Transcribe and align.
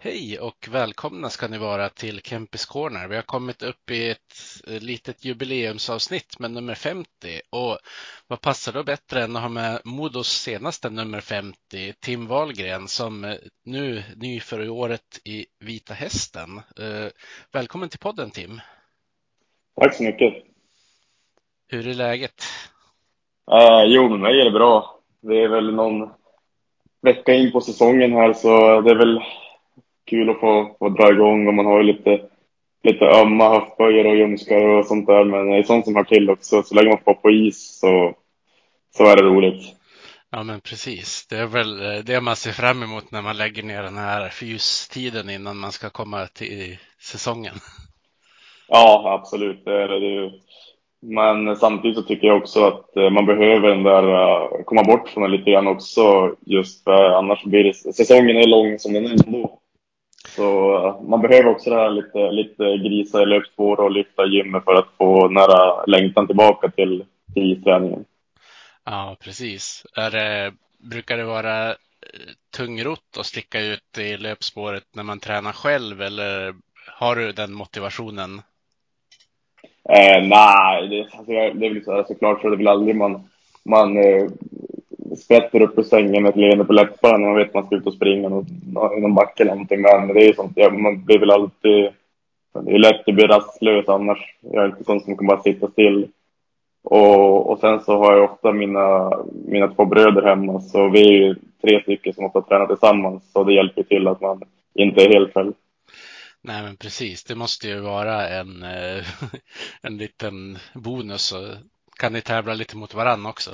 Hej 0.00 0.38
och 0.38 0.68
välkomna 0.70 1.30
ska 1.30 1.48
ni 1.48 1.58
vara 1.58 1.88
till 1.88 2.20
Kempis 2.20 2.66
Corner. 2.66 3.08
Vi 3.08 3.16
har 3.16 3.22
kommit 3.22 3.62
upp 3.62 3.90
i 3.90 4.10
ett 4.10 4.34
eh, 4.66 4.80
litet 4.80 5.24
jubileumsavsnitt 5.24 6.38
med 6.38 6.50
nummer 6.50 6.74
50 6.74 7.08
och 7.50 7.78
vad 8.26 8.40
passar 8.40 8.72
då 8.72 8.84
bättre 8.84 9.22
än 9.22 9.36
att 9.36 9.42
ha 9.42 9.48
med 9.48 9.80
Modos 9.84 10.28
senaste 10.28 10.90
nummer 10.90 11.20
50, 11.20 11.92
Tim 12.00 12.26
Wahlgren, 12.26 12.88
som 12.88 13.24
eh, 13.24 13.34
nu 13.64 14.02
ny 14.16 14.40
för 14.40 14.64
i 14.64 14.68
året 14.68 15.20
i 15.24 15.46
Vita 15.60 15.94
Hästen. 15.94 16.56
Eh, 16.56 17.10
Välkommen 17.52 17.88
till 17.88 17.98
podden 17.98 18.30
Tim. 18.30 18.60
Tack 19.80 19.94
så 19.94 20.02
mycket. 20.02 20.34
Hur 21.68 21.88
är 21.88 21.94
läget? 21.94 22.44
Uh, 23.52 23.84
jo, 23.86 24.08
med 24.08 24.20
mig 24.20 24.40
är 24.40 24.44
det 24.44 24.50
bra. 24.50 25.00
Det 25.20 25.42
är 25.42 25.48
väl 25.48 25.74
någon 25.74 26.10
vecka 27.02 27.34
in 27.34 27.52
på 27.52 27.60
säsongen 27.60 28.12
här 28.12 28.32
så 28.32 28.80
det 28.80 28.90
är 28.90 28.96
väl 28.96 29.20
kul 30.08 30.30
att 30.30 30.40
få, 30.40 30.76
få 30.78 30.88
dra 30.88 31.12
igång 31.12 31.48
och 31.48 31.54
man 31.54 31.66
har 31.66 31.78
ju 31.78 31.82
lite, 31.82 32.20
lite 32.84 33.04
ömma 33.04 33.48
höftböjar 33.48 34.04
och 34.04 34.16
ljumskar 34.16 34.68
och 34.68 34.86
sånt 34.86 35.06
där. 35.06 35.24
Men 35.24 35.50
det 35.50 35.56
är 35.56 35.62
sånt 35.62 35.84
som 35.84 35.96
hör 35.96 36.04
till 36.04 36.30
också. 36.30 36.62
Så 36.62 36.74
länge 36.74 36.88
man 36.88 37.04
får 37.04 37.14
på 37.14 37.30
is 37.30 37.78
så, 37.80 38.14
så 38.96 39.04
är 39.04 39.16
det 39.16 39.22
roligt. 39.22 39.74
Ja, 40.30 40.42
men 40.42 40.60
precis. 40.60 41.26
Det 41.26 41.36
är 41.36 41.46
väl 41.46 41.80
eh, 41.80 42.04
det 42.04 42.20
man 42.20 42.36
ser 42.36 42.52
fram 42.52 42.82
emot 42.82 43.10
när 43.10 43.22
man 43.22 43.36
lägger 43.36 43.62
ner 43.62 43.82
den 43.82 43.96
här 43.96 44.28
fystiden 44.28 45.30
innan 45.30 45.56
man 45.56 45.72
ska 45.72 45.90
komma 45.90 46.26
till 46.26 46.78
säsongen. 47.00 47.54
Ja, 48.68 49.18
absolut. 49.20 49.64
Det 49.64 49.82
är 49.82 49.88
det 49.88 50.06
ju. 50.06 50.30
Men 51.00 51.56
samtidigt 51.56 51.96
så 51.96 52.02
tycker 52.02 52.26
jag 52.26 52.36
också 52.36 52.64
att 52.64 52.96
eh, 52.96 53.10
man 53.10 53.26
behöver 53.26 53.68
den 53.68 53.82
där, 53.82 54.02
eh, 54.02 54.64
komma 54.64 54.82
bort 54.82 55.08
från 55.08 55.22
det 55.22 55.36
lite 55.36 55.50
grann 55.50 55.66
också. 55.66 56.34
Just 56.46 56.84
för 56.84 57.10
annars 57.10 57.44
blir 57.44 57.64
det, 57.64 57.74
säsongen 57.74 58.36
är 58.36 58.46
lång 58.46 58.78
som 58.78 58.92
den 58.92 59.06
är 59.06 59.10
ändå. 59.10 59.60
Så 60.26 60.76
eh, 60.86 61.02
man 61.08 61.20
behöver 61.20 61.50
också 61.50 61.70
det 61.70 61.76
här 61.76 61.90
lite, 61.90 62.30
lite 62.30 62.88
grisa 62.88 63.22
i 63.22 63.26
löpspår 63.26 63.80
och 63.80 63.90
lyfta 63.90 64.26
gymmet 64.26 64.64
för 64.64 64.74
att 64.74 64.88
få 64.98 65.28
nära 65.28 65.84
längtan 65.84 66.26
tillbaka 66.26 66.68
till, 66.68 67.04
till 67.34 67.52
isträningen. 67.52 68.04
Ja, 68.84 69.16
precis. 69.20 69.86
Är 69.96 70.10
det, 70.10 70.52
brukar 70.78 71.16
det 71.16 71.24
vara 71.24 71.68
eh, 71.68 71.74
tungrott 72.56 73.16
att 73.18 73.26
sticka 73.26 73.60
ut 73.60 73.98
i 73.98 74.16
löpspåret 74.16 74.84
när 74.92 75.02
man 75.02 75.20
tränar 75.20 75.52
själv 75.52 76.02
eller 76.02 76.54
har 76.86 77.16
du 77.16 77.32
den 77.32 77.52
motivationen? 77.52 78.42
Eh, 79.88 80.22
nej, 80.22 80.88
det, 80.88 81.00
alltså, 81.00 81.32
det 81.32 81.66
är 81.66 81.74
väl 81.74 81.84
så 81.84 81.92
här, 81.92 82.04
såklart 82.08 82.40
så 82.40 82.46
är 82.46 82.50
det 82.50 82.56
väl 82.56 82.68
aldrig 82.68 82.96
man, 82.96 83.28
man 83.64 83.96
eh, 83.96 84.28
skvätter 85.18 85.62
upp 85.62 85.78
ur 85.78 85.82
sängen 85.82 86.22
med 86.22 86.30
ett 86.30 86.36
leende 86.36 86.64
på 86.64 86.72
läpparna 86.72 87.18
när 87.18 87.26
man 87.26 87.36
vet 87.36 87.48
att 87.48 87.54
man 87.54 87.66
ska 87.66 87.76
ut 87.76 87.86
och 87.86 87.94
springa 87.94 88.28
någon, 88.28 88.46
någon 88.72 89.14
backe 89.14 89.42
eller 89.42 89.52
någonting. 89.52 89.80
Men 89.82 90.08
det 90.08 90.20
är 90.20 90.26
ju 90.26 90.34
sånt, 90.34 90.52
ja, 90.54 90.70
man 90.70 91.04
blir 91.04 91.18
väl 91.18 91.30
alltid, 91.30 91.88
det 92.64 92.74
är 92.74 92.78
lätt 92.78 93.08
att 93.08 93.14
bli 93.14 93.26
rastlös 93.26 93.88
annars. 93.88 94.18
Jag 94.40 94.64
är 94.64 94.68
inte 94.68 94.84
sån 94.84 95.00
som 95.00 95.16
kan 95.16 95.26
bara 95.26 95.42
sitta 95.42 95.70
still. 95.70 96.08
Och, 96.82 97.50
och 97.50 97.58
sen 97.58 97.80
så 97.80 97.98
har 97.98 98.16
jag 98.16 98.32
ofta 98.32 98.52
mina, 98.52 99.12
mina 99.46 99.68
två 99.68 99.84
bröder 99.84 100.22
hemma, 100.22 100.60
så 100.60 100.88
vi 100.88 101.00
är 101.00 101.12
ju 101.12 101.34
tre 101.62 101.82
stycken 101.82 102.14
som 102.14 102.24
ofta 102.24 102.42
tränar 102.42 102.66
tillsammans. 102.66 103.32
Så 103.32 103.44
det 103.44 103.54
hjälper 103.54 103.82
till 103.82 104.08
att 104.08 104.20
man 104.20 104.42
inte 104.74 105.04
är 105.04 105.08
helt 105.08 105.34
själv. 105.34 105.52
Nej, 106.42 106.62
men 106.62 106.76
precis. 106.76 107.24
Det 107.24 107.34
måste 107.34 107.68
ju 107.68 107.80
vara 107.80 108.28
en, 108.28 108.62
eh, 108.62 109.04
en 109.82 109.96
liten 109.96 110.58
bonus. 110.74 111.34
Kan 111.98 112.12
ni 112.12 112.20
tävla 112.20 112.54
lite 112.54 112.76
mot 112.76 112.94
varann 112.94 113.26
också? 113.26 113.50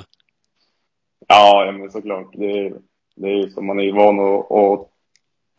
Ja, 1.29 1.73
men 1.79 1.91
såklart. 1.91 2.27
Det, 2.33 2.51
är- 2.67 2.75
det 3.17 3.29
är 3.29 3.35
ju 3.37 3.51
som 3.51 3.67
man 3.67 3.81
är 3.81 3.93
van 3.93 4.19
att, 4.21 4.51
att 4.53 4.89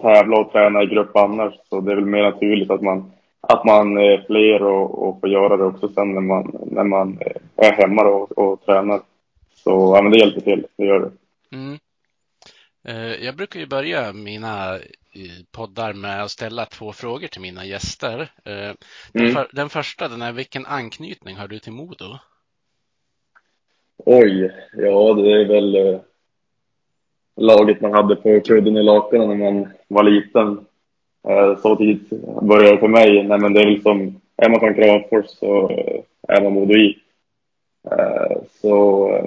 tävla 0.01 0.37
och 0.39 0.51
träna 0.51 0.83
i 0.83 0.85
grupp 0.85 1.15
annars. 1.15 1.53
Så 1.69 1.81
det 1.81 1.91
är 1.91 1.95
väl 1.95 2.05
mer 2.05 2.23
naturligt 2.23 2.71
att 2.71 2.81
man, 2.81 3.11
att 3.41 3.65
man 3.65 3.97
är 3.97 4.23
fler 4.27 4.63
och, 4.63 5.07
och 5.07 5.19
får 5.19 5.29
göra 5.29 5.57
det 5.57 5.63
också 5.63 5.87
sen 5.89 6.13
när 6.13 6.21
man, 6.21 6.57
när 6.71 6.83
man 6.83 7.19
är 7.55 7.71
hemma 7.71 8.01
och, 8.03 8.37
och 8.37 8.65
tränar. 8.65 9.01
Så 9.55 9.93
ja, 9.95 10.01
men 10.01 10.11
det 10.11 10.17
hjälper 10.19 10.41
till. 10.41 10.65
Det 10.77 10.85
gör 10.85 10.99
det. 10.99 11.11
Mm. 11.55 11.77
Eh, 12.87 13.25
Jag 13.25 13.35
brukar 13.35 13.59
ju 13.59 13.65
börja 13.67 14.13
mina 14.13 14.79
poddar 15.51 15.93
med 15.93 16.23
att 16.23 16.31
ställa 16.31 16.65
två 16.65 16.91
frågor 16.93 17.27
till 17.27 17.41
mina 17.41 17.65
gäster. 17.65 18.19
Eh, 18.45 18.73
Den, 19.13 19.21
Mm. 19.21 19.33
för, 19.33 19.47
den 19.51 19.69
första, 19.69 20.07
den 20.07 20.21
är 20.21 20.31
vilken 20.31 20.65
anknytning 20.65 21.35
har 21.37 21.47
du 21.47 21.59
till 21.59 21.71
Modo? 21.73 22.17
Oj, 23.97 24.51
ja 24.77 25.13
det 25.13 25.31
är 25.31 25.45
väl 25.45 25.75
eh, 25.75 25.99
laget 27.35 27.81
man 27.81 27.93
hade 27.93 28.15
på 28.15 28.41
kudden 28.41 28.77
i 28.77 28.83
lakanen 28.83 29.29
när 29.29 29.51
man 29.51 29.67
var 29.87 30.03
liten. 30.03 30.65
Eh, 31.27 31.57
så 31.57 31.75
tidigt 31.75 32.09
började 32.41 32.71
det 32.71 32.77
för 32.77 32.87
mig. 32.87 33.23
Nej, 33.23 33.39
men 33.39 33.53
det 33.53 33.61
är 33.61 33.65
väl 33.65 33.81
som, 33.81 34.21
är 34.37 34.49
man 34.49 34.59
från 34.59 34.73
Kramfors 34.73 35.25
så 35.25 35.69
är 36.27 36.37
eh, 36.37 36.43
man 36.43 36.53
Modo 36.53 36.73
I. 36.73 36.97
Eh, 37.91 38.37
så 38.61 39.09
eh, 39.09 39.25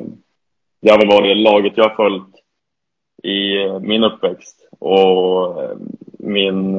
det 0.81 0.91
har 0.91 0.99
väl 0.99 1.09
varit 1.09 1.37
laget 1.37 1.73
jag 1.77 1.89
har 1.89 1.97
följt 1.97 2.35
i 3.23 3.65
eh, 3.65 3.81
min 3.81 4.05
uppväxt. 4.05 4.69
Och 4.79 5.56
min 6.19 6.77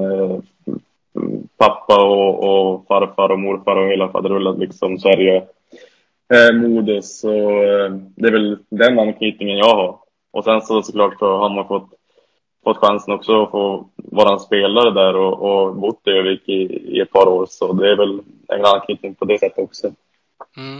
pappa 1.57 2.03
och, 2.03 2.43
och 2.43 2.87
farfar 2.87 3.29
och 3.29 3.39
morfar 3.39 3.75
och 3.75 3.91
hela 3.91 4.09
faderullan 4.09 4.59
liksom 4.59 4.97
Sverige 4.97 5.43
eh, 6.33 6.53
Modo. 6.53 7.01
Så 7.01 7.31
eh, 7.63 7.91
det 8.15 8.27
är 8.27 8.31
väl 8.31 8.57
den 8.69 8.99
anknytningen 8.99 9.57
jag 9.57 9.75
har. 9.75 9.99
Och 10.31 10.43
sen 10.43 10.61
så 10.61 10.81
såklart 10.81 11.19
så 11.19 11.37
har 11.37 11.49
man 11.49 11.67
fått, 11.67 11.89
fått 12.63 12.77
chansen 12.77 13.13
också 13.13 13.43
att 13.43 13.51
få 13.51 13.89
vara 13.95 14.33
en 14.33 14.39
spelare 14.39 14.91
där 14.91 15.15
och, 15.15 15.41
och 15.41 15.75
bott 15.75 16.07
i 16.07 16.09
Övik 16.09 16.49
i, 16.49 16.61
i 16.97 16.99
ett 16.99 17.11
par 17.11 17.27
år. 17.27 17.45
Så 17.49 17.73
det 17.73 17.91
är 17.91 17.97
väl 17.97 18.19
en 18.47 18.65
anknytning 18.65 19.15
på 19.15 19.25
det 19.25 19.39
sättet 19.39 19.59
också. 19.63 19.91
Mm. 20.57 20.79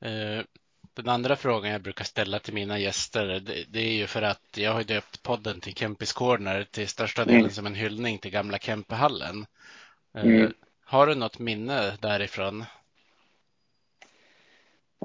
Eh, 0.00 0.44
Den 0.94 1.08
andra 1.08 1.36
frågan 1.36 1.72
jag 1.72 1.82
brukar 1.82 2.04
ställa 2.04 2.38
till 2.38 2.54
mina 2.54 2.78
gäster, 2.78 3.26
det, 3.26 3.64
det 3.68 3.80
är 3.80 3.92
ju 3.92 4.06
för 4.06 4.22
att 4.22 4.56
jag 4.56 4.72
har 4.72 4.82
döpt 4.84 5.22
podden 5.22 5.60
till 5.60 5.74
Kempis 5.74 6.12
Corner 6.12 6.66
till 6.70 6.88
största 6.88 7.24
delen 7.24 7.40
Mm. 7.40 7.50
som 7.50 7.66
en 7.66 7.74
hyllning 7.74 8.18
till 8.18 8.30
gamla 8.30 8.58
Kempehallen. 8.58 9.46
Eh, 10.14 10.22
Mm. 10.24 10.52
Har 10.84 11.06
du 11.06 11.14
något 11.14 11.38
minne 11.38 11.92
därifrån? 12.00 12.64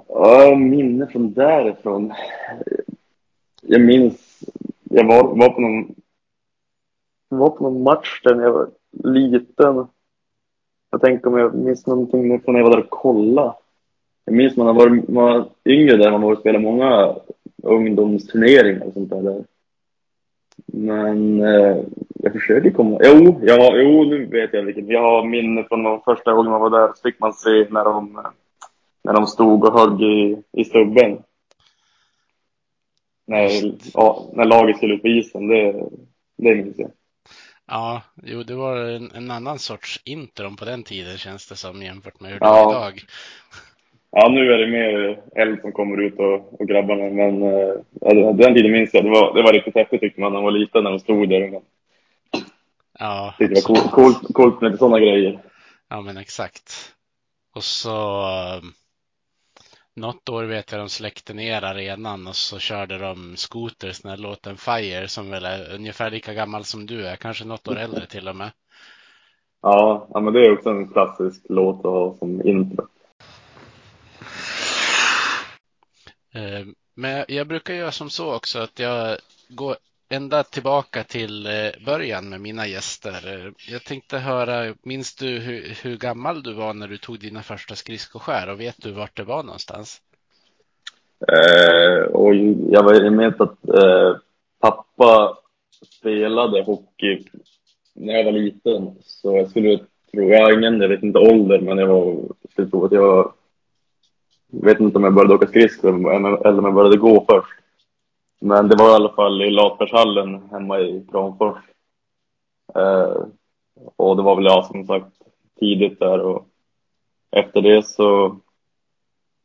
Ja, 0.07 0.55
minne 0.55 1.07
från 1.07 1.33
därifrån. 1.33 2.13
Jag 3.61 3.81
minns, 3.81 4.43
jag 4.83 5.07
var, 5.07 5.35
var 5.35 5.49
på 5.49 5.61
någon 5.61 5.95
var 7.29 7.49
på 7.49 7.63
någon 7.63 7.83
match 7.83 8.21
där 8.23 8.35
när 8.35 8.43
jag 8.43 8.53
var 8.53 8.69
liten. 9.03 9.87
Jag 10.91 11.01
tänker 11.01 11.27
om 11.27 11.37
jag 11.37 11.55
minns 11.55 11.87
någonting 11.87 12.41
från 12.41 12.53
när 12.53 12.61
jag 12.61 12.69
var 12.69 12.75
där 12.77 12.83
och 12.83 12.89
kollade. 12.89 13.53
Jag 14.25 14.35
minns 14.35 14.57
man 14.57 14.67
har 14.67 14.73
varit 14.73 15.07
man 15.09 15.23
var 15.23 15.49
yngre 15.65 15.97
där, 15.97 16.11
man 16.11 16.21
har 16.21 16.27
varit 16.27 16.37
och 16.37 16.41
spelat 16.41 16.61
många 16.61 17.15
ungdomsturneringar 17.63 18.85
och 18.85 18.93
sånt 18.93 19.09
där. 19.09 19.21
där. 19.21 19.43
Men 20.65 21.41
eh, 21.41 21.77
jag 22.15 22.33
försöker 22.33 22.69
komma... 22.69 22.99
Jo, 23.03 23.39
ja, 23.41 23.71
jo, 23.75 24.03
nu 24.03 24.25
vet 24.25 24.53
jag 24.53 24.63
vilken. 24.63 24.87
Jag 24.87 25.01
har 25.01 25.25
minne 25.25 25.63
från 25.63 25.83
de 25.83 26.01
första 26.01 26.33
gången 26.33 26.51
man 26.51 26.61
var 26.61 26.69
där. 26.69 26.87
Så 26.87 27.01
fick 27.01 27.19
man 27.19 27.33
se 27.33 27.67
när 27.69 27.83
de, 27.83 28.17
eh, 28.17 28.31
när 29.03 29.13
de 29.13 29.27
stod 29.27 29.63
och 29.65 29.79
högg 29.79 30.01
i, 30.01 30.37
i 30.51 30.65
stubben. 30.65 31.17
När, 33.27 33.49
ja, 33.93 34.29
när 34.33 34.45
laget 34.45 34.77
skulle 34.77 34.93
ut 34.93 35.01
på 35.01 35.07
isen. 35.07 35.47
Det, 35.47 35.71
det 36.37 36.55
minns 36.55 36.77
jag. 36.79 36.91
Ja, 37.67 38.01
jo, 38.23 38.43
det 38.43 38.55
var 38.55 38.77
en, 38.77 39.11
en 39.11 39.31
annan 39.31 39.59
sorts 39.59 40.01
intron 40.05 40.55
på 40.55 40.65
den 40.65 40.83
tiden 40.83 41.17
känns 41.17 41.49
det 41.49 41.55
som 41.55 41.81
jämfört 41.81 42.19
med 42.19 42.31
hur 42.31 42.39
det 42.39 42.45
Ja. 42.45 42.59
är 42.69 42.71
idag. 42.71 43.01
Ja, 44.11 44.29
nu 44.29 44.53
är 44.53 44.57
det 44.57 44.67
mer 44.67 45.21
eld 45.35 45.61
som 45.61 45.71
kommer 45.71 46.01
ut 46.01 46.19
och, 46.19 46.61
och 46.61 46.67
grabbarna. 46.67 47.03
Men 47.09 47.43
eh, 47.43 47.73
ja, 48.01 48.31
den 48.33 48.53
tiden 48.55 48.71
minns 48.71 48.93
jag. 48.93 49.03
Det 49.03 49.09
var, 49.09 49.33
det 49.35 49.41
var 49.41 49.53
riktigt 49.53 49.75
häftigt 49.75 49.99
tyckte 50.01 50.21
man 50.21 50.31
när 50.33 50.37
man 50.39 50.43
var 50.43 50.59
liten 50.59 50.83
när 50.83 50.91
de 50.91 50.99
stod 50.99 51.29
där. 51.29 51.51
Man 51.51 51.61
Ja, 52.99 53.33
det 53.39 53.47
var 53.47 53.61
coolt, 53.61 53.91
coolt, 53.91 54.33
coolt 54.33 54.61
med 54.61 54.77
sådana 54.77 54.99
grejer. 54.99 55.39
ja 55.89 56.01
men 56.01 56.17
exakt. 56.17 56.93
Och 57.55 57.63
så 57.63 57.89
något 59.95 60.29
år 60.29 60.43
vet 60.43 60.71
jag 60.71 60.81
de 60.81 60.89
släckte 60.89 61.33
ner 61.33 61.61
arenan 61.61 62.27
och 62.27 62.35
så 62.35 62.59
körde 62.59 62.97
de 62.97 63.35
scooters 63.37 64.01
den 64.01 64.09
här 64.09 64.17
låten 64.17 64.57
Fire 64.57 65.07
som 65.07 65.29
väl 65.29 65.45
är 65.45 65.75
ungefär 65.75 66.11
lika 66.11 66.33
gammal 66.33 66.63
som 66.63 66.85
du 66.85 67.07
är, 67.07 67.15
kanske 67.15 67.45
något 67.45 67.67
år 67.67 67.77
äldre 67.77 68.05
till 68.05 68.27
och 68.27 68.35
med. 68.35 68.51
Ja, 69.61 70.07
ja 70.13 70.19
men 70.19 70.33
det 70.33 70.45
är 70.45 70.53
också 70.53 70.69
en 70.69 70.87
klassisk 70.87 71.45
låt 71.49 71.77
att 71.77 71.83
ha 71.83 72.15
som 72.19 72.47
intro. 72.47 72.87
Eh, 76.33 76.65
men 76.95 77.25
jag 77.27 77.47
brukar 77.47 77.73
göra 77.73 77.91
som 77.91 78.09
så 78.09 78.35
också 78.35 78.59
att 78.59 78.79
jag 78.79 79.17
går 79.49 79.75
ända 80.13 80.43
tillbaka 80.43 81.03
till 81.03 81.45
eh, 81.45 81.85
början 81.85 82.29
med 82.29 82.41
mina 82.41 82.67
gäster. 82.67 83.19
Eh, 83.25 83.73
jag 83.73 83.83
tänkte 83.83 84.17
höra, 84.17 84.73
minns 84.83 85.15
du 85.15 85.39
hur, 85.39 85.77
hur 85.83 85.97
gammal 85.97 86.43
du 86.43 86.53
var 86.53 86.73
när 86.73 86.87
du 86.87 86.97
tog 86.97 87.19
dina 87.19 87.41
första 87.41 87.75
skridskoskär 87.75 88.49
och 88.49 88.59
vet 88.59 88.75
du 88.81 88.91
vart 88.91 89.17
det 89.17 89.23
var 89.23 89.43
någonstans? 89.43 90.01
Eh, 91.27 92.03
och 92.03 92.35
jag 92.69 92.83
var 92.83 93.09
med 93.09 93.41
att 93.41 93.69
eh, 93.69 94.17
pappa 94.59 95.37
spelade 95.99 96.63
hockey 96.63 97.25
när 97.93 98.13
jag 98.13 98.23
var 98.23 98.31
liten. 98.31 98.95
Så 99.01 99.37
jag 99.37 99.49
skulle 99.49 99.77
tro, 100.11 100.29
jag 100.29 100.53
ingen, 100.53 100.81
jag 100.81 100.89
vet 100.89 101.03
inte 101.03 101.19
ålder, 101.19 101.59
men 101.59 101.77
jag 101.77 101.87
var, 101.87 102.05
jag 102.41 102.51
skulle 102.51 102.69
tro 102.69 102.85
att 102.85 102.91
jag 102.91 103.33
jag 104.51 104.65
vet 104.65 104.79
inte 104.79 104.97
om 104.97 105.03
jag 105.03 105.13
började 105.13 105.33
åka 105.33 105.47
skridskor 105.47 105.89
eller 105.89 106.57
om 106.57 106.65
jag 106.65 106.73
började 106.73 106.97
gå 106.97 107.25
först. 107.29 107.62
Men 108.45 108.67
det 108.67 108.75
var 108.75 108.89
i 108.89 108.93
alla 108.93 109.13
fall 109.13 109.41
i 109.41 109.51
Latbergshallen 109.51 110.49
hemma 110.51 110.79
i 110.79 111.07
Kramfors. 111.11 111.57
Eh, 112.75 113.25
och 113.95 114.17
det 114.17 114.23
var 114.23 114.35
väl 114.35 114.45
jag 114.45 114.65
som 114.65 114.87
sagt 114.87 115.15
tidigt 115.59 115.99
där 115.99 116.19
och 116.19 116.47
efter 117.31 117.61
det 117.61 117.83
så 117.83 118.39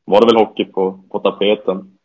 var 0.05 0.21
det 0.21 0.27
väl 0.27 0.37
hockey 0.37 0.65
på, 0.65 1.03
på 1.11 1.19
tapeten. 1.19 1.99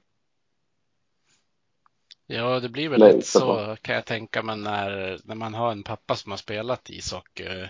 Ja, 2.27 2.59
det 2.59 2.69
blir 2.69 2.89
väl 2.89 2.99
Nej, 2.99 3.13
lite 3.13 3.27
så 3.27 3.75
kan 3.81 3.95
jag 3.95 4.05
tänka 4.05 4.43
mig 4.43 4.57
när, 4.57 5.19
när 5.23 5.35
man 5.35 5.53
har 5.53 5.71
en 5.71 5.83
pappa 5.83 6.15
som 6.15 6.31
har 6.31 6.37
spelat 6.37 6.89
ishockey. 6.89 7.67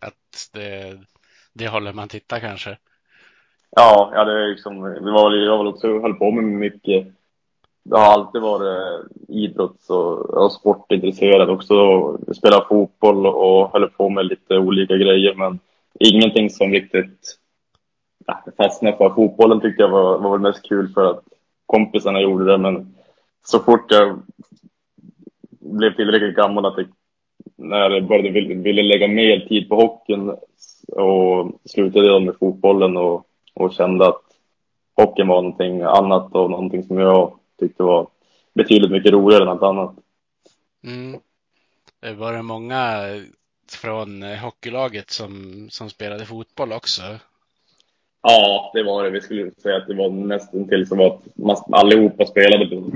Att 0.00 0.50
det, 0.52 1.00
det 1.52 1.68
håller 1.68 1.92
man 1.92 2.08
titta 2.08 2.40
kanske. 2.40 2.78
Ja, 3.70 4.12
ja 4.14 4.24
det, 4.24 4.32
är 4.32 4.48
liksom, 4.48 4.82
det 4.82 5.12
var 5.12 5.32
jag 5.32 5.58
var 5.58 5.66
också 5.66 6.00
höll 6.00 6.14
på 6.14 6.30
med 6.30 6.44
mycket. 6.44 7.21
Det 7.84 7.98
har 7.98 8.12
alltid 8.12 8.42
varit 8.42 8.66
eh, 8.66 9.36
idrotts 9.36 9.90
och, 9.90 10.30
och 10.30 10.52
sportintresserad 10.52 11.50
också. 11.50 11.74
Spelade 12.36 12.66
fotboll 12.68 13.26
och 13.26 13.72
höll 13.72 13.90
på 13.90 14.08
med 14.08 14.26
lite 14.26 14.58
olika 14.58 14.96
grejer 14.96 15.34
men 15.34 15.58
ingenting 16.00 16.50
som 16.50 16.70
riktigt 16.70 17.38
ja, 18.26 18.42
fastnade 18.56 18.96
för. 18.96 19.10
Fotbollen 19.10 19.60
tyckte 19.60 19.82
jag 19.82 19.90
var, 19.90 20.18
var 20.18 20.38
mest 20.38 20.68
kul 20.68 20.88
för 20.88 21.10
att 21.10 21.24
kompisarna 21.66 22.20
gjorde 22.20 22.44
det 22.44 22.58
men 22.58 22.94
så 23.44 23.58
fort 23.58 23.90
jag 23.90 24.22
blev 25.60 25.96
tillräckligt 25.96 26.36
gammal 26.36 26.66
att 26.66 26.74
jag, 26.76 26.86
när 27.56 27.90
jag 27.90 28.08
började 28.08 28.54
ville 28.54 28.82
lägga 28.82 29.08
mer 29.08 29.40
tid 29.40 29.68
på 29.68 29.76
hockeyn 29.76 30.32
och 30.92 31.60
slutade 31.64 32.06
jag 32.06 32.22
med 32.22 32.34
fotbollen 32.40 32.96
och, 32.96 33.26
och 33.54 33.72
kände 33.72 34.08
att 34.08 34.22
hockeyn 34.96 35.28
var 35.28 35.42
någonting 35.42 35.82
annat 35.82 36.34
och 36.34 36.50
någonting 36.50 36.82
som 36.82 36.98
jag 36.98 37.32
tyckte 37.60 37.82
var 37.82 38.08
betydligt 38.54 38.90
mycket 38.90 39.12
roligare 39.12 39.42
än 39.42 39.48
något 39.48 39.62
annat. 39.62 39.94
Mm. 40.84 41.20
Var 42.18 42.32
det 42.32 42.42
många 42.42 43.02
från 43.72 44.22
hockeylaget 44.22 45.10
som, 45.10 45.66
som 45.70 45.90
spelade 45.90 46.26
fotboll 46.26 46.72
också? 46.72 47.02
Ja, 48.22 48.70
det 48.74 48.82
var 48.82 49.04
det. 49.04 49.10
Vi 49.10 49.20
skulle 49.20 49.50
säga 49.50 49.76
att 49.76 49.86
det 49.86 49.94
var 49.94 50.10
nästan 50.10 50.68
till 50.68 50.86
som 50.86 51.00
att 51.00 51.36
man, 51.36 51.56
allihopa 51.70 52.26
spelade 52.26 52.66
på 52.66 52.90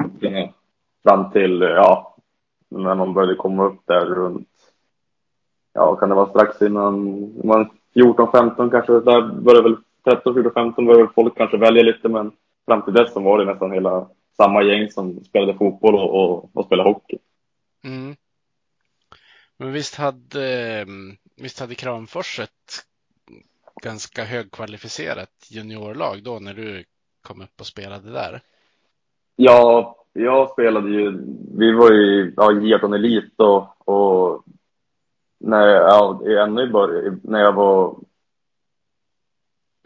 fram 1.02 1.30
till, 1.30 1.60
ja, 1.60 2.16
när 2.68 2.94
man 2.94 3.14
började 3.14 3.34
komma 3.34 3.64
upp 3.64 3.80
där 3.84 4.06
runt, 4.06 4.48
ja, 5.72 5.96
kan 5.96 6.08
det 6.08 6.14
vara 6.14 6.28
strax 6.28 6.62
innan 6.62 7.32
man 7.44 7.70
14, 7.94 8.32
15 8.32 8.70
kanske, 8.70 8.92
där 8.92 9.22
började 9.32 9.68
väl 9.68 9.76
13, 10.04 10.34
14, 10.34 10.52
15 10.52 10.86
började 10.86 11.12
folk 11.14 11.36
kanske 11.36 11.56
välja 11.56 11.82
lite, 11.82 12.08
men 12.08 12.32
fram 12.66 12.82
till 12.82 12.94
dess 12.94 13.12
så 13.12 13.20
var 13.20 13.38
det 13.38 13.44
nästan 13.44 13.72
hela 13.72 14.06
samma 14.36 14.62
gäng 14.62 14.90
som 14.90 15.24
spelade 15.24 15.54
fotboll 15.58 15.94
och, 15.94 16.14
och, 16.14 16.50
och 16.52 16.64
spelade 16.64 16.88
hockey. 16.88 17.18
Mm. 17.84 18.16
Men 19.56 19.72
visst 19.72 19.94
hade, 19.94 20.86
visst 21.36 21.60
hade 21.60 21.74
Kramfors 21.74 22.40
ett 22.40 22.86
ganska 23.82 24.24
högkvalificerat 24.24 25.46
juniorlag 25.50 26.22
då 26.22 26.38
när 26.38 26.54
du 26.54 26.84
kom 27.22 27.40
upp 27.40 27.60
och 27.60 27.66
spelade 27.66 28.12
där? 28.12 28.40
Ja, 29.36 29.96
jag 30.12 30.50
spelade 30.50 30.90
ju, 30.90 31.10
vi 31.58 31.72
var 31.72 31.92
ju 31.92 32.34
ja, 32.36 32.50
J18 32.50 32.94
Elit 32.94 33.32
då 33.36 33.74
och 33.78 34.44
när, 35.38 35.66
ja, 35.66 36.20
ännu 36.44 36.62
i 36.62 36.70
början, 36.70 37.20
när 37.24 37.40
jag 37.40 37.52
var 37.52 37.96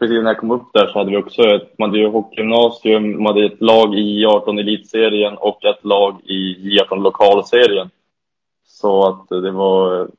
precis 0.01 0.23
när 0.23 0.29
jag 0.29 0.37
kom 0.37 0.51
upp 0.51 0.73
där 0.73 0.87
så 0.87 0.99
hade 0.99 1.11
vi 1.11 1.17
också 1.17 1.41
ett, 1.41 1.77
man 1.77 1.89
hade 1.89 1.99
ju 1.99 2.07
hockeygymnasium, 2.07 3.23
man 3.23 3.33
hade 3.33 3.45
ett 3.45 3.61
lag 3.61 3.95
i 3.95 4.25
J18 4.25 4.59
Elitserien 4.59 5.37
och 5.37 5.65
ett 5.65 5.85
lag 5.85 6.21
i 6.23 6.55
J18 6.55 7.03
Lokalserien. 7.03 7.89
Så 8.65 9.07
att 9.07 9.29
det 9.29 9.51
var 9.51 10.09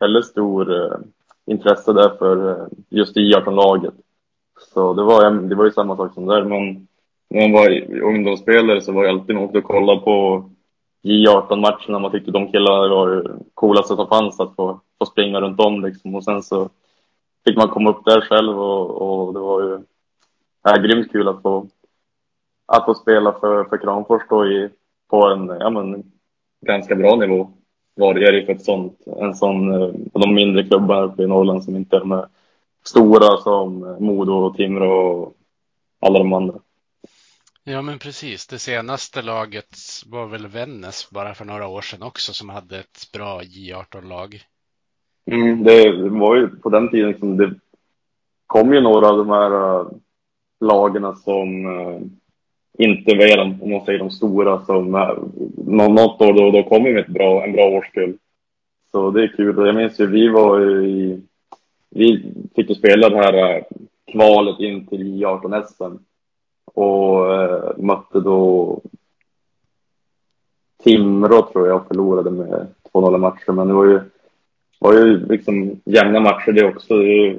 väldigt 0.00 0.26
stor 0.26 0.82
eh, 0.82 0.98
intresse 1.46 1.92
där 1.92 2.08
för 2.18 2.50
eh, 2.50 2.66
just 2.88 3.16
J18-laget. 3.16 3.94
Så 4.74 4.94
det 4.94 5.02
var, 5.02 5.30
det 5.30 5.54
var 5.54 5.64
ju 5.64 5.70
samma 5.70 5.96
sak 5.96 6.14
som 6.14 6.26
där. 6.26 6.44
Men 6.44 6.86
när 7.28 7.48
man 7.48 7.52
var 7.52 8.00
ungdomsspelare 8.02 8.80
så 8.80 8.92
var 8.92 9.04
jag 9.04 9.12
alltid 9.12 9.36
med 9.36 9.44
och 9.44 9.64
kollade 9.64 10.00
på 10.00 10.50
J18-matcherna. 11.02 11.98
Man 11.98 12.10
tyckte 12.10 12.30
de 12.30 12.52
killarna 12.52 12.94
var 12.94 13.08
det 13.08 13.30
coolaste 13.54 13.96
som 13.96 14.08
fanns 14.08 14.40
att 14.40 14.56
få, 14.56 14.80
få 14.98 15.06
springa 15.06 15.40
runt 15.40 15.60
om 15.60 15.84
liksom. 15.84 16.14
Och 16.14 16.24
sen 16.24 16.42
så 16.42 16.68
fick 17.44 17.56
man 17.56 17.68
komma 17.68 17.90
upp 17.90 18.04
där 18.04 18.20
själv 18.20 18.58
och, 18.58 18.90
och 18.90 19.34
det 19.34 19.40
var 19.40 19.62
ju 19.62 19.80
ja, 20.62 20.76
grymt 20.76 21.12
kul 21.12 21.28
att 21.28 21.42
få, 21.42 21.66
att 22.66 22.84
få 22.84 22.94
spela 22.94 23.32
för, 23.32 23.64
för 23.64 23.78
Kramfors 23.78 24.22
då 24.28 24.46
i, 24.46 24.70
på 25.10 25.26
en 25.26 25.48
ja, 25.48 25.70
men, 25.70 26.12
ganska 26.66 26.94
bra 26.94 27.16
nivå. 27.16 27.50
Var 27.94 28.14
det 28.14 28.20
ju 28.20 28.46
för 28.46 28.52
ett 28.52 28.64
sånt, 28.64 29.06
en 29.06 29.34
sån, 29.34 29.72
eh, 29.72 29.90
de 30.12 30.34
mindre 30.34 30.64
klubbarna 30.64 31.02
uppe 31.02 31.22
i 31.22 31.26
Norrland 31.26 31.64
som 31.64 31.76
inte 31.76 31.96
är 31.96 32.00
de 32.00 32.26
stora 32.84 33.36
som 33.36 33.96
Modo 34.00 34.32
och 34.32 34.56
Timrå 34.56 35.22
och 35.22 35.34
alla 36.00 36.18
de 36.18 36.32
andra. 36.32 36.54
Ja, 37.64 37.82
men 37.82 37.98
precis. 37.98 38.46
Det 38.46 38.58
senaste 38.58 39.22
laget 39.22 39.78
var 40.06 40.26
väl 40.26 40.46
Vännäs 40.46 41.10
bara 41.10 41.34
för 41.34 41.44
några 41.44 41.68
år 41.68 41.82
sedan 41.82 42.02
också 42.02 42.32
som 42.32 42.48
hade 42.48 42.78
ett 42.78 43.12
bra 43.12 43.40
J18-lag. 43.42 44.42
Mm, 45.30 45.64
det 45.64 46.08
var 46.10 46.36
ju 46.36 46.48
på 46.48 46.70
den 46.70 46.90
tiden 46.90 47.18
som 47.18 47.36
det 47.36 47.54
kom 48.46 48.74
ju 48.74 48.80
några 48.80 49.08
av 49.08 49.18
de 49.18 49.30
här 49.30 49.80
eh, 49.80 49.86
lagarna 50.60 51.14
som 51.14 51.66
eh, 51.66 52.00
inte 52.78 53.16
var 53.16 53.36
de, 53.36 53.62
om 53.62 53.70
man 53.70 53.84
säger 53.84 53.98
de 53.98 54.10
stora 54.10 54.60
som 54.60 54.94
eh, 54.94 55.18
något 55.66 56.20
år 56.20 56.32
då, 56.32 56.50
då 56.50 56.62
kom 56.62 56.86
ju 56.86 56.94
med 56.94 57.04
ett 57.04 57.14
bra, 57.14 57.44
en 57.44 57.52
bra 57.52 57.68
årskull. 57.68 58.18
Så 58.90 59.10
det 59.10 59.22
är 59.22 59.36
kul. 59.36 59.66
Jag 59.66 59.74
minns 59.74 60.00
ju, 60.00 60.06
vi 60.06 60.28
var 60.28 60.60
i, 60.84 61.20
vi 61.90 62.32
fick 62.54 62.68
ju 62.68 62.74
spela 62.74 63.08
det 63.08 63.16
här 63.16 63.64
kvalet 64.12 64.60
in 64.60 64.86
till 64.86 65.02
J18 65.02 65.64
SM 65.66 65.96
och 66.74 67.84
mötte 67.84 68.20
då 68.20 68.80
Timrå 70.82 71.42
tror 71.42 71.68
jag 71.68 71.86
förlorade 71.86 72.30
med 72.30 72.66
2-0 72.92 73.18
matcher, 73.18 73.52
men 73.52 73.68
det 73.68 73.74
var 73.74 73.84
ju 73.84 74.00
var 74.80 74.92
ju 74.92 75.26
liksom 75.26 75.80
jämna 75.84 76.20
matcher 76.20 76.52
det 76.52 76.64
också. 76.64 76.98
Vi 76.98 77.38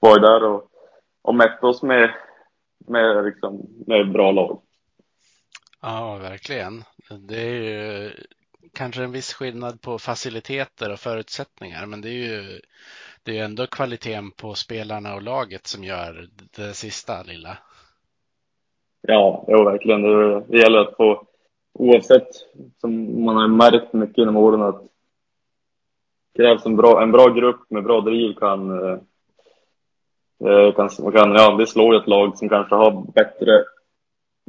var 0.00 0.16
ju 0.16 0.20
där 0.20 0.44
och, 0.44 0.68
och 1.22 1.34
mätte 1.34 1.66
oss 1.66 1.82
med, 1.82 2.10
med, 2.86 3.24
liksom, 3.24 3.66
med 3.86 4.12
bra 4.12 4.32
lag. 4.32 4.60
Ja, 5.82 6.18
verkligen. 6.22 6.84
Det 7.28 7.40
är 7.40 7.54
ju 7.54 8.10
kanske 8.72 9.02
en 9.02 9.12
viss 9.12 9.32
skillnad 9.32 9.80
på 9.80 9.98
faciliteter 9.98 10.92
och 10.92 10.98
förutsättningar, 10.98 11.86
men 11.86 12.00
det 12.00 12.08
är 12.08 12.12
ju 12.12 12.60
det 13.22 13.38
är 13.38 13.44
ändå 13.44 13.66
kvaliteten 13.66 14.30
på 14.30 14.54
spelarna 14.54 15.14
och 15.14 15.22
laget 15.22 15.66
som 15.66 15.84
gör 15.84 16.28
det 16.56 16.74
sista 16.74 17.22
lilla. 17.22 17.58
Ja, 19.00 19.44
jo, 19.48 19.64
verkligen. 19.64 20.02
Det, 20.02 20.40
det 20.40 20.58
gäller 20.58 20.78
att 20.78 20.96
få, 20.96 21.26
oavsett, 21.72 22.28
som 22.80 23.24
man 23.24 23.36
har 23.36 23.48
märkt 23.48 23.92
mycket 23.92 24.18
genom 24.18 24.36
åren, 24.36 24.62
att 24.62 24.82
krävs 26.36 26.66
en 26.66 26.76
bra, 26.76 27.02
en 27.02 27.12
bra 27.12 27.28
grupp 27.28 27.70
med 27.70 27.84
bra 27.84 28.00
driv 28.00 28.34
kan, 28.34 28.70
eh, 28.70 28.98
eh, 30.44 30.74
kan, 30.74 30.88
kan 30.88 31.32
ja, 31.32 31.56
det 31.58 31.66
slår 31.66 31.96
ett 31.96 32.06
lag 32.06 32.38
som 32.38 32.48
kanske 32.48 32.74
har 32.74 33.12
bättre, 33.12 33.64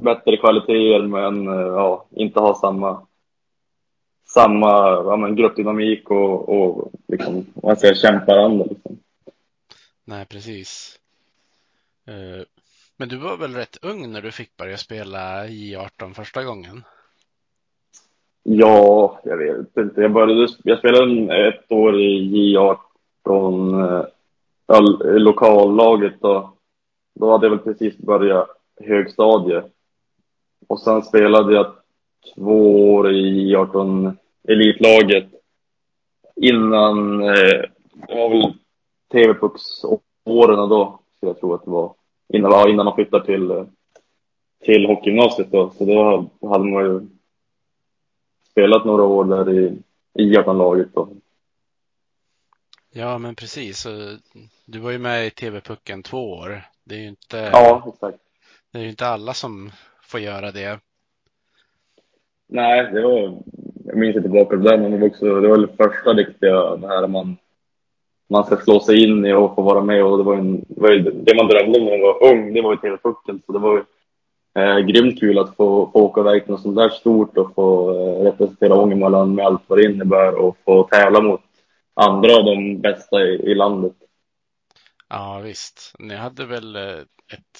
bättre 0.01 0.37
kvaliteter 0.37 1.07
men 1.07 1.47
eh, 1.47 1.67
ja, 1.67 2.05
inte 2.11 2.39
har 2.39 2.53
samma, 2.53 3.07
samma 4.25 4.67
ja, 4.89 5.17
men 5.17 5.35
gruppdynamik 5.35 6.09
och, 6.11 6.49
och 6.49 6.91
liksom, 7.07 7.45
man 7.63 7.77
säger 7.77 7.95
kämparanda. 7.95 8.65
Liksom. 8.65 8.99
Nej, 10.05 10.25
precis. 10.25 10.99
Men 12.97 13.09
du 13.09 13.17
var 13.17 13.37
väl 13.37 13.53
rätt 13.53 13.77
ung 13.81 14.11
när 14.11 14.21
du 14.21 14.31
fick 14.31 14.57
börja 14.57 14.77
spela 14.77 15.45
J18 15.45 16.13
första 16.13 16.43
gången? 16.43 16.83
Ja, 18.47 19.19
jag 19.23 19.37
vet 19.37 19.77
inte. 19.77 20.01
Jag 20.01 20.13
började, 20.13 20.47
jag 20.63 20.79
spelade 20.79 21.47
ett 21.47 21.71
år 21.71 21.99
i 21.99 22.55
J18, 22.55 24.05
äh, 24.69 24.77
eh, 24.77 25.19
lokallaget 25.19 26.13
då. 26.21 26.53
Då 27.19 27.31
hade 27.31 27.45
jag 27.45 27.51
väl 27.51 27.59
precis 27.59 27.97
börjat 27.97 28.47
högstadiet. 28.83 29.65
Och 30.67 30.79
sen 30.79 31.01
spelade 31.01 31.53
jag 31.53 31.75
två 32.35 32.93
år 32.93 33.11
i 33.11 33.55
J18 33.55 34.13
elitlaget 34.47 35.27
innan, 36.35 37.23
eh, 37.23 37.61
det 38.07 38.15
var 38.15 38.29
väl 38.29 38.53
TV-pucksåren 39.11 40.69
då, 40.69 40.99
så 41.19 41.25
jag 41.25 41.39
tror 41.39 41.55
att 41.55 41.65
det 41.65 41.71
var. 41.71 41.93
Innan, 42.33 42.69
innan 42.69 42.85
man 42.85 42.95
flyttade 42.95 43.25
till, 43.25 43.51
eh, 43.51 43.65
till 44.65 44.85
hockeygymnasiet 44.85 45.51
då. 45.51 45.69
Så 45.69 45.85
då 45.85 46.29
hade 46.49 46.65
man 46.65 46.83
ju 46.83 47.14
spelat 48.55 48.85
några 48.85 49.03
år 49.03 49.25
där 49.25 49.53
i, 49.53 49.77
i 50.13 50.35
J18-laget 50.35 50.87
då. 50.93 51.09
Ja, 52.93 53.17
men 53.17 53.35
precis. 53.35 53.87
Du 54.65 54.79
var 54.79 54.91
ju 54.91 54.97
med 54.97 55.27
i 55.27 55.29
TV-pucken 55.29 56.03
två 56.03 56.31
år. 56.31 56.61
Det 56.83 56.95
är 56.95 56.99
ju 56.99 57.07
inte, 57.07 57.37
ja, 57.37 57.93
exakt. 57.93 58.17
Det 58.71 58.79
är 58.79 58.85
inte 58.85 59.07
alla 59.07 59.33
som 59.33 59.71
får 60.03 60.19
göra 60.19 60.51
det. 60.51 60.79
Nej, 62.47 62.91
det 62.93 63.01
var, 63.01 63.41
jag 63.85 63.97
minns 63.97 64.15
inte 64.15 64.29
tillbaka 64.29 64.57
på 64.57 64.63
det, 64.63 64.77
men 64.77 64.91
det 64.91 64.97
var 64.97 65.07
också, 65.07 65.41
det 65.41 65.47
var 65.47 65.57
det 65.57 65.77
första 65.77 66.13
riktiga, 66.13 66.75
det 66.75 66.87
här 66.87 67.07
man, 67.07 67.37
man 68.29 68.43
ska 68.43 68.57
slå 68.57 68.79
sig 68.79 69.03
in 69.03 69.25
i 69.25 69.33
och 69.33 69.55
få 69.55 69.61
vara 69.61 69.81
med 69.81 70.03
och 70.03 70.17
det 70.17 70.23
var, 70.23 70.35
en, 70.35 70.65
det, 70.67 70.81
var 70.81 70.91
ju, 70.91 70.99
det 70.99 71.35
man 71.35 71.47
drömde 71.47 71.79
om 71.79 71.85
när 71.85 71.91
man 71.91 72.01
var 72.01 72.31
ung, 72.31 72.53
det 72.53 72.61
var 72.61 72.71
ju 72.71 72.77
TV-pucken. 72.77 73.41
Så 73.45 73.51
det 73.51 73.59
var 73.59 73.85
eh, 74.55 74.77
grymt 74.77 75.19
kul 75.19 75.39
att 75.39 75.55
få, 75.55 75.89
få 75.91 75.99
åka 75.99 76.21
iväg 76.21 76.43
till 76.43 76.51
något 76.51 76.61
sånt 76.61 76.75
där 76.75 76.89
stort 76.89 77.37
och 77.37 77.55
få 77.55 77.91
eh, 77.91 78.23
representera 78.23 78.75
Ångermanland 78.75 79.35
med 79.35 79.45
allt 79.45 79.61
vad 79.67 79.79
det 79.79 79.85
innebär 79.85 80.35
och 80.35 80.57
få 80.65 80.83
tävla 80.83 81.21
mot 81.21 81.41
andra 81.93 82.35
av 82.35 82.45
de 82.45 82.81
bästa 82.81 83.21
i, 83.21 83.51
i 83.51 83.55
landet. 83.55 83.93
Ja, 85.09 85.39
visst. 85.43 85.93
Ni 85.99 86.15
hade 86.15 86.45
väl 86.45 86.75
eh, 86.75 86.99
ett 87.33 87.59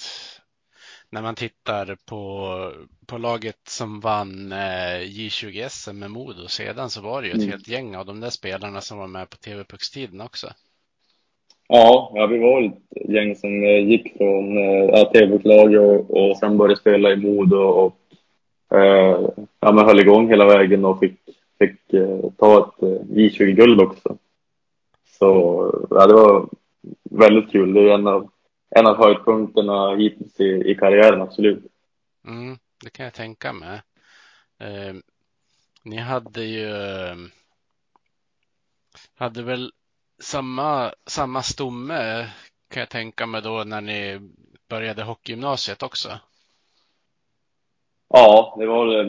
när 1.10 1.22
man 1.22 1.34
tittar 1.34 1.96
på, 2.06 2.72
på 3.06 3.18
laget 3.18 3.68
som 3.68 4.00
vann 4.00 4.52
eh, 4.52 5.00
J20 5.00 5.68
SM 5.68 5.98
med 5.98 6.10
Modo 6.10 6.48
sedan 6.48 6.90
så 6.90 7.00
var 7.00 7.22
det 7.22 7.28
ju 7.28 7.32
ett 7.32 7.38
mm. 7.38 7.50
helt 7.50 7.68
gäng 7.68 7.96
av 7.96 8.06
de 8.06 8.20
där 8.20 8.30
spelarna 8.30 8.80
som 8.80 8.98
var 8.98 9.06
med 9.06 9.30
på 9.30 9.36
TV-puckstiden 9.36 10.20
också. 10.20 10.52
Ja, 11.68 12.12
ja, 12.14 12.26
vi 12.26 12.38
var 12.38 12.62
ett 12.62 13.08
gäng 13.10 13.36
som 13.36 13.64
eh, 13.64 13.88
gick 13.88 14.16
från 14.16 14.58
eh, 14.58 15.00
äh, 15.00 15.10
TV-pucklag 15.12 15.74
och, 15.74 16.10
och 16.10 16.36
sen 16.36 16.58
började 16.58 16.80
spela 16.80 17.12
i 17.12 17.16
Modo 17.16 17.56
och 17.56 17.98
äh, 18.78 19.28
ja, 19.60 19.72
men 19.72 19.84
höll 19.84 20.00
igång 20.00 20.28
hela 20.28 20.44
vägen 20.44 20.84
och 20.84 21.00
fick, 21.00 21.20
fick 21.58 21.94
äh, 21.94 22.30
ta 22.38 22.58
ett 22.58 23.06
J20-guld 23.08 23.80
också. 23.80 24.18
Så 25.18 25.26
ja, 25.90 26.06
det 26.06 26.14
var 26.14 26.48
väldigt 27.10 27.52
kul. 27.52 27.74
Det 27.74 27.80
är 27.80 27.94
en 27.94 28.06
av 28.06 28.30
en 28.70 28.86
av 28.86 28.96
höjdpunkterna 28.96 29.96
hittills 29.96 30.40
i, 30.40 30.70
i 30.70 30.74
karriären, 30.74 31.22
absolut. 31.22 31.64
Mm, 32.26 32.58
det 32.84 32.90
kan 32.90 33.04
jag 33.04 33.14
tänka 33.14 33.52
mig. 33.52 33.82
Eh, 34.58 34.94
ni 35.82 35.96
hade 35.96 36.44
ju 36.44 36.70
hade 39.14 39.42
väl 39.42 39.72
samma, 40.18 40.92
samma 41.06 41.42
stomme 41.42 42.26
kan 42.70 42.80
jag 42.80 42.88
tänka 42.88 43.26
mig 43.26 43.42
då 43.42 43.64
när 43.66 43.80
ni 43.80 44.20
började 44.68 45.02
hockeygymnasiet 45.02 45.82
också? 45.82 46.08
Ja, 48.08 48.56
det 48.58 48.66
var 48.66 48.86
väl, 48.86 49.06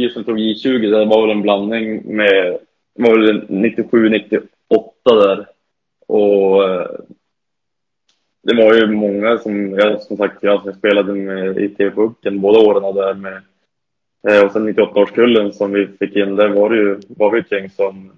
just 0.00 0.16
när 0.16 0.20
jag 0.20 0.26
tog 0.26 0.38
J20, 0.38 0.90
det 0.90 1.04
var 1.04 1.26
väl 1.26 1.36
en 1.36 1.42
blandning 1.42 2.16
med, 2.16 2.58
det 2.94 3.02
var 3.02 3.18
väl 3.18 3.46
97, 3.48 4.08
98 4.08 4.50
där. 5.04 5.46
Och 6.06 6.62
det 8.42 8.56
var 8.56 8.74
ju 8.74 8.86
många 8.86 9.38
som, 9.38 9.70
jag, 9.70 10.02
som 10.02 10.16
sagt, 10.16 10.42
jag 10.42 10.76
spelade 10.76 11.12
med 11.12 11.58
i 11.58 11.68
TV-pucken 11.68 12.40
båda 12.40 12.58
åren 12.58 12.94
där 12.94 13.14
med. 13.14 13.42
Eh, 14.28 14.44
och 14.44 14.52
sen 14.52 14.68
98-årskullen 14.68 15.52
som 15.52 15.72
vi 15.72 15.86
fick 15.86 16.16
in, 16.16 16.36
där 16.36 16.48
var 16.48 16.70
det 16.70 16.76
ju, 16.76 17.00
var 17.08 17.30
vi 17.30 17.38
ett 17.38 17.52
gäng 17.52 17.70
som, 17.70 18.12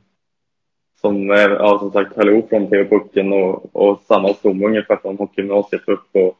som, 1.00 1.30
eh, 1.30 1.38
ja, 1.38 1.78
som 1.78 1.92
sagt 1.92 2.16
höll 2.16 2.28
ihop 2.28 2.48
från 2.48 2.70
TV-pucken 2.70 3.32
och, 3.32 3.76
och 3.76 4.00
samma 4.00 4.34
stomme 4.34 4.66
ungefär 4.66 4.96
från 4.96 5.18
hockeygymnasiet 5.18 5.88
upp 5.88 6.08
och, 6.12 6.38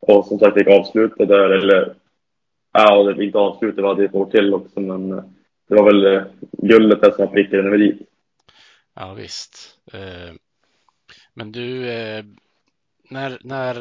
och 0.00 0.26
som 0.26 0.38
sagt 0.38 0.58
fick 0.58 0.68
avsluta 0.68 1.24
där, 1.24 1.50
eller 1.50 1.94
ja, 2.72 3.02
det 3.02 3.24
inte 3.24 3.38
avsluta, 3.38 3.82
vi 3.82 3.88
hade 3.88 4.04
ett 4.04 4.14
år 4.14 4.30
till 4.30 4.54
också, 4.54 4.80
men 4.80 5.12
eh, 5.12 5.24
det 5.68 5.74
var 5.74 5.84
väl 5.84 6.06
eh, 6.06 6.22
guldet 6.52 7.00
där 7.00 7.10
som 7.10 7.30
prickade 7.32 7.62
när 7.62 7.70
vi 7.70 7.78
dit. 7.78 8.08
Ja, 8.94 9.14
visst. 9.14 9.78
Men 11.34 11.52
du, 11.52 11.80
när, 13.10 13.38
när, 13.40 13.74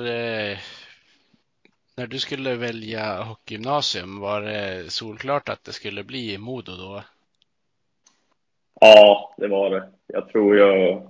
när 1.96 2.08
du 2.08 2.20
skulle 2.20 2.56
välja 2.56 3.24
hockeygymnasium, 3.24 4.20
var 4.20 4.42
det 4.42 4.92
solklart 4.92 5.50
att 5.50 5.64
det 5.64 5.74
skulle 5.74 6.04
bli 6.04 6.38
Modo 6.38 6.76
då? 6.76 7.04
Ja, 8.80 9.34
det 9.38 9.48
var 9.48 9.70
det. 9.70 9.90
Jag 10.08 10.30
tror 10.30 10.58
jag, 10.58 11.08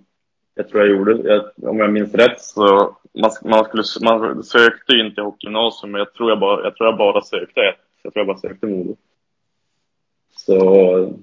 jag, 0.55 0.69
tror 0.69 0.81
jag 0.81 0.97
gjorde, 0.97 1.29
jag, 1.33 1.69
om 1.69 1.79
jag 1.79 1.93
minns 1.93 2.13
rätt 2.13 2.41
så, 2.41 2.97
man, 3.13 3.31
man, 3.43 3.65
skulle, 3.65 3.83
man 4.01 4.43
sökte 4.43 4.93
ju 4.93 5.07
inte 5.07 5.21
hockeygymnasium, 5.21 5.91
men 5.91 6.00
jag 6.00 6.13
tror 6.13 6.29
jag, 6.29 6.39
bara, 6.39 6.63
jag 6.63 6.75
tror 6.75 6.89
jag 6.89 6.97
bara 6.97 7.21
sökte 7.21 7.62
ett. 7.62 7.79
Jag 8.01 8.13
tror 8.13 8.25
jag 8.25 8.36
bara 8.36 8.50
sökte 8.50 8.67
Modo. 8.67 8.95
Så 10.36 11.13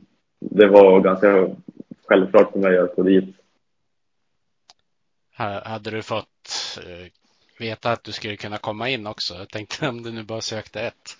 det 0.40 0.66
var 0.66 1.00
ganska 1.00 1.48
självklart 2.06 2.52
för 2.52 2.58
mig 2.58 2.78
att 2.78 2.96
gå 2.96 3.02
dit. 3.02 3.36
Hade 5.64 5.90
du 5.90 6.02
fått 6.02 6.78
eh, 6.86 7.12
veta 7.58 7.92
att 7.92 8.04
du 8.04 8.12
skulle 8.12 8.36
kunna 8.36 8.58
komma 8.58 8.88
in 8.88 9.06
också? 9.06 9.34
Jag 9.34 9.48
tänkte 9.48 9.88
om 9.88 10.02
du 10.02 10.12
nu 10.12 10.22
bara 10.22 10.40
sökte 10.40 10.80
ett. 10.80 11.16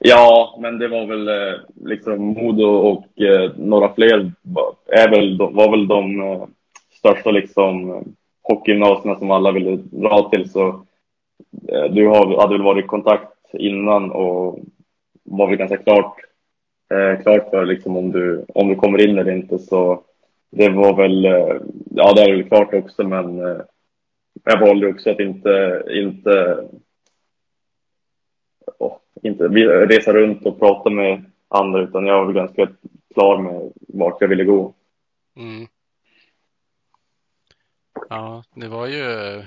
Ja, 0.00 0.58
men 0.60 0.78
det 0.78 0.88
var 0.88 1.06
väl 1.06 1.28
eh, 1.28 1.60
liksom 1.84 2.24
Modo 2.24 2.64
och 2.64 3.22
eh, 3.22 3.50
några 3.56 3.94
fler 3.94 4.32
är 4.86 5.10
väl, 5.10 5.38
var 5.38 5.70
väl 5.70 5.88
de 5.88 6.20
eh, 6.20 6.46
största 6.90 7.30
liksom 7.30 7.90
eh, 7.90 8.02
hockeygymnasierna 8.42 9.18
som 9.18 9.30
alla 9.30 9.52
ville 9.52 9.76
dra 9.76 10.30
till. 10.30 10.50
Så 10.50 10.84
du 11.90 12.06
har, 12.06 12.40
hade 12.40 12.54
väl 12.54 12.62
varit 12.62 12.84
i 12.84 12.88
kontakt 12.88 13.54
innan 13.54 14.10
och 14.10 14.58
var 15.24 15.46
väl 15.46 15.56
ganska 15.56 15.76
klart, 15.76 16.16
klart 17.22 17.50
för 17.50 17.66
liksom 17.66 17.96
om 17.96 18.12
du, 18.12 18.44
om 18.54 18.68
du 18.68 18.74
kommer 18.74 19.08
in 19.08 19.18
eller 19.18 19.32
inte. 19.32 19.58
Så 19.58 20.02
det 20.50 20.68
var 20.68 20.96
väl, 20.96 21.24
ja 21.90 22.12
det 22.14 22.22
är 22.22 22.30
väl 22.30 22.48
klart 22.48 22.74
också 22.74 23.08
men 23.08 23.38
jag 24.44 24.60
valde 24.60 24.86
också 24.86 25.10
att 25.10 25.20
inte, 25.20 25.82
inte, 25.90 26.64
oh, 28.78 28.96
inte 29.22 29.44
resa 29.44 30.12
runt 30.12 30.46
och 30.46 30.58
prata 30.58 30.90
med 30.90 31.24
andra 31.48 31.80
utan 31.80 32.06
jag 32.06 32.24
var 32.24 32.32
ganska 32.32 32.68
klar 33.14 33.38
med 33.38 33.72
vart 33.76 34.20
jag 34.20 34.28
ville 34.28 34.44
gå. 34.44 34.74
Mm. 35.36 35.66
Ja, 38.08 38.42
det 38.54 38.68
var 38.68 38.86
ju 38.86 39.42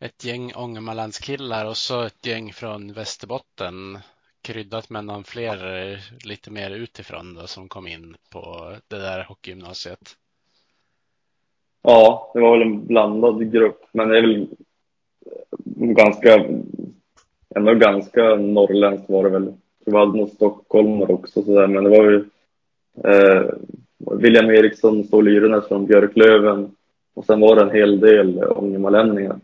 ett 0.00 0.24
gäng 0.24 0.52
Ångermanlandskillar 0.54 1.66
och 1.66 1.76
så 1.76 2.02
ett 2.02 2.26
gäng 2.26 2.52
från 2.52 2.92
Västerbotten 2.92 3.98
kryddat 4.42 4.90
med 4.90 5.04
någon 5.04 5.24
fler 5.24 5.98
lite 6.26 6.50
mer 6.50 6.70
utifrån 6.70 7.34
då, 7.34 7.46
som 7.46 7.68
kom 7.68 7.86
in 7.86 8.16
på 8.30 8.74
det 8.88 8.98
där 8.98 9.24
hockeygymnasiet? 9.24 10.16
Ja, 11.82 12.30
det 12.34 12.40
var 12.40 12.58
väl 12.58 12.66
en 12.66 12.86
blandad 12.86 13.52
grupp, 13.52 13.88
men 13.92 14.08
det 14.08 14.18
är 14.18 14.22
väl 14.22 14.48
ganska, 15.74 16.44
ändå 17.54 17.74
ganska 17.74 18.34
norrländskt 18.34 19.10
var 19.10 19.24
det 19.24 19.30
väl. 19.30 19.52
Det 19.84 19.90
var 19.90 20.06
någon 20.06 20.28
stockholmare 20.28 21.12
också 21.12 21.42
sådär, 21.42 21.66
men 21.66 21.84
det 21.84 21.90
var 21.90 22.10
ju 22.10 22.24
eh, 23.04 23.50
William 23.98 24.50
Eriksson, 24.50 25.04
Ståhl 25.04 25.28
Yrenäs 25.28 25.68
från 25.68 25.86
Björklöven 25.86 26.76
och 27.14 27.24
sen 27.24 27.40
var 27.40 27.56
det 27.56 27.62
en 27.62 27.76
hel 27.76 28.00
del 28.00 28.44
ångermanlänningar. 28.44 29.40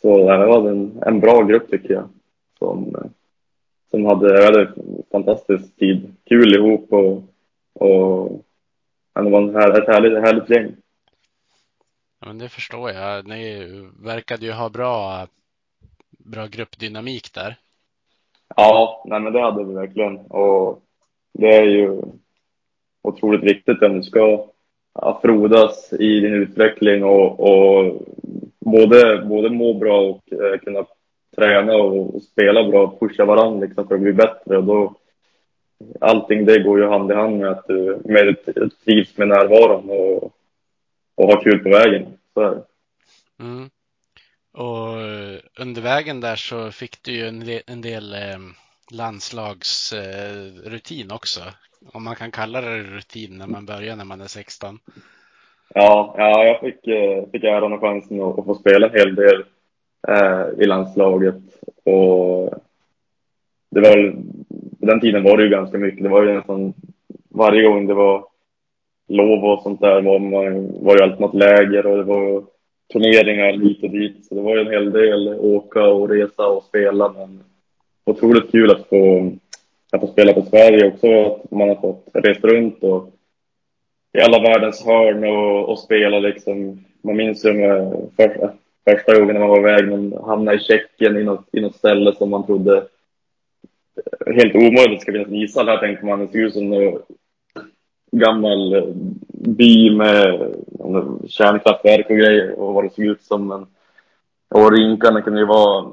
Så 0.00 0.18
det 0.18 0.46
var 0.46 0.70
en, 0.70 1.02
en 1.06 1.20
bra 1.20 1.42
grupp 1.42 1.70
tycker 1.70 1.94
jag. 1.94 2.08
Som, 2.58 2.96
som 3.90 4.04
hade, 4.04 4.44
hade 4.44 4.72
fantastisk 5.12 5.76
tid. 5.76 6.14
Kul 6.24 6.56
ihop 6.56 6.92
och, 6.92 7.22
och 7.74 8.44
det 9.14 9.30
var 9.30 9.42
en 9.42 9.54
här, 9.54 9.82
ett 9.82 9.88
härligt, 9.88 10.18
härligt 10.18 10.50
gäng. 10.50 10.76
Ja, 12.20 12.26
men 12.26 12.38
det 12.38 12.48
förstår 12.48 12.90
jag. 12.90 13.26
Ni 13.26 13.66
verkade 14.02 14.46
ju 14.46 14.52
ha 14.52 14.68
bra, 14.68 15.26
bra 16.28 16.46
gruppdynamik 16.46 17.34
där. 17.34 17.56
Ja, 18.56 19.04
nej, 19.06 19.20
men 19.20 19.32
det 19.32 19.40
hade 19.40 19.64
vi 19.64 19.74
verkligen. 19.74 20.16
Och 20.16 20.82
det 21.32 21.56
är 21.56 21.64
ju 21.64 22.02
otroligt 23.02 23.42
viktigt 23.42 23.82
om 23.82 23.96
du 23.96 24.02
ska 24.02 24.44
frodas 25.22 25.92
i 25.92 26.20
din 26.20 26.34
utveckling 26.34 27.04
och, 27.04 27.40
och 27.40 28.02
både, 28.60 29.24
både 29.28 29.50
må 29.50 29.74
bra 29.74 30.00
och 30.00 30.32
eh, 30.32 30.58
kunna 30.58 30.84
träna 31.36 31.76
och, 31.76 32.14
och 32.14 32.22
spela 32.22 32.68
bra 32.68 32.86
och 32.86 33.00
pusha 33.00 33.24
varandra 33.24 33.66
liksom, 33.66 33.88
för 33.88 33.94
att 33.94 34.00
bli 34.00 34.12
bättre. 34.12 34.56
Och 34.56 34.64
då, 34.64 34.94
allting 36.00 36.44
det 36.44 36.62
går 36.62 36.80
ju 36.80 36.88
hand 36.88 37.10
i 37.12 37.14
hand 37.14 37.38
med 37.38 37.50
att 37.50 37.66
du 37.68 37.98
med, 38.04 38.36
trivs 38.84 39.18
med 39.18 39.28
närvaron 39.28 39.90
och, 39.90 40.32
och 41.14 41.26
har 41.26 41.42
kul 41.42 41.58
på 41.58 41.68
vägen. 41.68 42.06
Så 42.34 42.40
är 42.40 42.50
det. 42.50 42.62
Mm. 43.40 43.70
Och 44.58 45.00
eh, 45.00 45.38
under 45.58 45.82
vägen 45.82 46.20
där 46.20 46.36
så 46.36 46.70
fick 46.70 47.02
du 47.02 47.12
ju 47.12 47.26
en, 47.26 47.40
del- 47.40 47.62
en 47.66 47.80
del 47.80 48.14
eh, 48.14 48.38
landslagsrutin 48.90 51.10
eh, 51.10 51.16
också. 51.16 51.40
Om 51.92 52.04
man 52.04 52.16
kan 52.16 52.30
kalla 52.30 52.60
det 52.60 52.78
rutin 52.78 53.38
när 53.38 53.46
man 53.46 53.66
börjar 53.66 53.96
när 53.96 54.04
man 54.04 54.20
är 54.20 54.26
16. 54.26 54.78
Ja, 55.74 56.14
ja 56.18 56.44
jag 56.44 56.60
fick, 56.60 56.80
fick 57.32 57.44
äran 57.44 57.72
och 57.72 57.80
chansen 57.80 58.20
att, 58.20 58.38
att 58.38 58.44
få 58.44 58.54
spela 58.54 58.86
en 58.86 58.92
hel 58.92 59.14
del 59.14 59.44
eh, 60.08 60.46
i 60.58 60.66
landslaget. 60.66 61.36
Och 61.84 62.54
det 63.70 63.80
var, 63.80 64.12
på 64.80 64.86
den 64.86 65.00
tiden 65.00 65.24
var 65.24 65.36
det 65.36 65.42
ju 65.42 65.50
ganska 65.50 65.78
mycket. 65.78 66.02
Det 66.02 66.08
var 66.08 66.22
ju 66.22 66.34
nästan 66.34 66.74
varje 67.28 67.62
gång 67.62 67.86
det 67.86 67.94
var 67.94 68.24
lov 69.08 69.44
och 69.44 69.62
sånt 69.62 69.80
där 69.80 70.02
var, 70.02 70.18
man, 70.18 70.72
var 70.84 70.96
ju 70.96 71.02
alltid 71.02 71.20
något 71.20 71.34
läger 71.34 71.86
och 71.86 71.96
det 71.96 72.02
var 72.02 72.44
turneringar 72.92 73.52
hit 73.52 73.82
och 73.82 73.90
dit. 73.90 74.26
Så 74.26 74.34
det 74.34 74.40
var 74.40 74.54
ju 74.54 74.60
en 74.60 74.72
hel 74.72 74.92
del 74.92 75.28
åka 75.28 75.86
och 75.86 76.08
resa 76.08 76.46
och 76.46 76.64
spela. 76.64 77.12
Men 77.12 77.44
otroligt 78.04 78.50
kul 78.50 78.70
att 78.70 78.88
få, 78.88 79.32
att 79.92 80.00
få 80.00 80.06
spela 80.06 80.32
på 80.32 80.42
Sverige 80.42 80.86
också. 80.86 81.24
Att 81.24 81.50
man 81.50 81.68
har 81.68 81.76
fått 81.76 82.08
resa 82.12 82.46
runt 82.46 82.82
och 82.82 83.10
i 84.18 84.20
alla 84.20 84.38
världens 84.38 84.84
hörn 84.84 85.24
och, 85.24 85.68
och 85.68 85.78
spela 85.78 86.18
liksom. 86.18 86.84
Man 87.02 87.16
minns 87.16 87.44
ju 87.44 87.52
med 87.52 88.08
första, 88.16 88.52
första 88.90 89.20
gången 89.20 89.40
man 89.40 89.48
var 89.48 89.58
iväg, 89.58 89.88
man 89.88 90.24
hamnade 90.26 90.56
i 90.56 90.60
Tjeckien 90.60 91.16
i 91.16 91.24
något, 91.24 91.48
i 91.52 91.60
något 91.60 91.76
ställe 91.76 92.14
som 92.14 92.30
man 92.30 92.46
trodde 92.46 92.86
helt 94.26 94.54
omöjligt 94.54 95.02
ska 95.02 95.12
finnas 95.12 95.28
en 95.28 95.34
ishall 95.34 95.68
här 95.68 95.78
tänkte 95.78 96.06
man. 96.06 96.20
Det 96.20 96.28
ser 96.28 96.38
ut 96.38 96.54
som 96.54 96.70
gammal 98.10 98.74
eh, 98.74 98.84
by 99.28 99.96
med 99.96 100.54
kärnkraftverk 101.28 102.10
och 102.10 102.16
grejer 102.16 102.58
och 102.58 102.74
vad 102.74 102.84
det 102.84 102.94
såg 102.94 103.04
ut 103.04 103.22
som. 103.22 103.46
Men, 103.48 103.66
och 104.50 104.72
rinkarna 104.72 105.22
kunde 105.22 105.40
ju 105.40 105.46
vara, 105.46 105.90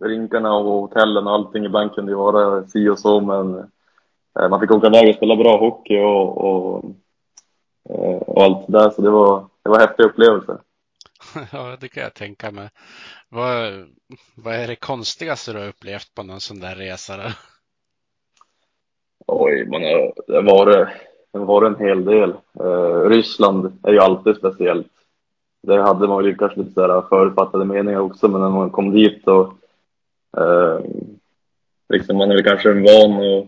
rinkarna 0.00 0.54
och 0.54 0.80
hotellen 0.80 1.26
och 1.26 1.32
allting 1.32 1.64
ibland 1.64 1.94
kunde 1.94 2.12
ju 2.12 2.16
vara 2.16 2.64
si 2.64 2.88
och 2.88 2.98
så 2.98 3.20
men 3.20 3.58
eh, 4.40 4.48
man 4.50 4.60
fick 4.60 4.70
åka 4.70 4.86
iväg 4.86 5.08
och 5.08 5.14
spela 5.14 5.36
bra 5.36 5.58
hockey 5.58 5.98
och, 5.98 6.38
och, 6.38 6.84
eh, 7.90 8.16
och 8.16 8.42
allt 8.42 8.66
det 8.66 8.78
där 8.78 8.90
så 8.90 9.02
det 9.02 9.10
var, 9.10 9.46
det 9.62 9.70
var 9.70 9.80
häftiga 9.80 10.06
upplevelser. 10.06 10.58
Ja, 11.52 11.76
det 11.80 11.88
kan 11.88 12.02
jag 12.02 12.14
tänka 12.14 12.50
mig. 12.50 12.68
Vad, 13.28 13.86
vad 14.34 14.54
är 14.54 14.66
det 14.66 14.76
konstigaste 14.76 15.52
du 15.52 15.58
har 15.58 15.68
upplevt 15.68 16.14
på 16.14 16.22
någon 16.22 16.40
sån 16.40 16.60
där 16.60 16.74
resa? 16.76 17.16
Då? 17.16 17.30
Oj, 19.26 19.66
man 19.66 19.82
har, 19.82 20.14
det 20.66 20.92
Sen 21.32 21.46
var 21.46 21.60
det 21.60 21.66
har 21.66 21.70
varit 21.70 21.80
en 21.80 21.86
hel 21.86 22.04
del. 22.04 22.30
Eh, 22.60 23.08
Ryssland 23.08 23.78
är 23.82 23.92
ju 23.92 23.98
alltid 23.98 24.36
speciellt. 24.36 24.92
Där 25.62 25.78
hade 25.78 26.08
man 26.08 26.24
ju 26.24 26.34
kanske 26.34 26.60
lite 26.60 26.72
sådär 26.72 27.02
förutfattade 27.08 27.64
meningar 27.64 28.00
också, 28.00 28.28
men 28.28 28.40
när 28.40 28.50
man 28.50 28.70
kom 28.70 28.90
dit 28.90 29.28
och 29.28 29.52
eh, 30.36 30.80
liksom 31.88 32.16
man 32.16 32.30
är 32.30 32.34
väl 32.34 32.44
kanske 32.44 32.72
van 32.72 33.12
att 33.12 33.46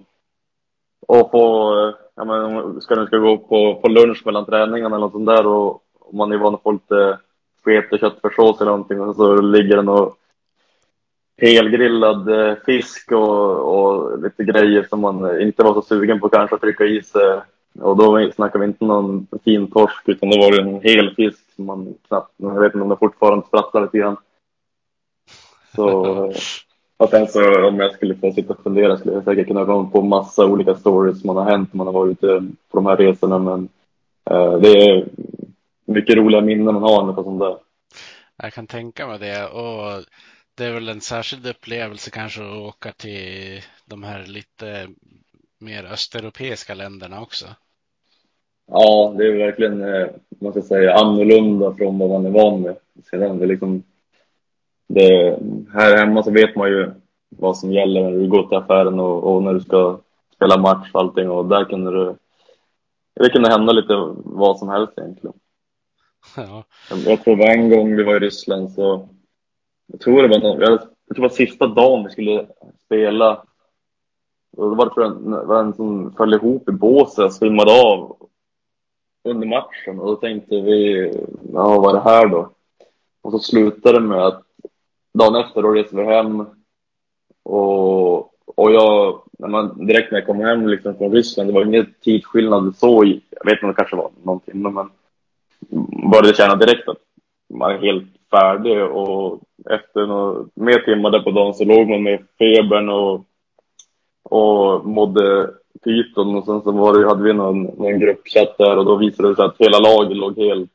och 1.10 1.30
få, 1.30 1.72
eh, 1.78 1.94
ja 2.14 2.24
men 2.24 2.80
ska 2.80 2.94
du 2.94 3.06
ska 3.06 3.18
gå 3.18 3.38
på, 3.38 3.80
på 3.82 3.88
lunch 3.88 4.22
mellan 4.26 4.44
träningarna 4.44 4.96
eller 4.96 5.06
något 5.06 5.12
sånt 5.12 5.26
där 5.26 5.46
och, 5.46 5.82
och 6.00 6.14
man 6.14 6.32
är 6.32 6.38
van 6.38 6.54
att 6.54 6.62
få 6.62 6.72
lite 6.72 7.18
sket 7.64 7.92
och 7.92 7.98
köttfärssås 7.98 8.60
eller 8.60 8.70
någonting 8.70 9.00
och 9.00 9.16
så 9.16 9.40
ligger 9.40 9.82
det 9.82 9.90
och 9.90 10.16
helgrillad 11.36 12.28
eh, 12.28 12.56
fisk 12.66 13.12
och, 13.12 13.74
och 13.74 14.22
lite 14.22 14.44
grejer 14.44 14.86
som 14.88 15.00
man 15.00 15.40
inte 15.40 15.62
var 15.62 15.74
så 15.74 15.82
sugen 15.82 16.20
på 16.20 16.28
kanske 16.28 16.54
att 16.54 16.60
trycka 16.60 16.84
i 16.84 17.02
sig. 17.02 17.40
Och 17.78 17.96
då 17.96 18.30
snackar 18.34 18.58
vi 18.58 18.64
inte 18.64 18.84
någon 18.84 19.26
fin 19.44 19.70
torsk 19.70 20.02
utan 20.08 20.30
då 20.30 20.38
var 20.38 20.52
det 20.52 20.62
en 20.62 20.80
hel 20.80 21.14
fisk 21.14 21.54
som 21.56 21.64
man 21.64 21.94
knappt, 22.08 22.32
jag 22.36 22.60
vet 22.60 22.74
inte 22.74 22.82
om 22.82 22.88
det 22.88 22.96
fortfarande 22.96 23.46
sprattlar 23.46 23.82
lite 23.82 23.98
grann. 23.98 24.16
Så, 25.74 26.24
att 26.24 26.36
och 26.96 27.08
sen 27.08 27.28
så 27.28 27.68
om 27.68 27.80
jag 27.80 27.92
skulle 27.92 28.14
få 28.14 28.32
sitta 28.32 28.52
och 28.52 28.62
fundera 28.62 28.96
skulle 28.96 29.14
jag 29.14 29.24
säkert 29.24 29.46
kunna 29.46 29.66
komma 29.66 29.90
på 29.90 30.02
massa 30.02 30.46
olika 30.46 30.74
stories 30.74 31.20
som 31.20 31.26
man 31.26 31.36
har 31.36 31.50
hänt 31.50 31.72
när 31.72 31.78
man 31.78 31.86
har 31.86 31.94
varit 31.94 32.10
ute 32.10 32.46
på 32.70 32.78
de 32.78 32.86
här 32.86 32.96
resorna 32.96 33.38
men 33.38 33.68
eh, 34.30 34.52
det 34.52 34.68
är 34.68 35.08
mycket 35.84 36.16
roliga 36.16 36.40
minnen 36.40 36.64
man 36.64 36.82
har 36.82 37.12
på 37.12 37.22
sånt 37.22 37.40
där. 37.40 37.56
Jag 38.42 38.52
kan 38.52 38.66
tänka 38.66 39.06
mig 39.06 39.18
det. 39.18 39.46
Och 39.46 40.04
det 40.54 40.64
är 40.64 40.72
väl 40.72 40.88
en 40.88 41.00
särskild 41.00 41.46
upplevelse 41.46 42.10
kanske 42.10 42.42
att 42.42 42.56
åka 42.56 42.92
till 42.92 43.62
de 43.86 44.02
här 44.02 44.26
lite 44.26 44.88
mer 45.60 45.84
östeuropeiska 45.84 46.74
länderna 46.74 47.22
också. 47.22 47.46
Ja, 48.66 49.14
det 49.18 49.26
är 49.26 49.32
verkligen, 49.32 49.94
eh, 49.94 50.08
man 50.40 50.52
ska 50.52 50.62
säga, 50.62 50.94
annorlunda 50.94 51.74
från 51.74 51.98
vad 51.98 52.10
man 52.10 52.26
är 52.26 52.30
van 52.30 52.62
med. 52.62 52.76
Sedan 53.10 53.38
det 53.38 53.46
liksom, 53.46 53.82
det, 54.86 55.38
här 55.72 55.96
hemma 55.96 56.22
så 56.22 56.30
vet 56.30 56.56
man 56.56 56.68
ju 56.68 56.90
vad 57.28 57.58
som 57.58 57.72
gäller 57.72 58.02
när 58.02 58.10
du 58.10 58.28
går 58.28 58.48
till 58.48 58.56
affären 58.56 59.00
och, 59.00 59.34
och 59.34 59.42
när 59.42 59.54
du 59.54 59.60
ska 59.60 60.00
spela 60.34 60.58
match 60.58 60.90
och 60.92 61.00
allting 61.00 61.30
och 61.30 61.48
där 61.48 61.64
kunde 61.64 62.04
det, 62.04 62.16
det 63.14 63.30
kunde 63.30 63.50
hända 63.50 63.72
lite 63.72 63.94
vad 64.24 64.58
som 64.58 64.68
helst 64.68 64.92
egentligen. 64.98 65.36
Ja, 66.36 66.64
Jag 67.06 67.24
tror 67.24 67.36
det 67.36 67.42
var 67.42 67.52
en 67.52 67.70
gång 67.70 67.96
vi 67.96 68.02
var 68.02 68.16
i 68.16 68.18
Ryssland 68.18 68.72
så, 68.72 69.08
jag 69.86 70.00
tror 70.00 70.22
det 70.22 70.28
var, 70.28 70.38
någon, 70.38 70.60
jag, 70.60 70.72
jag 70.72 70.80
tror 70.80 71.14
det 71.14 71.20
var 71.20 71.28
sista 71.28 71.66
dagen 71.66 72.04
vi 72.04 72.10
skulle 72.10 72.46
spela. 72.86 73.44
Och 74.56 74.70
då 74.70 74.74
var 74.74 74.92
det 74.94 75.04
en, 75.04 75.46
var 75.46 75.60
en 75.60 75.74
som 75.74 76.12
föll 76.12 76.34
ihop 76.34 76.68
i 76.68 76.72
båset 76.72 77.24
och 77.24 77.32
svimmade 77.32 77.82
av 77.82 78.16
under 79.24 79.46
matchen. 79.46 80.00
Och 80.00 80.06
då 80.06 80.16
tänkte 80.16 80.60
vi, 80.60 81.10
ja 81.52 81.80
vad 81.80 81.88
är 81.88 81.98
det 81.98 82.10
här 82.10 82.28
då? 82.28 82.50
Och 83.22 83.32
så 83.32 83.38
slutade 83.38 83.98
det 83.98 84.06
med 84.06 84.26
att 84.26 84.42
dagen 85.14 85.34
efter 85.34 85.62
då 85.62 85.68
reste 85.68 85.96
vi 85.96 86.04
hem. 86.04 86.46
Och, 87.42 88.18
och 88.44 88.72
jag, 88.72 89.22
när 89.38 89.48
man, 89.48 89.86
direkt 89.86 90.12
när 90.12 90.18
jag 90.18 90.26
kom 90.26 90.40
hem 90.40 90.68
liksom 90.68 90.94
från 90.94 91.12
Ryssland, 91.12 91.48
det 91.48 91.52
var 91.52 91.64
ingen 91.64 91.94
tidsskillnad 92.00 92.76
så, 92.76 93.04
jag 93.04 93.44
vet 93.44 93.52
inte 93.52 93.66
om 93.66 93.68
det 93.68 93.76
kanske 93.76 93.96
var 93.96 94.10
någon 94.22 94.40
timme 94.40 94.70
men 94.70 94.90
började 96.10 96.36
känna 96.36 96.56
direkt 96.56 96.88
att 96.88 96.98
man 97.54 97.70
är 97.70 97.78
helt 97.78 98.04
färdig. 98.30 98.84
Och 98.84 99.40
efter 99.70 100.06
några 100.06 100.44
mer 100.54 100.78
timmar 100.78 101.10
där 101.10 101.20
på 101.20 101.30
dagen 101.30 101.54
så 101.54 101.64
låg 101.64 101.88
man 101.88 102.02
med 102.02 102.24
febern 102.38 102.88
och, 102.88 103.24
och 104.30 104.86
mådde 104.86 105.50
pyton 105.84 106.36
och 106.36 106.44
sen 106.44 106.62
så 106.62 106.72
var 106.72 106.98
det, 106.98 107.08
hade 107.08 107.22
vi 107.22 107.32
någon, 107.32 107.62
någon 107.62 107.98
gruppchatt 108.00 108.58
där 108.58 108.76
och 108.76 108.84
då 108.84 108.96
visade 108.96 109.28
det 109.28 109.36
sig 109.36 109.44
att 109.44 109.56
hela 109.58 109.78
laget 109.78 110.16
låg 110.16 110.38
helt, 110.38 110.70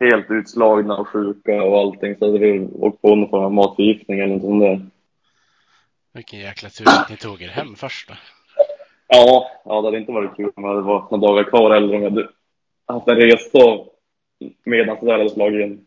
helt 0.00 0.30
utslagna 0.30 0.96
och 0.96 1.08
sjuka 1.08 1.62
och 1.62 1.78
allting 1.78 2.16
så 2.16 2.26
hade 2.26 2.38
vi 2.38 2.68
åkt 2.72 3.02
på 3.02 3.14
någon 3.14 3.30
form 3.30 3.44
av 3.44 3.52
matförgiftning 3.52 4.20
eller 4.20 4.34
något 4.34 4.42
sånt 4.42 4.62
där. 4.62 4.80
vilken 6.12 6.40
jäkla 6.40 6.68
tur 6.68 6.88
att 6.88 7.10
ni 7.10 7.16
tog 7.16 7.42
er 7.42 7.48
hem 7.48 7.74
först 7.76 8.08
då. 8.08 8.14
Ja, 9.08 9.50
ja, 9.64 9.80
det 9.80 9.86
hade 9.86 9.98
inte 9.98 10.12
varit 10.12 10.36
kul 10.36 10.50
om 10.56 10.62
det 10.62 10.80
var 10.80 11.08
några 11.10 11.26
dagar 11.26 11.44
kvar 11.44 11.74
eller 11.74 11.96
om 11.96 12.02
jag 12.02 12.10
hade 12.10 12.28
haft 12.86 13.08
en 13.08 13.16
resa 13.16 13.78
medan 14.64 14.96
det 15.00 15.12
hade 15.12 15.30
slagit 15.30 15.66
in. 15.66 15.86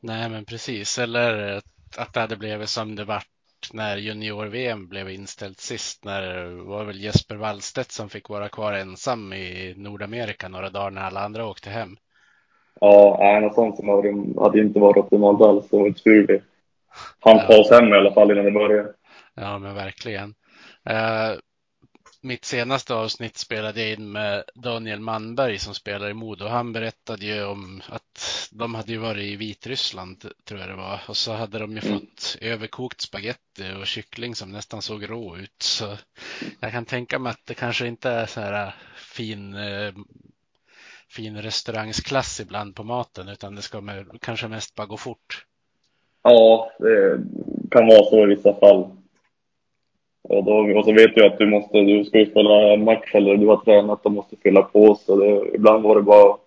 Nej, 0.00 0.30
men 0.30 0.44
precis. 0.44 0.98
Eller 0.98 1.60
att 1.98 2.14
det 2.14 2.20
hade 2.20 2.36
blivit 2.36 2.68
som 2.68 2.96
det 2.96 3.04
vart 3.04 3.26
när 3.72 3.96
junior-VM 3.96 4.88
blev 4.88 5.10
inställt 5.10 5.60
sist. 5.60 6.04
När 6.04 6.22
det 6.22 6.62
var 6.62 6.84
väl 6.84 7.00
Jesper 7.00 7.36
Wallstedt 7.36 7.92
som 7.92 8.08
fick 8.08 8.28
vara 8.28 8.48
kvar 8.48 8.72
ensam 8.72 9.32
i 9.32 9.74
Nordamerika 9.76 10.48
några 10.48 10.70
dagar 10.70 10.90
när 10.90 11.02
alla 11.02 11.20
andra 11.20 11.46
åkte 11.46 11.70
hem. 11.70 11.96
Ja, 12.80 13.38
något 13.42 13.54
sånt 13.54 13.76
som 13.76 13.88
hade, 13.88 14.40
hade 14.40 14.60
inte 14.60 14.78
varit 14.78 14.96
optimalt 15.04 15.40
alls. 15.40 15.68
Det 15.70 15.76
var 15.76 15.90
tur 15.90 16.26
vi 16.26 16.40
han 17.20 17.36
Ja. 17.36 17.42
ta 17.46 17.58
oss 17.60 17.70
hem 17.70 17.88
i 17.88 17.96
alla 17.96 18.12
fall 18.14 18.30
innan 18.30 18.44
det 18.44 18.50
började. 18.50 18.92
Ja, 19.34 19.58
men 19.58 19.74
verkligen. 19.74 20.34
Mitt 22.28 22.44
senaste 22.44 22.94
avsnitt 22.94 23.36
spelade 23.36 23.82
jag 23.82 23.92
in 23.92 24.12
med 24.12 24.44
Daniel 24.54 25.00
Manberg 25.00 25.58
som 25.58 25.74
spelar 25.74 26.10
i 26.10 26.14
Modo. 26.14 26.46
Han 26.46 26.72
berättade 26.72 27.26
ju 27.26 27.44
om 27.44 27.82
att 27.88 28.48
de 28.52 28.74
hade 28.74 28.92
ju 28.92 28.98
varit 28.98 29.24
i 29.24 29.36
Vitryssland, 29.36 30.24
tror 30.44 30.60
jag 30.60 30.68
det 30.68 30.76
var, 30.76 31.00
och 31.08 31.16
så 31.16 31.32
hade 31.32 31.58
de 31.58 31.72
ju 31.72 31.78
Mm. 31.78 32.00
fått 32.00 32.38
överkokt 32.40 33.00
spaghetti 33.00 33.72
och 33.80 33.86
kyckling 33.86 34.34
som 34.34 34.52
nästan 34.52 34.82
såg 34.82 35.10
rå 35.10 35.36
ut. 35.36 35.62
Så 35.62 35.96
jag 36.60 36.72
kan 36.72 36.84
tänka 36.84 37.18
mig 37.18 37.30
att 37.30 37.46
det 37.46 37.54
kanske 37.54 37.86
inte 37.86 38.10
är 38.10 38.26
så 38.26 38.40
här 38.40 38.74
fin, 38.96 39.54
eh, 39.54 39.92
fin 41.08 41.42
restaurangsklass 41.42 42.40
ibland 42.40 42.76
på 42.76 42.84
maten, 42.84 43.28
utan 43.28 43.54
det 43.54 43.62
ska 43.62 43.80
med, 43.80 44.06
kanske 44.20 44.48
mest 44.48 44.74
bara 44.74 44.86
gå 44.86 44.96
fort. 44.96 45.44
Ja, 46.22 46.70
det 46.78 47.20
kan 47.70 47.86
vara 47.86 48.04
så 48.04 48.22
i 48.22 48.26
vissa 48.26 48.54
fall. 48.54 48.90
Och, 50.28 50.44
då, 50.44 50.78
och 50.78 50.84
så 50.84 50.92
vet 50.92 51.14
du 51.14 51.26
att 51.26 51.38
du 51.38 51.46
måste, 51.46 51.78
du 51.78 52.04
ska 52.04 52.18
ju 52.18 52.30
spela 52.30 52.76
match 52.76 53.14
eller 53.14 53.36
du 53.36 53.46
har 53.46 53.56
tränat 53.56 54.06
och 54.06 54.12
måste 54.12 54.36
fylla 54.36 54.62
på. 54.62 54.94
Så 54.94 55.16
det, 55.16 55.54
ibland 55.54 55.82
var 55.82 55.96
det 55.96 56.02
bara 56.02 56.32
att 56.32 56.40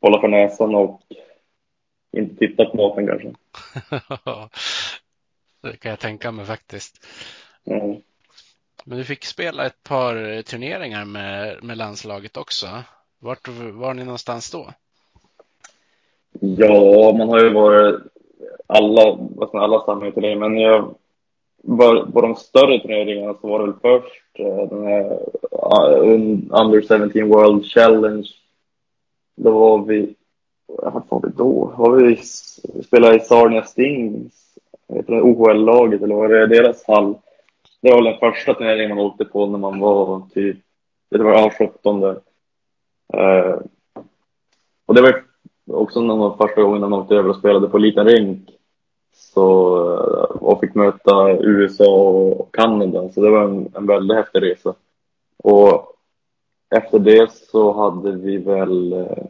hålla 0.00 0.20
för 0.20 0.28
näsan 0.28 0.74
och 0.74 1.00
inte 2.16 2.36
tittat 2.36 2.70
på 2.70 2.76
maten 2.76 3.06
kanske. 3.06 3.32
det 5.70 5.76
kan 5.76 5.90
jag 5.90 6.00
tänka 6.00 6.32
mig 6.32 6.44
faktiskt. 6.46 7.06
Mm. 7.66 7.96
Men 8.84 8.98
du 8.98 9.04
fick 9.04 9.24
spela 9.24 9.66
ett 9.66 9.82
par 9.82 10.42
turneringar 10.42 11.04
med, 11.04 11.64
med 11.64 11.78
landslaget 11.78 12.36
också. 12.36 12.66
Vart 13.18 13.48
var 13.48 13.94
ni 13.94 14.04
någonstans 14.04 14.50
då? 14.50 14.70
Ja, 16.40 17.14
man 17.18 17.28
har 17.28 17.40
ju 17.40 17.52
varit 17.52 18.00
alla, 18.66 19.16
vad 19.18 19.48
ska 19.48 19.58
man, 19.58 19.64
alla 19.64 19.84
samhällsturneringar, 19.84 20.48
men 20.48 20.58
jag 20.58 20.94
på 22.12 22.20
de 22.20 22.34
större 22.34 22.80
turneringarna 22.80 23.34
så 23.40 23.48
var 23.48 23.58
det 23.58 23.64
väl 23.64 23.80
först 23.82 24.38
eh, 24.38 24.68
den 24.68 24.86
här 24.86 25.00
eh, 25.02 26.10
Under 26.60 27.08
17 27.10 27.28
World 27.28 27.64
Challenge. 27.64 28.28
Då 29.36 29.50
var 29.50 29.84
vi, 29.84 30.14
vad 30.66 31.02
var 31.08 31.20
vi 31.20 31.28
då? 31.36 31.72
Var 31.76 31.96
vi, 31.96 32.20
vi 32.74 32.82
spelade 32.82 33.16
i 33.16 33.20
Sarnia 33.20 33.62
Stings, 33.62 34.56
OHL-laget 35.08 36.02
eller 36.02 36.14
var 36.14 36.28
det, 36.28 36.46
deras 36.46 36.86
hall. 36.86 37.14
Det 37.80 37.90
var 37.90 38.02
den 38.02 38.18
första 38.18 38.54
turneringen 38.54 38.96
man 38.96 39.06
åkte 39.06 39.24
på 39.24 39.46
när 39.46 39.58
man 39.58 39.80
var 39.80 40.22
typ, 40.34 40.56
det 41.10 41.22
var 41.22 41.50
17. 41.50 42.04
Uh, 42.04 42.16
eh, 43.14 43.58
och 44.86 44.94
det 44.94 45.02
var 45.02 45.22
också 45.66 46.00
någon 46.00 46.20
av 46.20 46.36
första 46.36 46.62
gångerna 46.62 46.88
man 46.88 47.00
åkte 47.00 47.14
över 47.14 47.28
och 47.28 47.36
spelade 47.36 47.68
på 47.68 47.78
liten 47.78 48.06
rink. 48.06 48.50
Så, 49.14 49.76
eh, 49.94 50.36
och 50.36 50.60
fick 50.60 50.74
möta 50.74 51.30
USA 51.30 52.08
och 52.08 52.54
Kanada, 52.54 53.08
så 53.08 53.20
det 53.20 53.30
var 53.30 53.44
en, 53.44 53.68
en 53.74 53.86
väldigt 53.86 54.16
häftig 54.16 54.42
resa. 54.42 54.74
Och 55.36 55.94
efter 56.76 56.98
det 56.98 57.32
så 57.32 57.72
hade 57.72 58.12
vi 58.12 58.36
väl 58.36 58.92
eh, 58.92 59.26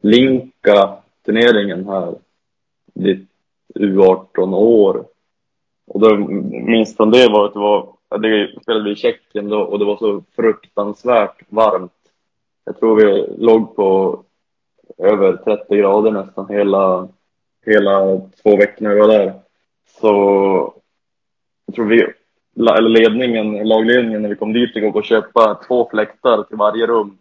Linka-turneringen 0.00 1.86
här, 1.86 2.14
ditt 2.94 3.28
U18 3.74 4.54
år. 4.54 5.04
Och 5.86 6.00
då 6.00 6.16
minst 6.50 6.96
från 6.96 7.10
det 7.10 7.28
var 7.28 7.46
att 7.46 7.52
det 7.52 7.58
var, 7.58 7.94
det 8.18 8.62
spelade 8.62 8.84
vi 8.84 8.90
i 8.90 8.96
Tjeckien 8.96 9.48
då 9.48 9.60
och 9.60 9.78
det 9.78 9.84
var 9.84 9.96
så 9.96 10.22
fruktansvärt 10.36 11.42
varmt. 11.48 11.92
Jag 12.64 12.78
tror 12.78 12.96
vi 12.96 13.26
låg 13.38 13.76
på 13.76 14.18
över 14.98 15.36
30 15.36 15.76
grader 15.76 16.10
nästan 16.10 16.48
hela, 16.48 17.08
hela 17.68 18.20
två 18.42 18.56
veckorna 18.56 18.94
vi 18.94 19.00
var 19.00 19.08
där. 19.08 19.34
Så 20.00 20.08
jag 21.66 21.74
tror 21.74 21.86
vi, 21.86 22.06
eller 22.56 22.88
ledningen, 22.88 23.68
lagledningen 23.68 24.22
när 24.22 24.28
vi 24.28 24.36
kom 24.36 24.52
dit 24.52 24.76
åka 24.76 24.98
och 24.98 25.04
köpa 25.04 25.60
två 25.68 25.88
fläktar 25.90 26.42
till 26.42 26.56
varje 26.56 26.86
rum 26.86 27.18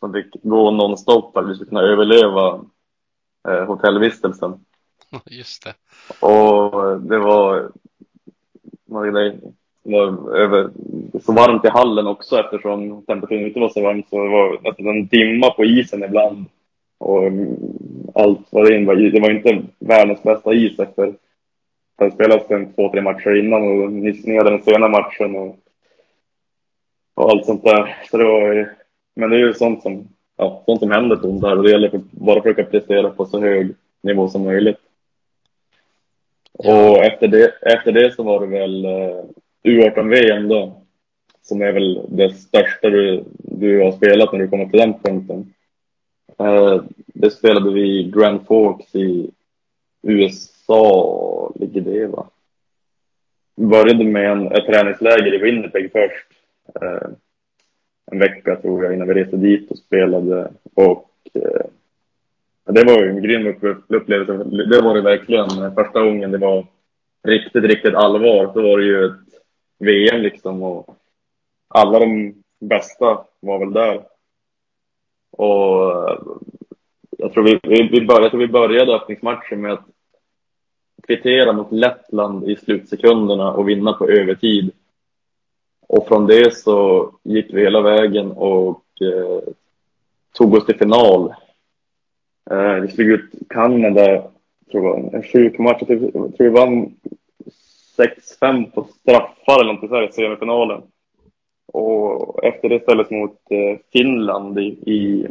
som 0.00 0.12
fick 0.12 0.42
gå 0.42 0.70
nonstop 0.70 1.32
för 1.32 1.40
att 1.40 1.50
vi 1.50 1.54
skulle 1.54 1.68
kunna 1.68 1.82
överleva 1.82 2.60
eh, 3.48 3.64
hotellvistelsen. 3.64 4.64
Just 5.26 5.64
det. 5.64 5.74
Och 6.26 7.00
det 7.00 7.18
var, 7.18 7.70
det 8.86 8.92
var 9.82 10.36
över, 10.36 10.70
så 11.22 11.32
varmt 11.32 11.64
i 11.64 11.68
hallen 11.68 12.06
också 12.06 12.38
eftersom 12.38 13.02
temperaturen 13.06 13.46
inte 13.46 13.60
var 13.60 13.68
så 13.68 13.82
varm 13.82 14.02
så 14.10 14.24
det 14.24 14.30
var 14.30 14.60
nästan 14.62 14.88
en 14.88 15.06
dimma 15.06 15.50
på 15.50 15.64
isen 15.64 16.02
ibland. 16.02 16.46
Och 16.98 17.22
allt 18.16 18.46
vad 18.50 18.66
det 18.66 18.76
innebar. 18.76 18.94
Det 18.94 19.20
var 19.20 19.30
inte 19.30 19.62
världens 19.78 20.22
bästa 20.22 20.54
is 20.54 20.78
efter 20.78 21.14
det 21.98 22.10
spelats 22.10 22.50
en 22.50 22.72
två, 22.72 22.90
tre 22.92 23.02
matcher 23.02 23.34
innan 23.34 23.62
och 23.62 23.92
ni 23.92 24.36
hade 24.36 24.50
den 24.50 24.62
sena 24.62 24.88
matchen 24.88 25.36
och, 25.36 25.58
och 27.14 27.30
allt 27.30 27.46
sånt 27.46 27.64
där. 27.64 27.96
Så 28.10 28.16
det 28.16 28.24
var, 28.24 28.74
men 29.16 29.30
det 29.30 29.36
är 29.36 29.40
ju 29.40 29.54
sånt 29.54 29.82
som, 29.82 30.08
ja, 30.36 30.62
sånt 30.66 30.80
som 30.80 30.90
händer 30.90 31.16
på 31.16 31.26
där 31.26 31.56
och 31.56 31.62
det 31.62 31.70
gäller 31.70 31.96
att 31.96 32.10
bara 32.10 32.42
försöka 32.42 32.64
prestera 32.64 33.10
på 33.10 33.26
så 33.26 33.40
hög 33.40 33.74
nivå 34.02 34.28
som 34.28 34.44
möjligt. 34.44 34.78
Och 36.52 37.04
efter 37.04 37.28
det, 37.28 37.52
efter 37.62 37.92
det 37.92 38.14
så 38.14 38.22
var 38.22 38.40
det 38.40 38.46
väl 38.46 38.86
uh, 38.86 39.24
U18-VM 39.64 40.48
då, 40.48 40.82
som 41.42 41.62
är 41.62 41.72
väl 41.72 42.00
det 42.08 42.30
största 42.30 42.90
du, 42.90 43.24
du 43.38 43.82
har 43.82 43.92
spelat 43.92 44.32
när 44.32 44.38
du 44.38 44.48
kommer 44.48 44.66
till 44.66 44.80
den 44.80 44.94
punkten. 44.94 45.52
Eh, 46.38 46.82
det 47.06 47.30
spelade 47.30 47.72
vi 47.72 48.00
i 48.00 48.10
Grand 48.10 48.46
Forks 48.46 48.94
i 48.94 49.30
USA, 50.02 51.52
ligger 51.54 51.80
det 51.80 52.06
va? 52.06 52.26
Vi 53.56 53.66
började 53.66 54.04
med 54.04 54.30
en, 54.30 54.52
ett 54.52 54.66
träningsläger 54.66 55.34
i 55.34 55.38
Winnipeg 55.38 55.92
först. 55.92 56.26
Eh, 56.80 57.08
en 58.12 58.18
vecka 58.18 58.56
tror 58.56 58.84
jag 58.84 58.94
innan 58.94 59.08
vi 59.08 59.14
reste 59.14 59.36
dit 59.36 59.70
och 59.70 59.78
spelade. 59.78 60.50
Och 60.74 61.10
eh, 61.34 61.66
det 62.64 62.84
var 62.84 63.02
ju 63.02 63.10
en 63.10 63.22
grym 63.22 63.46
upplevelse. 63.88 64.32
Det 64.70 64.80
var 64.80 64.94
det 64.94 65.00
verkligen. 65.00 65.74
Första 65.74 66.02
gången 66.02 66.30
det 66.30 66.38
var 66.38 66.66
riktigt, 67.22 67.64
riktigt 67.64 67.94
allvar. 67.94 68.52
Då 68.54 68.62
var 68.62 68.78
det 68.78 68.84
ju 68.84 69.04
ett 69.04 69.42
VM 69.78 70.20
liksom 70.20 70.62
och 70.62 70.96
alla 71.68 71.98
de 71.98 72.34
bästa 72.60 73.24
var 73.40 73.58
väl 73.58 73.72
där. 73.72 74.02
Och 75.36 75.80
jag 77.18 77.32
tror 77.32 77.44
vi, 77.44 77.60
vi, 77.62 77.88
vi, 77.92 78.06
började, 78.06 78.24
jag 78.24 78.30
tror 78.30 78.40
vi 78.40 78.48
började 78.48 78.94
öppningsmatchen 78.94 79.60
med 79.60 79.72
att 79.72 79.84
kvittera 81.06 81.52
mot 81.52 81.72
Lettland 81.72 82.50
i 82.50 82.56
slutsekunderna 82.56 83.52
och 83.52 83.68
vinna 83.68 83.92
på 83.92 84.08
övertid. 84.08 84.70
Och 85.88 86.08
från 86.08 86.26
det 86.26 86.56
så 86.56 87.10
gick 87.22 87.54
vi 87.54 87.60
hela 87.60 87.80
vägen 87.80 88.32
och 88.32 88.84
eh, 89.00 89.52
tog 90.32 90.54
oss 90.54 90.66
till 90.66 90.78
final 90.78 91.34
Eh, 92.50 92.80
vi 92.80 92.88
slog 92.88 93.08
ut 93.08 93.30
Kanada, 93.48 94.30
tror 94.70 94.86
jag, 94.86 95.14
en 95.14 95.22
sjuk 95.22 95.58
match. 95.58 95.82
Jag 95.88 95.98
tror 95.98 96.32
vi 96.38 96.48
vann 96.48 96.94
6-5 98.40 98.70
på 98.70 98.84
straffar 98.84 99.60
eller 99.60 99.72
något 99.72 99.80
sådär 99.80 100.08
i 100.08 100.12
semifinalen. 100.12 100.82
Och 101.72 102.44
efter 102.44 102.68
det 102.68 102.82
ställdes 102.82 103.10
mot 103.10 103.40
eh, 103.50 103.78
Finland 103.92 104.58
i, 104.58 104.66
i, 104.66 105.28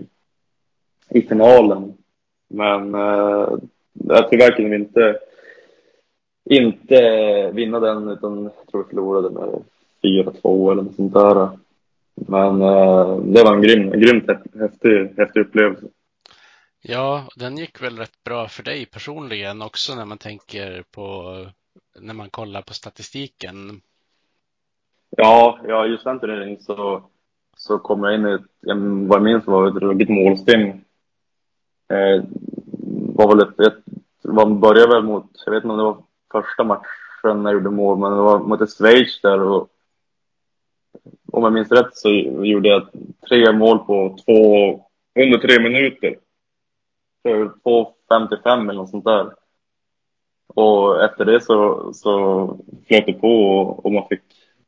i 1.09 1.21
finalen. 1.21 1.93
Men 2.47 2.95
eh, 2.95 3.57
tyvärr 4.29 4.55
kunde 4.55 4.69
vi 4.69 4.75
inte, 4.75 5.19
inte 6.49 7.51
vinna 7.53 7.79
den 7.79 8.09
utan 8.09 8.43
jag 8.43 8.67
tror 8.71 8.83
vi 8.83 8.89
förlorade 8.89 9.29
med 9.29 9.63
4-2 10.03 10.71
eller 10.71 10.83
något 10.83 10.95
sånt 10.95 11.13
där. 11.13 11.49
Men 12.15 12.61
eh, 12.61 13.17
det 13.17 13.43
var 13.43 13.55
en 13.55 13.61
grym, 13.61 13.91
grymt 13.91 14.29
häftig, 14.59 15.13
häftig 15.17 15.41
upplevelse. 15.41 15.87
Ja, 16.81 17.27
den 17.35 17.57
gick 17.57 17.81
väl 17.81 17.97
rätt 17.97 18.23
bra 18.23 18.47
för 18.47 18.63
dig 18.63 18.85
personligen 18.85 19.61
också 19.61 19.95
när 19.95 20.05
man 20.05 20.17
tänker 20.17 20.83
på 20.91 21.35
när 21.99 22.13
man 22.13 22.29
kollar 22.29 22.61
på 22.61 22.73
statistiken. 22.73 23.81
Ja, 25.17 25.59
ja 25.67 25.85
just 25.85 26.03
den 26.03 26.19
turneringen 26.19 26.61
så, 26.61 27.03
så 27.57 27.77
kom 27.79 28.03
jag 28.03 28.15
in 28.15 28.27
i 28.27 28.33
ett, 28.33 28.41
vad 29.07 29.17
jag 29.17 29.23
minns 29.23 29.47
var 29.47 29.67
ett 29.67 29.75
ruggigt 29.75 30.11
målstim. 30.11 30.67
Eh, 31.89 32.23
var 33.15 33.27
väl 33.27 33.47
ett, 33.47 33.59
ett, 33.59 33.83
man 34.23 34.59
började 34.59 34.87
väl 34.87 35.03
mot, 35.03 35.43
jag 35.45 35.53
vet 35.53 35.63
inte 35.63 35.71
om 35.71 35.77
det 35.77 35.83
var 35.83 36.03
första 36.31 36.63
matchen 36.63 37.43
när 37.43 37.51
jag 37.51 37.53
gjorde 37.53 37.69
mål, 37.69 37.97
men 37.97 38.11
det 38.11 38.17
var 38.17 38.39
mot 38.39 38.61
ett 38.61 38.77
Schweiz 38.77 39.21
där 39.21 39.41
och 39.41 39.69
om 41.31 41.43
jag 41.43 41.53
minns 41.53 41.71
rätt 41.71 41.95
så 41.95 42.09
gjorde 42.45 42.69
jag 42.69 42.87
tre 43.29 43.51
mål 43.51 43.79
på 43.79 44.17
två, 44.25 44.85
under 45.19 45.37
tre 45.37 45.63
minuter. 45.63 46.15
2.55 47.25 48.69
eller 48.69 48.73
något 48.73 48.89
sånt 48.89 49.05
där. 49.05 49.33
Och 50.47 51.03
efter 51.03 51.25
det 51.25 51.41
så, 51.41 51.89
så 51.93 52.47
flöt 52.87 53.05
det 53.05 53.13
på 53.13 53.27
och, 53.27 53.85
och 53.85 53.91
man 53.91 54.07
fick 54.07 54.21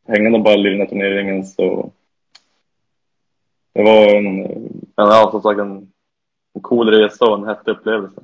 hänga 0.08 0.30
någon 0.30 0.44
ball 0.44 0.68
i 0.68 0.70
den 0.70 0.80
här 0.80 0.88
turneringen 0.88 1.46
så 1.46 1.92
det 3.74 3.84
var 3.84 4.16
en, 4.16 4.46
en 4.46 4.82
ja, 4.96 5.30
som 5.32 5.42
sagt 5.42 5.60
en, 5.60 5.92
en 6.56 6.62
cool 6.62 6.90
resa 6.90 7.26
och 7.26 7.38
en 7.38 7.48
häftig 7.48 7.72
upplevelse. 7.72 8.22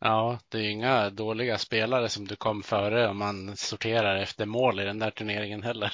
Ja, 0.00 0.38
det 0.48 0.58
är 0.58 0.70
inga 0.70 1.10
dåliga 1.10 1.58
spelare 1.58 2.08
som 2.08 2.24
du 2.24 2.36
kom 2.36 2.62
före 2.62 3.08
om 3.08 3.18
man 3.18 3.56
sorterar 3.56 4.16
efter 4.16 4.46
mål 4.46 4.80
i 4.80 4.84
den 4.84 4.98
där 4.98 5.10
turneringen 5.10 5.62
heller. 5.62 5.92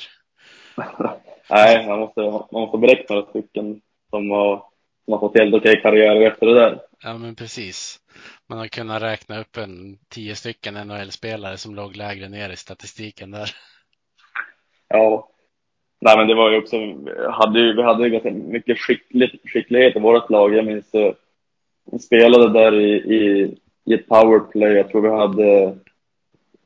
Nej, 1.51 1.87
man 1.87 1.99
måste, 1.99 2.21
man 2.21 2.47
måste 2.63 2.79
beräkna 2.79 3.17
några 3.17 3.31
stycken 3.31 3.81
som 4.11 4.31
har, 4.31 4.63
som 5.05 5.13
har 5.13 5.21
fått 5.21 5.39
helt 5.39 5.55
okej 5.55 5.81
karriärer 5.83 6.21
efter 6.21 6.47
det 6.47 6.55
där. 6.55 6.81
Ja, 7.03 7.19
men 7.19 7.35
precis. 7.35 8.01
Man 8.47 8.59
har 8.59 8.67
kunnat 8.67 9.03
räkna 9.03 9.41
upp 9.41 9.57
en 9.57 9.99
tio 10.09 10.35
stycken 10.35 10.75
NHL-spelare 10.75 11.57
som 11.57 11.75
låg 11.75 11.97
lägre 11.97 12.29
ner 12.29 12.51
i 12.51 12.57
statistiken 12.57 13.31
där. 13.31 13.51
Ja. 14.89 15.29
Nej, 16.01 16.17
men 16.17 16.29
det 16.29 16.35
var 16.35 16.51
ju 16.51 16.59
också, 16.59 16.77
hade 17.31 17.61
ju, 17.61 17.77
vi 17.77 17.83
hade 17.83 18.05
ju 18.05 18.11
ganska 18.11 18.31
mycket 18.31 18.79
skicklig, 18.79 19.41
skicklighet 19.45 19.97
i 19.97 20.01
vårt 20.01 20.31
lag. 20.31 20.55
Jag 20.55 20.67
minns, 20.67 20.95
eh, 20.95 21.13
vi 21.93 21.99
spelade 21.99 22.53
där 22.53 22.81
i, 22.81 22.93
i, 22.95 23.55
i 23.85 23.95
ett 23.95 24.09
powerplay. 24.09 24.73
Jag 24.73 24.89
tror 24.89 25.03
vi 25.03 25.09
hade, 25.09 25.77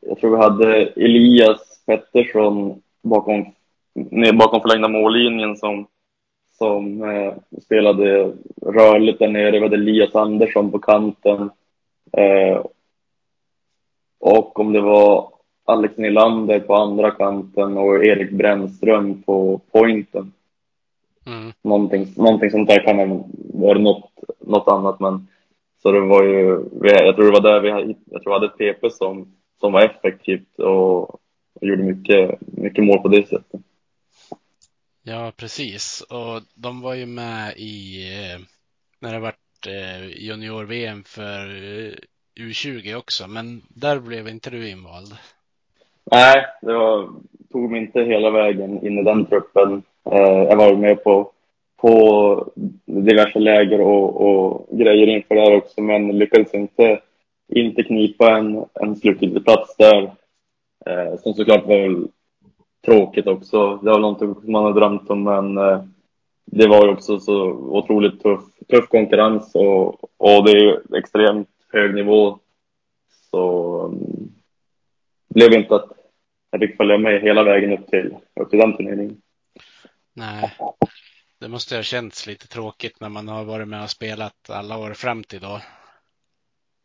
jag 0.01 0.19
tror 0.19 0.31
vi 0.31 0.43
hade 0.43 0.87
Elias 0.87 1.83
Pettersson 1.87 2.83
bakom, 3.03 3.55
bakom 4.39 4.61
förlängda 4.61 4.89
mållinjen 4.89 5.57
som 5.57 5.87
som 6.63 7.03
eh, 7.03 7.35
spelade 7.63 8.33
rörligt 8.67 9.19
där 9.19 9.29
nere. 9.29 9.51
Vi 9.51 9.61
hade 9.61 9.77
Elias 9.77 10.15
Andersson 10.15 10.71
på 10.71 10.79
kanten. 10.79 11.51
Eh, 12.13 12.65
och 14.21 14.61
om 14.61 14.73
det 14.73 14.81
var 14.81 15.32
Alex 15.65 15.97
Nylander 15.99 16.61
på 16.61 16.75
andra 16.75 17.11
kanten 17.11 17.79
och 17.79 18.05
Erik 18.05 18.31
Brännström 18.31 19.23
på 19.23 19.61
pointen. 19.73 20.33
Mm. 21.27 21.53
Någonting, 21.63 22.13
någonting 22.17 22.51
sånt 22.51 22.69
där 22.69 22.85
kan 22.85 22.99
ha 22.99 23.29
varit 23.55 23.83
något, 23.83 24.11
något 24.41 24.69
annat. 24.69 25.01
Men, 25.01 25.29
så 25.83 25.93
det 25.93 26.01
var 26.01 26.25
ju, 26.25 26.71
jag 26.83 27.17
tror 27.17 27.25
det 27.25 27.41
var 27.41 27.53
där 27.53 27.61
vi 27.61 27.97
jag 28.11 28.23
tror 28.23 28.33
vi 28.33 28.47
hade 28.47 28.47
ett 28.47 28.81
PP 28.81 28.91
som, 28.91 29.35
som 29.61 29.73
var 29.73 29.83
effektivt 29.83 30.59
och, 30.59 31.11
och 31.11 31.21
gjorde 31.61 31.83
mycket, 31.83 32.41
mycket 32.41 32.85
mål 32.85 32.99
på 32.99 33.09
det 33.09 33.29
sättet. 33.29 33.61
Ja, 35.03 35.33
precis. 35.37 36.01
Och 36.01 36.43
de 36.55 36.81
var 36.81 36.95
ju 36.95 37.07
med 37.07 37.55
i 37.57 38.05
eh, 38.15 38.41
när 39.01 39.13
det 39.13 39.19
vart 39.21 39.67
eh, 39.67 40.07
junior-VM 40.07 41.05
för 41.05 41.47
eh, 41.47 41.95
U20 42.41 42.95
också, 42.95 43.29
men 43.29 43.63
där 43.69 44.01
blev 44.01 44.29
inte 44.29 44.51
du 44.51 44.69
invald. 44.69 45.17
Nej, 46.11 46.47
det 46.63 46.73
var, 46.73 47.09
tog 47.53 47.71
mig 47.71 47.81
inte 47.81 48.03
hela 48.03 48.31
vägen 48.31 48.87
in 48.87 48.99
i 48.99 49.03
den 49.03 49.27
truppen. 49.27 49.83
Eh, 50.11 50.43
jag 50.43 50.57
var 50.57 50.77
med 50.77 51.05
på, 51.05 51.31
på 51.77 52.53
diverse 52.85 53.39
läger 53.39 53.81
och, 53.81 54.21
och 54.21 54.79
grejer 54.79 55.07
inför 55.07 55.35
det 55.35 55.41
här 55.41 55.57
också, 55.57 55.81
men 55.81 56.19
lyckades 56.19 56.55
inte, 56.55 57.01
inte 57.49 57.83
knipa 57.83 58.39
en, 58.39 58.65
en 58.75 58.97
slutgiltig 58.97 59.45
plats 59.45 59.77
där. 59.77 60.03
Eh, 60.87 61.19
som 61.19 61.35
såklart 61.35 61.67
var 61.67 61.79
väl 61.79 62.09
tråkigt 62.87 63.27
också. 63.27 63.77
Det 63.83 63.91
var 63.91 63.99
någonting 63.99 64.53
man 64.53 64.65
har 64.65 64.73
drömt 64.73 65.11
om, 65.11 65.25
men 65.25 65.59
eh, 65.59 65.83
det 66.45 66.69
var 66.69 66.87
ju 66.87 66.93
också 66.93 67.19
så 67.21 67.51
otroligt 67.53 68.23
tuff, 68.23 68.41
tuff 68.71 68.89
konkurrens 68.89 69.55
och, 69.55 69.89
och 70.17 70.45
det 70.45 70.51
är 70.51 70.61
ju 70.61 70.99
extremt 70.99 71.49
hög 71.73 71.95
nivå. 71.95 72.39
Så 73.31 73.81
mm, 73.87 74.33
blev 75.35 75.53
inte 75.53 75.75
att 75.75 75.91
jag 76.51 76.61
fick 76.61 76.77
följa 76.77 76.99
med 76.99 77.23
hela 77.23 77.43
vägen 77.43 77.73
upp 77.73 77.87
till, 77.87 78.17
upp 78.41 78.51
till 78.51 78.59
den 78.59 78.77
turneringen. 78.77 79.21
Nej, 80.15 80.57
det 81.41 81.49
måste 81.49 81.77
ha 81.77 81.83
känts 81.83 82.27
lite 82.27 82.49
tråkigt 82.49 83.01
när 83.01 83.09
man 83.09 83.29
har 83.29 83.45
varit 83.45 83.69
med 83.69 83.83
och 83.83 83.91
spelat 83.91 84.51
alla 84.51 84.79
år 84.79 84.91
fram 84.91 85.25
till 85.25 85.41
då. 85.41 85.61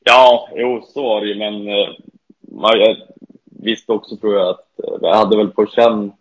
Ja, 0.05 0.49
jo, 0.55 0.81
så 0.81 1.03
var 1.03 1.21
det 1.21 1.27
ju, 1.27 1.35
men 1.35 1.67
eh, 1.67 1.89
man, 2.51 2.79
jag 2.79 2.97
visste 3.45 3.91
också 3.91 4.17
tror 4.17 4.35
jag 4.35 4.49
att 4.49 4.79
eh, 4.83 4.97
jag 5.01 5.15
hade 5.15 5.37
väl 5.37 5.49
på 5.49 5.65
känn 5.65 6.11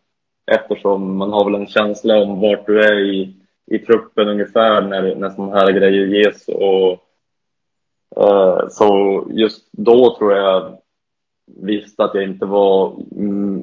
eftersom 0.52 1.16
man 1.16 1.32
har 1.32 1.44
väl 1.44 1.60
en 1.60 1.66
känsla 1.66 2.22
om 2.22 2.40
vart 2.40 2.66
du 2.66 2.80
är 2.80 2.98
i, 2.98 3.34
i 3.66 3.78
truppen 3.78 4.28
ungefär 4.28 4.82
när, 4.82 5.14
när 5.14 5.30
sådana 5.30 5.56
här 5.56 5.72
grejer 5.72 6.06
ges 6.06 6.48
och 6.48 6.90
eh, 8.16 8.68
så 8.68 9.24
just 9.30 9.68
då 9.72 10.16
tror 10.18 10.32
jag 10.32 10.78
visste 11.46 12.04
att 12.04 12.14
jag 12.14 12.24
inte 12.24 12.46
var 12.46 12.96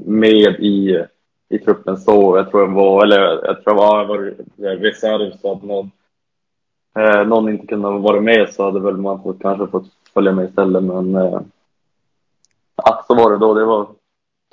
med 0.09 0.59
i, 0.59 1.05
i 1.49 1.59
truppen 1.59 1.97
så. 1.97 2.37
Jag 2.37 2.51
tror 2.51 2.61
jag 2.61 2.73
var, 2.73 3.03
eller 3.03 3.19
jag 3.19 3.63
tror 3.63 3.75
jag 3.75 4.05
var 4.05 4.35
reserv 4.59 5.37
så 5.37 5.51
att 5.51 5.63
någon, 5.63 5.91
eh, 6.99 7.27
någon 7.27 7.49
inte 7.49 7.67
kunde 7.67 7.89
vara 7.89 8.21
med 8.21 8.53
så 8.53 8.63
hade 8.63 8.79
väl 8.79 8.97
man 8.97 9.23
fått, 9.23 9.41
kanske 9.41 9.67
fått 9.67 9.87
följa 10.13 10.31
med 10.31 10.49
istället. 10.49 10.83
Men 10.83 11.15
eh, 11.15 11.41
ja, 12.75 13.05
så 13.07 13.15
var 13.15 13.31
det 13.31 13.37
då. 13.37 13.53
Det 13.53 13.65
var 13.65 13.87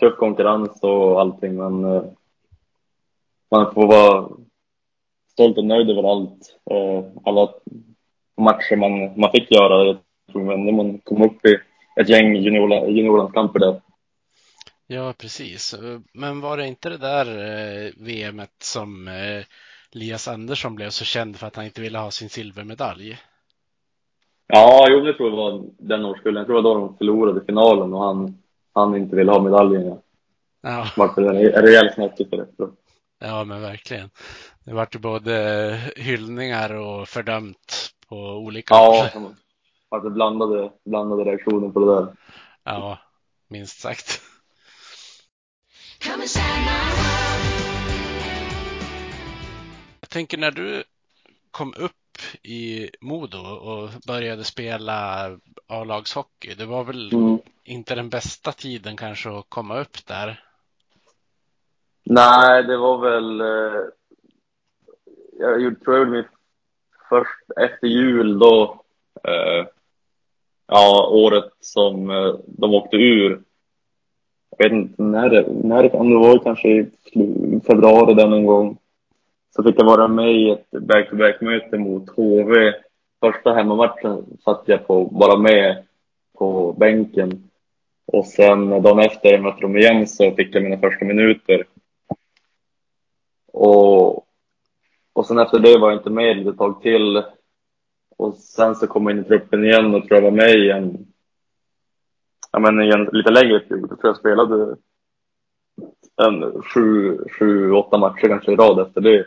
tuff 0.01 0.17
konkurrens 0.17 0.83
och 0.83 1.21
allting 1.21 1.57
men 1.57 1.85
eh, 1.85 2.03
man 3.51 3.75
får 3.75 3.87
vara 3.87 4.29
stolt 5.33 5.59
och 5.59 5.65
nöjd 5.65 5.91
över 5.91 6.11
allt. 6.11 6.59
Eh, 6.71 7.05
alla 7.25 7.49
matcher 8.37 8.77
man, 8.77 9.21
man 9.21 9.31
fick 9.31 9.53
göra. 9.53 9.85
Jag 9.85 9.97
tror 10.33 10.57
när 10.57 10.73
man 10.73 10.99
kom 10.99 11.23
upp 11.23 11.47
i 11.47 11.59
ett 12.01 12.09
gäng 12.09 12.37
juniorlandskamper 12.37 13.59
där. 13.59 13.81
Ja, 14.87 15.13
precis. 15.19 15.75
Men 16.13 16.41
var 16.41 16.57
det 16.57 16.67
inte 16.67 16.89
det 16.89 16.97
där 16.97 17.27
eh, 17.27 17.91
VMet 17.97 18.51
som 18.63 19.09
eh, 19.09 19.45
Lias 19.93 20.29
Andersson 20.29 20.75
blev 20.75 20.91
så 20.91 21.05
känd 21.05 21.37
för 21.37 21.47
att 21.47 21.57
han 21.57 21.65
inte 21.65 21.81
ville 21.81 21.99
ha 21.99 22.11
sin 22.11 22.29
silvermedalj? 22.29 23.19
Ja, 24.47 24.87
jo, 24.91 25.01
det 25.01 25.13
tror 25.13 25.29
jag 25.31 25.37
var 25.37 25.65
den 25.79 26.05
årskullen. 26.05 26.37
Jag 26.37 26.47
tror 26.47 26.57
det 26.57 26.63
var 26.63 26.75
då 26.75 26.81
de 26.81 26.97
förlorade 26.97 27.45
finalen 27.47 27.93
och 27.93 28.05
han, 28.05 28.39
han 28.75 28.97
inte 28.97 29.17
ville 29.17 29.33
ha 29.33 29.43
medaljen. 29.43 29.99
Ja. 30.63 30.87
Varför 30.97 31.23
en 31.23 31.63
rejäl 31.63 31.93
snackis 31.95 32.31
för 32.31 32.37
det. 32.37 32.47
Ja, 33.21 33.45
men 33.45 33.63
verkligen. 33.63 34.11
Det 34.65 34.75
vart 34.75 34.95
ju 34.95 34.99
både 34.99 35.81
hyllningar 35.97 36.75
och 36.75 37.09
fördömt 37.09 37.91
på 38.09 38.17
olika 38.17 38.75
Ja, 38.75 39.11
alltså 39.91 40.11
blandade, 40.11 40.73
blandade 40.85 41.25
reaktioner 41.25 41.69
på 41.69 41.81
det 41.81 41.95
där. 41.95 42.17
Ja, 42.65 42.99
minst 43.49 43.81
sagt. 43.81 44.21
Jag 50.01 50.11
tänker 50.11 50.39
när 50.39 50.51
du 50.51 50.85
kom 51.51 51.75
upp 51.77 51.93
i 52.43 52.91
Modo 53.01 53.39
och 53.39 53.91
började 54.07 54.45
spela 54.45 55.27
A-lagshockey, 55.67 56.55
det 56.55 56.67
var 56.67 56.85
väl 56.85 57.13
mm. 57.13 57.39
inte 57.65 57.95
den 57.95 58.09
bästa 58.09 58.53
tiden 58.53 58.97
kanske 58.97 59.31
att 59.39 59.47
komma 59.49 59.81
upp 59.81 60.07
där? 60.07 60.45
Nej, 62.05 62.63
det 62.63 62.77
var 62.77 62.99
väl... 62.99 63.41
Eh, 63.41 63.81
jag 65.39 65.81
tror 65.85 65.97
jag 65.97 65.99
gjorde 65.99 66.11
mitt 66.11 66.27
först 67.09 67.51
efter 67.57 67.87
jul 67.87 68.39
då, 68.39 68.85
eh, 69.25 69.67
ja, 70.71 71.09
året 71.13 71.53
som 71.61 72.11
eh, 72.11 72.35
de 72.47 72.75
åkte 72.75 72.97
ur. 72.97 73.43
Jag 74.59 74.65
vet 74.65 74.73
inte 74.73 75.03
när 75.03 75.29
det, 75.31 75.47
när 75.63 75.83
det, 75.83 75.89
det 75.89 76.19
var 76.19 76.39
kanske 76.39 76.69
i 76.69 76.91
februari 77.67 78.15
där 78.15 78.29
någon 78.29 78.47
gång. 78.47 78.79
Så 79.57 79.63
fick 79.63 79.81
jag 79.81 79.85
vara 79.85 80.09
med 80.09 80.33
i 80.33 80.51
ett 80.51 80.71
back-to-back-möte 80.71 81.79
mot 81.79 82.11
HV. 82.11 82.73
Första 83.21 83.53
hemmamatchen 83.53 84.39
satt 84.45 84.63
jag 84.67 84.87
på, 84.87 85.05
bara 85.05 85.39
med 85.39 85.85
på 86.39 86.73
bänken. 86.73 87.51
Och 88.07 88.27
sen 88.27 88.83
dagen 88.83 88.99
efter 88.99 89.33
jag 89.33 89.43
mötte 89.43 89.61
dem 89.61 89.77
igen 89.77 90.07
så 90.07 90.31
fick 90.31 90.55
jag 90.55 90.63
mina 90.63 90.79
första 90.79 91.05
minuter. 91.05 91.65
Och, 93.53 94.27
och 95.13 95.27
sen 95.27 95.39
efter 95.39 95.59
det 95.59 95.79
var 95.79 95.91
jag 95.91 95.99
inte 95.99 96.11
med 96.11 96.49
ett 96.49 96.59
tag 96.59 96.83
till. 96.83 97.23
Och 98.21 98.35
sen 98.35 98.75
så 98.75 98.87
kom 98.87 99.07
jag 99.07 99.13
in 99.13 99.25
i 99.25 99.29
truppen 99.29 99.65
igen 99.65 99.95
och 99.95 100.09
tror 100.09 100.17
jag 100.17 100.31
var 100.31 100.31
med 100.31 100.55
i 100.55 100.71
en, 100.71 101.07
ja 102.53 102.59
men 102.59 102.83
i 102.83 102.89
en 102.89 103.05
lite 103.05 103.31
längre 103.31 103.61
period. 103.61 103.91
Jag 103.91 104.01
tror 104.01 104.11
jag 104.11 104.17
spelade 104.17 104.77
en 106.17 106.63
sju, 106.63 107.19
sju, 107.39 107.73
åtta 107.73 107.99
matcher 107.99 108.29
kanske 108.29 108.53
i 108.53 108.57
rad 108.57 108.87
efter 108.87 109.01
det. 109.01 109.27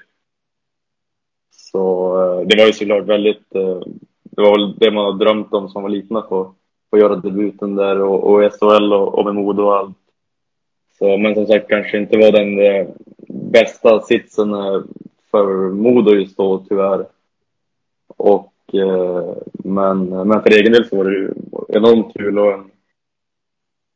Så 1.52 1.82
eh, 2.22 2.48
det 2.48 2.58
var 2.58 2.66
ju 2.68 2.74
såklart 2.74 3.06
väldigt, 3.06 3.56
eh, 3.56 3.82
det 4.24 4.42
var 4.42 4.58
väl 4.58 4.76
det 4.80 4.92
man 4.92 5.06
har 5.06 5.14
drömt 5.14 5.54
om 5.54 5.70
som 5.70 5.84
var 5.84 5.90
liten 5.90 6.18
att 6.18 6.30
få, 6.30 6.56
få 6.90 6.98
göra 6.98 7.16
debuten 7.16 7.76
där 7.76 8.02
och, 8.02 8.24
och 8.24 8.54
SHL 8.54 8.94
och, 8.94 9.20
och 9.20 9.26
med 9.26 9.36
Modo 9.36 9.64
och 9.64 9.78
allt. 9.78 9.98
Så, 10.98 11.18
men 11.18 11.36
som 11.36 11.46
sagt 11.46 11.70
kanske 11.70 11.98
inte 11.98 12.18
var 12.18 12.32
den 12.32 12.60
eh, 12.60 12.88
bästa 13.28 14.02
sitsen 14.02 14.54
eh, 14.54 14.82
för 15.32 15.70
Modo 15.70 16.12
just 16.12 16.38
då 16.38 16.66
tyvärr. 16.70 17.06
Och 18.18 18.53
Eh, 18.74 19.36
men, 19.64 20.28
men 20.28 20.42
för 20.42 20.52
egen 20.52 20.72
del 20.72 20.86
så 20.86 20.96
var 20.96 21.06
det 21.06 21.34
enormt 21.78 22.14
kul 22.14 22.40
och 22.40 22.54
en, 22.54 22.72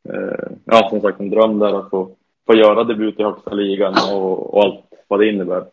eh, 0.10 0.50
ja, 0.66 0.90
som 0.90 1.02
sagt 1.02 1.20
en 1.20 1.30
dröm 1.30 1.60
där 1.60 1.80
att 1.80 1.90
få, 1.90 2.16
få 2.46 2.56
göra 2.56 2.84
debut 2.84 3.20
i 3.20 3.24
högsta 3.24 3.54
ligan 3.54 3.96
och, 4.12 4.54
och 4.54 4.64
allt 4.64 4.86
vad 5.08 5.20
det 5.20 5.30
innebär. 5.30 5.66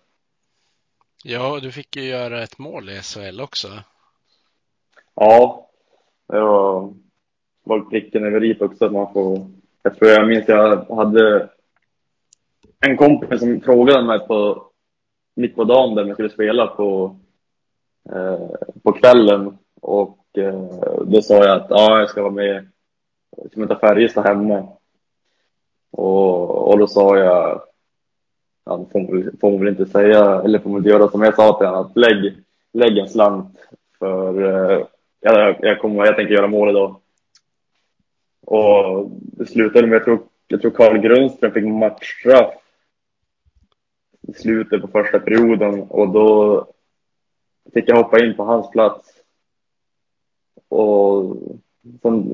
Ja, 1.25 1.61
du 1.62 1.73
fick 1.73 1.97
ju 1.97 2.03
göra 2.03 2.43
ett 2.43 2.59
mål 2.59 2.90
i 2.90 3.01
SHL 3.01 3.40
också. 3.40 3.69
Ja, 5.14 5.71
det 6.29 6.40
var, 6.40 6.95
var 7.64 7.81
pricken 7.81 8.25
över 8.25 8.45
i 8.45 8.57
också 8.61 8.85
att 8.85 8.93
man 8.93 9.12
får, 9.12 9.51
jag 9.83 9.99
tror 9.99 10.11
jag 10.11 10.29
minns 10.29 10.49
jag 10.49 10.97
hade 10.97 11.49
en 12.81 12.97
kompis 12.97 13.40
som 13.40 13.61
frågade 13.61 14.07
mig 14.07 14.27
på 14.27 14.71
mitt 15.37 15.57
på 15.57 15.64
dagen 15.64 15.95
där 15.95 16.05
jag 16.05 16.14
skulle 16.14 16.31
spela 16.31 16.67
på 16.67 17.17
Eh, 18.12 18.49
på 18.83 18.93
kvällen 18.93 19.59
och 19.81 20.19
eh, 20.38 21.05
då 21.07 21.23
sa 21.23 21.35
jag 21.35 21.57
att 21.57 21.67
ja, 21.71 21.99
jag 21.99 22.11
ska 22.11 22.23
vara 22.23 22.33
med 22.33 22.69
jag 23.37 23.51
ska 23.51 23.61
möta 23.61 23.79
Färjestad 23.79 24.27
hemma. 24.27 24.69
Och, 25.90 26.69
och 26.69 26.79
då 26.79 26.87
sa 26.87 27.19
jag, 27.19 27.62
ja, 28.64 28.87
får, 28.93 29.38
får 29.40 29.51
man 29.51 29.61
väl 29.61 29.69
inte 29.69 29.87
säga, 29.87 30.43
eller 30.45 30.59
får 30.59 30.71
man 30.71 30.79
inte 30.79 30.90
göra 30.90 31.09
som 31.09 31.23
jag 31.23 31.35
sa 31.35 31.59
till 31.59 31.67
honom, 31.67 31.87
att 31.87 31.97
lägg, 31.97 32.35
lägg 32.73 32.99
en 32.99 33.09
slant 33.09 33.59
för 33.99 34.43
eh, 34.45 34.87
jag, 35.21 35.57
jag, 35.61 35.81
kommer, 35.81 36.07
jag 36.07 36.17
tänker 36.17 36.35
göra 36.35 36.47
mål 36.47 36.71
idag. 36.71 37.01
Och 38.47 39.11
det 39.11 39.47
slutade 39.47 39.87
med, 39.87 39.97
jag 39.97 40.05
tror, 40.05 40.23
jag 40.49 40.61
tror 40.61 40.71
Carl 40.71 40.99
Grundström 40.99 41.53
fick 41.53 41.64
matchstraff 41.64 42.55
i 44.29 44.33
slutet 44.33 44.81
på 44.81 44.88
första 44.88 45.19
perioden 45.19 45.83
och 45.83 46.09
då 46.09 46.67
fick 47.72 47.88
jag 47.88 47.96
hoppa 47.96 48.24
in 48.24 48.37
på 48.37 48.44
hans 48.44 48.70
plats. 48.70 49.11
Och 50.68 51.37
sen 52.03 52.31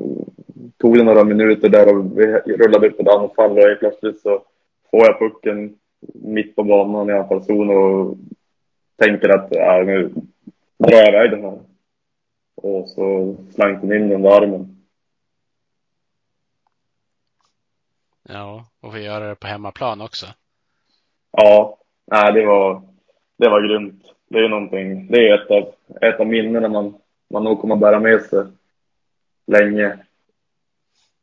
tog 0.77 0.97
det 0.99 1.05
några 1.05 1.25
minuter 1.25 1.69
där 1.69 1.97
och 1.97 2.19
vi 2.19 2.27
rullade 2.57 2.89
upp 2.89 3.01
ett 3.01 3.09
anfall 3.09 3.51
och 3.51 3.79
plötsligt 3.79 4.21
så 4.21 4.45
får 4.91 5.01
jag 5.01 5.19
pucken 5.19 5.79
mitt 6.15 6.57
på 6.57 6.63
banan 6.63 7.11
i 7.11 7.13
anfallszon 7.13 7.71
och 7.71 8.17
tänker 8.97 9.29
att 9.29 9.57
äh, 9.57 9.85
nu 9.85 10.15
drar 10.79 10.97
jag 10.97 11.09
iväg 11.09 11.31
den 11.31 11.45
här. 11.45 11.59
Och 12.55 12.89
så 12.89 13.37
slank 13.55 13.81
den 13.81 13.93
in 13.93 14.13
under 14.13 14.31
armen. 14.31 14.87
Ja, 18.23 18.65
och 18.81 18.97
vi 18.97 19.05
gör 19.05 19.29
det 19.29 19.35
på 19.35 19.47
hemmaplan 19.47 20.01
också. 20.01 20.27
Ja, 21.31 21.79
nej, 22.07 22.33
det 22.33 22.47
var, 22.47 22.83
det 23.37 23.49
var 23.49 23.69
grymt. 23.69 24.03
Det 24.31 24.39
är 24.39 24.49
någonting, 24.49 25.07
det 25.07 25.29
är 25.29 25.35
ett 25.35 25.51
av, 25.51 25.75
ett 26.01 26.21
av 26.21 26.27
minnena 26.27 26.69
man, 26.69 26.95
man 27.31 27.45
nog 27.45 27.61
kommer 27.61 27.77
bära 27.77 28.01
med 28.01 28.23
sig 28.23 28.45
länge. 29.47 29.99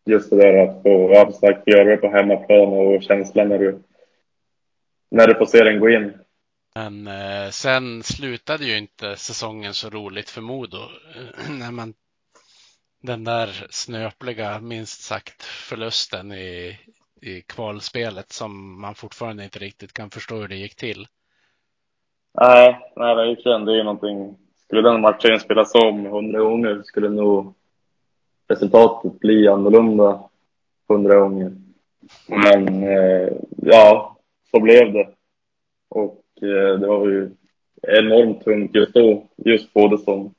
Just 0.06 0.30
det 0.30 0.36
där 0.36 0.58
att 0.58 0.84
få, 0.84 1.12
ja, 1.14 1.32
sagt, 1.32 1.68
göra 1.68 1.84
det 1.84 1.98
på 1.98 2.08
hemmaplan 2.08 2.68
och 2.68 3.04
känslan 3.04 3.50
när 3.50 3.60
du, 3.60 3.80
när 5.12 5.28
du 5.28 5.36
får 5.36 5.46
se 5.46 5.64
den 5.64 5.80
gå 5.80 5.90
in. 5.90 6.14
Men 6.76 7.08
eh, 7.08 7.50
sen 7.50 8.04
slutade 8.04 8.66
ju 8.66 8.78
inte 8.78 9.16
säsongen 9.16 9.74
så 9.74 9.90
roligt 9.90 10.30
för 10.30 10.42
Modo. 10.42 10.78
när 11.60 11.72
man 11.72 11.94
den 13.02 13.24
där 13.24 13.68
snöpliga, 13.70 14.60
minst 14.60 15.02
sagt, 15.02 15.44
förlusten 15.44 16.32
i, 16.32 16.80
i 17.22 17.42
kvalspelet 17.42 18.32
som 18.32 18.82
man 18.82 18.96
fortfarande 18.96 19.44
inte 19.44 19.60
riktigt 19.60 19.94
kan 19.94 20.10
förstå 20.10 20.36
hur 20.36 20.48
det 20.48 20.56
gick 20.56 20.76
till. 20.76 21.08
Nej, 22.42 22.80
nej 22.96 23.16
verkligen. 23.16 23.66
Det 23.66 23.80
är 23.80 23.84
någonting. 23.84 24.38
Skulle 24.66 24.82
den 24.82 25.02
matchen 25.02 25.40
spelas 25.40 25.76
om 25.76 26.06
hundra 26.06 26.40
gånger 26.40 26.82
skulle 26.84 27.10
nog 27.10 27.54
resultatet 28.48 29.20
bli 29.20 29.48
annorlunda 29.48 30.30
hundra 30.88 31.20
gånger. 31.20 31.52
Men 32.28 32.84
eh, 32.84 33.30
ja, 33.58 34.18
så 34.52 34.60
blev 34.60 34.94
det. 34.94 35.10
Och 35.90 36.24
eh, 36.42 36.80
det 36.80 36.88
var 36.88 37.08
ju 37.08 37.30
enormt 37.82 38.44
tungt 38.44 38.76
just 38.76 38.94
då, 38.94 39.28
just 39.36 39.74
både 39.74 39.98
som, 39.98 40.34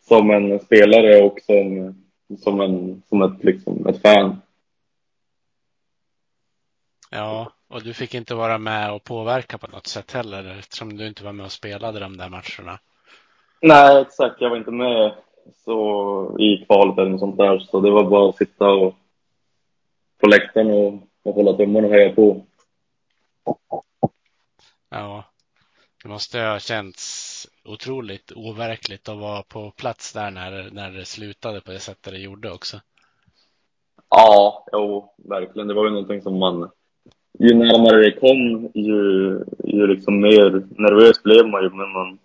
som 0.00 0.30
en 0.30 0.60
spelare 0.60 1.22
och 1.22 1.40
som, 1.40 1.94
som, 2.38 2.60
en, 2.60 3.02
som 3.08 3.22
ett, 3.22 3.44
liksom, 3.44 3.86
ett 3.86 4.02
fan. 4.02 4.36
Ja, 7.10 7.52
och 7.70 7.82
du 7.82 7.94
fick 7.94 8.14
inte 8.14 8.34
vara 8.34 8.58
med 8.58 8.92
och 8.92 9.04
påverka 9.04 9.58
på 9.58 9.66
något 9.66 9.86
sätt 9.86 10.12
heller 10.12 10.58
eftersom 10.58 10.96
du 10.96 11.06
inte 11.06 11.24
var 11.24 11.32
med 11.32 11.46
och 11.46 11.52
spelade 11.52 12.00
de 12.00 12.16
där 12.16 12.28
matcherna. 12.28 12.78
Nej, 13.62 14.02
exakt. 14.02 14.40
Jag 14.40 14.50
var 14.50 14.56
inte 14.56 14.70
med 14.70 15.14
så 15.64 16.36
i 16.38 16.64
kvalet 16.66 16.98
eller 16.98 17.10
något 17.10 17.20
sånt 17.20 17.36
där. 17.36 17.58
Så 17.58 17.80
det 17.80 17.90
var 17.90 18.10
bara 18.10 18.28
att 18.28 18.36
sitta 18.36 18.70
och, 18.70 18.94
på 20.20 20.26
läktaren 20.26 20.70
och, 20.70 21.02
och 21.22 21.34
hålla 21.34 21.52
tummarna 21.52 21.86
och 21.86 21.92
heja 21.92 22.14
på. 22.14 22.46
Ja, 24.90 25.24
det 26.02 26.08
måste 26.08 26.40
ha 26.40 26.58
känts 26.58 27.46
otroligt 27.64 28.32
overkligt 28.32 29.08
att 29.08 29.18
vara 29.18 29.42
på 29.42 29.70
plats 29.70 30.12
där 30.12 30.30
när, 30.30 30.70
när 30.72 30.90
det 30.90 31.04
slutade 31.04 31.60
på 31.60 31.70
det 31.70 31.80
sättet 31.80 32.12
det 32.12 32.18
gjorde 32.18 32.50
också. 32.50 32.80
Ja, 34.08 34.66
jo, 34.72 35.14
verkligen. 35.16 35.68
Det 35.68 35.74
var 35.74 35.84
ju 35.84 35.90
någonting 35.90 36.22
som 36.22 36.38
man... 36.38 36.70
Ju 37.38 37.54
närmare 37.54 38.04
det 38.04 38.12
kom, 38.12 38.70
ju, 38.74 39.44
ju 39.64 39.86
liksom 39.86 40.20
mer 40.20 40.62
nervös 40.78 41.22
blev 41.22 41.48
man 41.48 41.62
ju. 41.62 41.70
Men 41.70 41.92
man, 41.92 42.18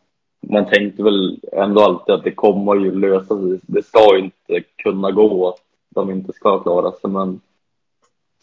man 0.47 0.65
tänkte 0.65 1.03
väl 1.03 1.39
ändå 1.51 1.81
alltid 1.81 2.15
att 2.15 2.23
det 2.23 2.31
kommer 2.31 2.75
ju 2.75 2.99
lösa 2.99 3.41
sig. 3.41 3.59
Det 3.61 3.83
ska 3.83 4.17
ju 4.17 4.23
inte 4.23 4.67
kunna 4.75 5.11
gå 5.11 5.49
att 5.49 5.61
de 5.89 6.11
inte 6.11 6.33
ska 6.33 6.63
klara 6.63 6.91
sig. 6.91 7.09
Men, 7.09 7.41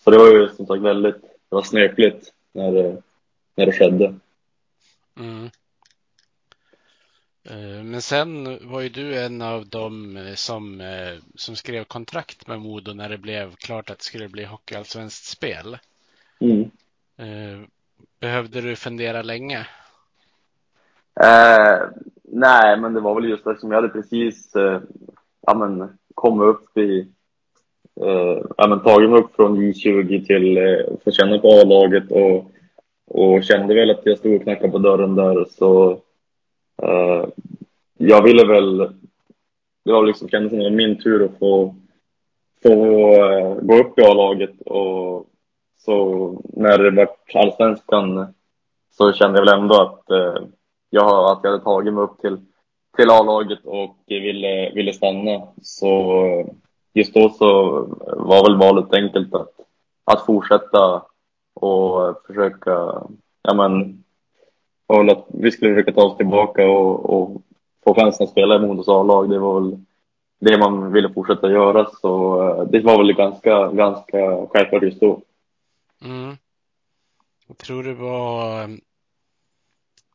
så 0.05 0.11
det 0.11 0.19
var 0.19 0.29
ju 0.29 0.49
som 0.49 0.67
sagt 0.67 0.83
väldigt 0.83 1.23
det 1.53 1.57
var 1.57 1.63
snöpligt 1.63 2.33
när 2.53 2.73
det, 2.73 3.03
när 3.55 3.67
det 3.67 3.73
skedde. 3.73 4.15
Mm. 5.19 5.51
Eh, 7.45 7.85
men 7.85 8.03
sen 8.03 8.59
var 8.71 8.81
ju 8.81 8.89
du 8.89 9.23
en 9.23 9.43
av 9.43 9.67
dem 9.67 10.17
eh, 10.17 10.35
som, 10.35 10.81
eh, 10.81 11.19
som 11.35 11.57
skrev 11.57 11.85
kontrakt 11.85 12.47
med 12.47 12.61
Modo 12.61 12.93
när 12.93 13.09
det 13.09 13.19
blev 13.19 13.55
klart 13.57 13.91
att 13.91 13.99
det 13.99 14.05
skulle 14.05 14.29
bli 14.29 14.45
hockeyallsvenskt 14.45 15.25
spel. 15.25 15.79
Mm. 16.43 16.71
Eh, 17.17 17.67
behövde 18.21 18.61
du 18.61 18.77
fundera 18.77 19.23
länge? 19.23 19.59
Eh, 21.21 21.89
nej, 22.23 22.81
men 22.81 22.95
det 22.95 23.01
var 23.01 23.15
väl 23.15 23.31
just 23.31 23.45
det 23.45 23.59
som 23.59 23.71
jag 23.71 23.83
hade 23.83 23.89
precis 23.89 24.57
eh, 24.57 24.81
ja, 25.47 25.55
men, 25.55 25.99
kommit 26.15 26.47
upp 26.47 26.79
i, 26.79 26.99
eh, 28.01 28.43
ja, 28.57 28.67
men, 28.69 28.81
tagit 28.81 29.11
mig 29.11 29.21
upp 29.21 29.37
från 29.37 29.59
J20 29.59 30.27
till 30.27 30.59
eh, 30.59 31.13
känna 31.13 31.39
på 31.39 31.49
A-laget 31.49 32.11
och, 32.11 32.51
och 33.07 33.45
kände 33.45 33.75
väl 33.75 33.91
att 33.91 34.07
jag 34.07 34.19
stod 34.19 34.37
och 34.37 34.43
knackade 34.43 34.73
på 34.73 34.79
dörren 34.79 35.15
där 35.15 35.45
så 35.51 35.91
eh, 36.83 37.27
jag 37.99 38.23
ville 38.23 38.47
väl, 38.47 38.79
det 39.85 39.93
var 39.93 40.07
liksom, 40.07 40.29
kändes 40.29 40.51
som 40.51 40.59
det 40.59 40.65
var 40.65 40.77
min 40.77 41.03
tur 41.03 41.25
att 41.25 41.39
få, 41.39 41.75
få 42.63 43.15
eh, 43.15 43.55
gå 43.55 43.75
upp 43.75 43.99
i 43.99 44.03
A-laget 44.03 44.61
och 44.61 45.29
så 45.85 46.41
när 46.53 46.79
det 46.79 46.91
var 46.91 47.09
allsvenskan 47.35 48.35
så 48.91 49.13
kände 49.13 49.39
jag 49.39 49.47
väl 49.47 49.61
ändå 49.61 49.81
att 49.83 50.11
eh, 50.11 50.43
jag, 50.91 51.33
att 51.33 51.41
jag 51.43 51.51
hade 51.51 51.65
tagit 51.65 51.95
mig 51.95 52.03
upp 52.03 52.21
till, 52.21 52.41
till 52.97 53.11
A-laget 53.11 53.59
och 53.65 53.97
ville, 54.07 54.71
ville 54.75 54.93
stanna. 54.93 55.43
Så 55.63 56.25
eh, 56.27 56.47
just 56.95 57.15
då 57.15 57.29
så 57.29 57.71
var 58.17 58.45
väl 58.49 58.59
valet 58.59 58.95
enkelt 58.95 59.35
att, 59.35 59.53
att 60.05 60.27
fortsätta 60.27 61.03
och 61.55 62.23
försöka, 62.27 63.03
ja 63.43 63.55
men, 63.55 64.05
att 65.11 65.27
vi 65.29 65.51
skulle 65.51 65.75
försöka 65.75 65.93
ta 65.93 66.07
oss 66.07 66.17
tillbaka 66.17 66.69
och, 66.71 67.11
och 67.11 67.43
få 67.85 67.95
chansen 67.95 68.25
att 68.25 68.31
spela 68.31 68.57
i 68.57 68.59
Modos 68.59 68.89
A-lag. 68.89 69.31
Det 69.31 69.39
var 69.39 69.61
väl 69.61 69.79
det 70.41 70.59
man 70.59 70.93
ville 70.93 71.13
fortsätta 71.13 71.51
göra, 71.51 71.87
så 72.01 72.43
eh, 72.43 72.65
det 72.65 72.81
var 72.81 72.99
väl 72.99 73.13
ganska, 73.13 73.73
ganska 73.73 74.47
självklart 74.51 74.83
just 74.83 75.01
då. 75.01 75.21
Mm. 76.03 76.37
Jag 77.47 77.59
tror 77.59 77.85
det 77.85 77.95
var 77.95 78.69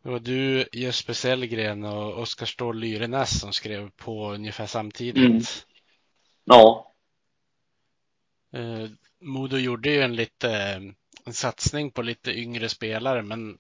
det 0.04 0.10
var 0.10 0.20
du, 0.20 0.70
Jesper 0.74 1.14
Sellgren 1.14 1.84
och 1.84 2.20
Oskar 2.20 2.46
Ståhl 2.46 2.80
Lyrenäs 2.80 3.40
som 3.40 3.54
skrev 3.54 3.90
på 3.90 4.34
ungefär 4.34 4.68
samtidigt. 4.68 5.26
Mm. 5.26 5.42
Ja. 6.44 6.94
Eh, 8.54 8.90
Modo 9.22 9.58
gjorde 9.58 9.90
ju 9.90 10.02
en 10.02 10.16
lite 10.16 10.50
en 11.26 11.34
satsning 11.34 11.92
på 11.92 12.02
lite 12.02 12.32
yngre 12.32 12.70
spelare, 12.70 13.22
men 13.22 13.58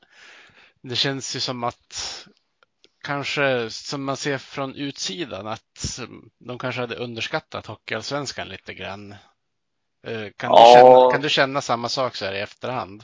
det 0.81 0.95
känns 0.95 1.35
ju 1.35 1.39
som 1.39 1.63
att 1.63 2.27
kanske 3.03 3.69
som 3.69 4.03
man 4.03 4.17
ser 4.17 4.37
från 4.37 4.75
utsidan 4.75 5.47
att 5.47 5.99
de 6.39 6.59
kanske 6.59 6.81
hade 6.81 6.95
underskattat 6.95 7.65
Hockeyallsvenskan 7.65 8.49
lite 8.49 8.73
grann. 8.73 9.15
Eh, 10.07 10.31
kan, 10.37 10.49
ja. 10.49 10.57
du 10.57 10.73
känna, 10.73 11.11
kan 11.11 11.21
du 11.21 11.29
känna 11.29 11.61
samma 11.61 11.89
sak 11.89 12.15
så 12.15 12.25
här 12.25 12.33
i 12.33 12.39
efterhand? 12.39 13.03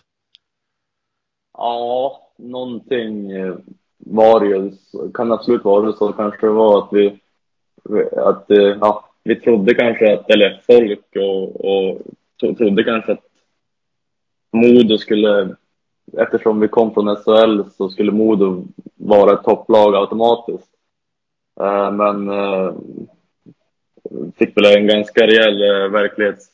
Ja, 1.58 2.22
någonting 2.38 3.32
eh, 3.32 3.56
var 3.98 4.40
det 4.40 4.46
ju. 4.46 4.72
Kan 5.14 5.32
absolut 5.32 5.64
vara 5.64 5.94
så. 5.94 6.14
Kanske 6.14 6.48
det 6.48 6.54
var 6.54 6.80
att 6.80 6.90
vi, 6.92 7.20
att, 8.18 8.52
eh, 8.52 8.58
ja, 8.58 9.10
vi 9.24 9.36
trodde 9.36 9.76
kanske 9.76 10.14
att, 10.14 10.30
eller 10.30 10.62
folk 10.68 11.06
och, 11.16 11.66
och 11.66 12.02
trodde 12.58 12.84
kanske 12.84 13.12
att 13.12 13.26
Modo 14.52 14.98
skulle, 14.98 15.56
eftersom 16.18 16.60
vi 16.60 16.68
kom 16.68 16.94
från 16.94 17.16
SHL 17.16 17.70
så 17.78 17.90
skulle 17.90 18.12
Modo 18.12 18.66
vara 18.96 19.34
ett 19.34 19.44
topplag 19.44 19.96
automatiskt. 19.96 20.70
Men 21.92 22.30
fick 24.36 24.58
väl 24.58 24.78
en 24.78 24.88
ganska 24.88 25.28
rejäl 25.28 25.90
verklighets 25.92 26.52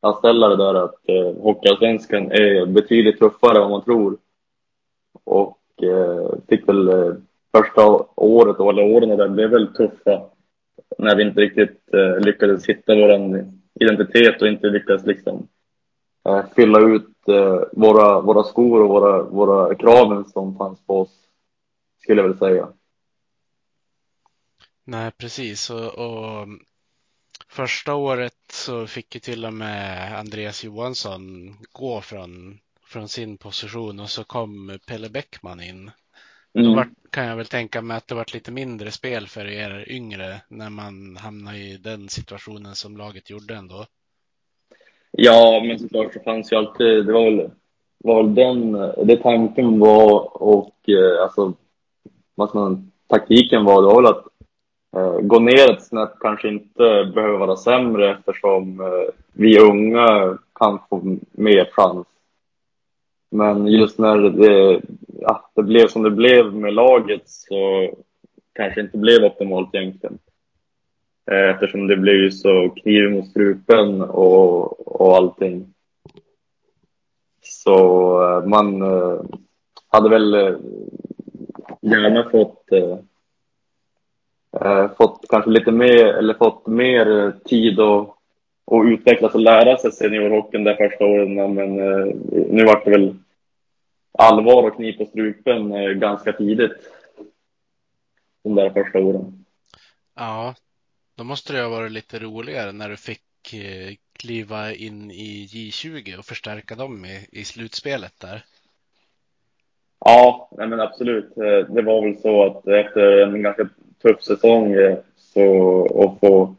anställare 0.00 0.56
där 0.56 0.74
att 0.74 1.08
eh, 1.08 1.42
Hockeyallsvenskan 1.42 2.32
är 2.32 2.66
betydligt 2.66 3.18
tuffare 3.18 3.56
än 3.56 3.60
vad 3.62 3.70
man 3.70 3.84
tror. 3.84 4.18
Och 5.24 5.58
eh, 5.82 6.30
fick 6.48 6.68
väl 6.68 6.88
eh, 6.88 7.14
första 7.56 7.86
året, 8.16 8.60
eller 8.60 8.94
åren 8.94 9.18
där 9.18 9.28
blev 9.28 9.50
väl 9.50 9.74
tuffa 9.74 10.30
när 10.98 11.16
vi 11.16 11.22
inte 11.22 11.40
riktigt 11.40 11.94
eh, 11.94 12.20
lyckades 12.20 12.68
hitta 12.68 12.94
vår 12.94 13.44
identitet 13.80 14.42
och 14.42 14.48
inte 14.48 14.66
lyckades 14.66 15.06
liksom 15.06 15.48
eh, 16.28 16.44
fylla 16.56 16.80
ut 16.80 17.28
eh, 17.28 17.60
våra, 17.72 18.20
våra 18.20 18.42
skor 18.42 18.82
och 18.82 18.88
våra, 18.88 19.22
våra 19.22 19.74
kraven 19.74 20.24
som 20.24 20.56
fanns 20.56 20.86
på 20.86 21.00
oss, 21.00 21.28
skulle 22.02 22.22
jag 22.22 22.28
väl 22.28 22.38
säga. 22.38 22.68
Nej, 24.84 25.10
precis. 25.18 25.70
Och, 25.70 25.98
och 25.98 26.48
Första 27.50 27.94
året 27.94 28.32
så 28.52 28.86
fick 28.86 29.14
ju 29.14 29.20
till 29.20 29.44
och 29.44 29.52
med 29.52 30.18
Andreas 30.18 30.64
Johansson 30.64 31.54
gå 31.72 32.00
från, 32.00 32.58
från 32.86 33.08
sin 33.08 33.38
position 33.38 34.00
och 34.00 34.10
så 34.10 34.24
kom 34.24 34.78
Pelle 34.86 35.08
Bäckman 35.08 35.62
in 35.62 35.90
Då 36.54 36.60
Mm. 36.60 36.74
var, 36.74 36.88
kan 37.10 37.26
jag 37.26 37.36
väl 37.36 37.46
tänka 37.46 37.82
mig 37.82 37.96
att 37.96 38.08
det 38.08 38.14
varit 38.14 38.34
lite 38.34 38.52
mindre 38.52 38.90
spel 38.90 39.26
för 39.26 39.46
er 39.46 39.84
yngre 39.88 40.40
när 40.48 40.70
man 40.70 41.16
hamnar 41.16 41.54
i 41.54 41.76
den 41.76 42.08
situationen 42.08 42.74
som 42.74 42.96
laget 42.96 43.30
gjorde 43.30 43.54
ändå. 43.54 43.86
Ja, 45.10 45.62
men 45.66 45.78
såklart 45.78 46.14
så 46.14 46.20
fanns 46.20 46.52
ju 46.52 46.56
alltid, 46.56 47.06
det 47.06 47.12
var 47.12 47.24
väl, 47.24 47.50
var 47.98 48.22
den, 48.22 48.72
det 49.06 49.16
tanken 49.16 49.78
var 49.78 50.42
och 50.42 50.88
eh, 50.88 51.22
alltså, 51.22 51.52
vad 52.34 52.54
man, 52.54 52.92
taktiken 53.06 53.64
var, 53.64 53.82
det 53.82 53.88
var 53.88 54.02
väl 54.02 54.10
att 54.10 54.29
Eh, 54.96 55.20
gå 55.20 55.38
ner 55.38 55.70
ett 55.70 55.84
snäpp 55.84 56.18
kanske 56.20 56.48
inte 56.48 57.12
behöver 57.14 57.38
vara 57.38 57.56
sämre 57.56 58.10
eftersom 58.10 58.80
eh, 58.80 59.14
vi 59.32 59.58
unga 59.58 60.38
kan 60.54 60.78
få 60.90 61.16
mer 61.30 61.68
chans. 61.72 62.06
Men 63.30 63.66
just 63.66 63.98
när 63.98 64.18
det, 64.18 64.80
ja, 65.20 65.50
det 65.54 65.62
blev 65.62 65.88
som 65.88 66.02
det 66.02 66.10
blev 66.10 66.54
med 66.54 66.74
laget 66.74 67.22
så 67.24 67.90
kanske 68.52 68.80
inte 68.80 68.98
blev 68.98 69.24
optimalt 69.24 69.74
egentligen. 69.74 70.18
Eh, 71.30 71.50
eftersom 71.50 71.86
det 71.86 71.96
blev 71.96 72.14
ju 72.14 72.30
så 72.30 72.70
kniv 72.70 73.10
mot 73.10 73.28
strupen 73.28 74.02
och, 74.02 75.00
och 75.00 75.16
allting. 75.16 75.74
Så 77.42 78.42
man 78.46 78.82
hade 79.88 80.08
väl 80.08 80.32
gärna 81.80 82.30
fått 82.30 82.64
fått 84.96 85.24
kanske 85.28 85.50
lite 85.50 85.72
mer, 85.72 86.04
eller 86.04 86.34
fått 86.34 86.66
mer 86.66 87.18
eh, 87.18 87.30
tid 87.30 87.80
att, 87.80 88.08
att 88.66 88.84
utvecklas 88.84 89.34
och 89.34 89.40
lära 89.40 89.76
sig 89.76 89.92
seniorhockeyn 89.92 90.64
de 90.64 90.76
första 90.76 91.04
åren. 91.04 91.54
Men 91.54 91.78
eh, 91.80 92.14
nu 92.50 92.64
vart 92.64 92.84
det 92.84 92.90
väl 92.90 93.14
allvar 94.18 94.62
och 94.62 94.76
kniv 94.76 94.92
på 94.92 95.04
strupen 95.04 95.72
eh, 95.72 95.90
ganska 95.90 96.32
tidigt. 96.32 96.72
De 98.44 98.54
där 98.54 98.70
första 98.70 98.98
åren. 98.98 99.44
Ja, 100.16 100.54
då 101.14 101.24
måste 101.24 101.52
det 101.52 101.62
ha 101.62 101.68
varit 101.68 101.92
lite 101.92 102.18
roligare 102.18 102.72
när 102.72 102.88
du 102.88 102.96
fick 102.96 103.54
eh, 103.54 103.94
kliva 104.18 104.72
in 104.72 105.10
i 105.10 105.46
J20 105.46 106.18
och 106.18 106.24
förstärka 106.24 106.74
dem 106.74 107.04
i, 107.04 107.26
i 107.32 107.44
slutspelet 107.44 108.20
där. 108.20 108.44
Ja, 110.04 110.48
nej 110.52 110.68
men 110.68 110.80
absolut. 110.80 111.38
Eh, 111.38 111.74
Det 111.74 111.82
var 111.82 112.02
väl 112.02 112.20
så 112.20 112.44
att 112.46 112.66
efter 112.66 113.22
en 113.22 113.42
ganska 113.42 113.68
tuff 114.02 114.22
säsong 114.22 114.72
eh, 114.74 114.98
så 115.16 115.46
och 115.80 116.18
få 116.20 116.54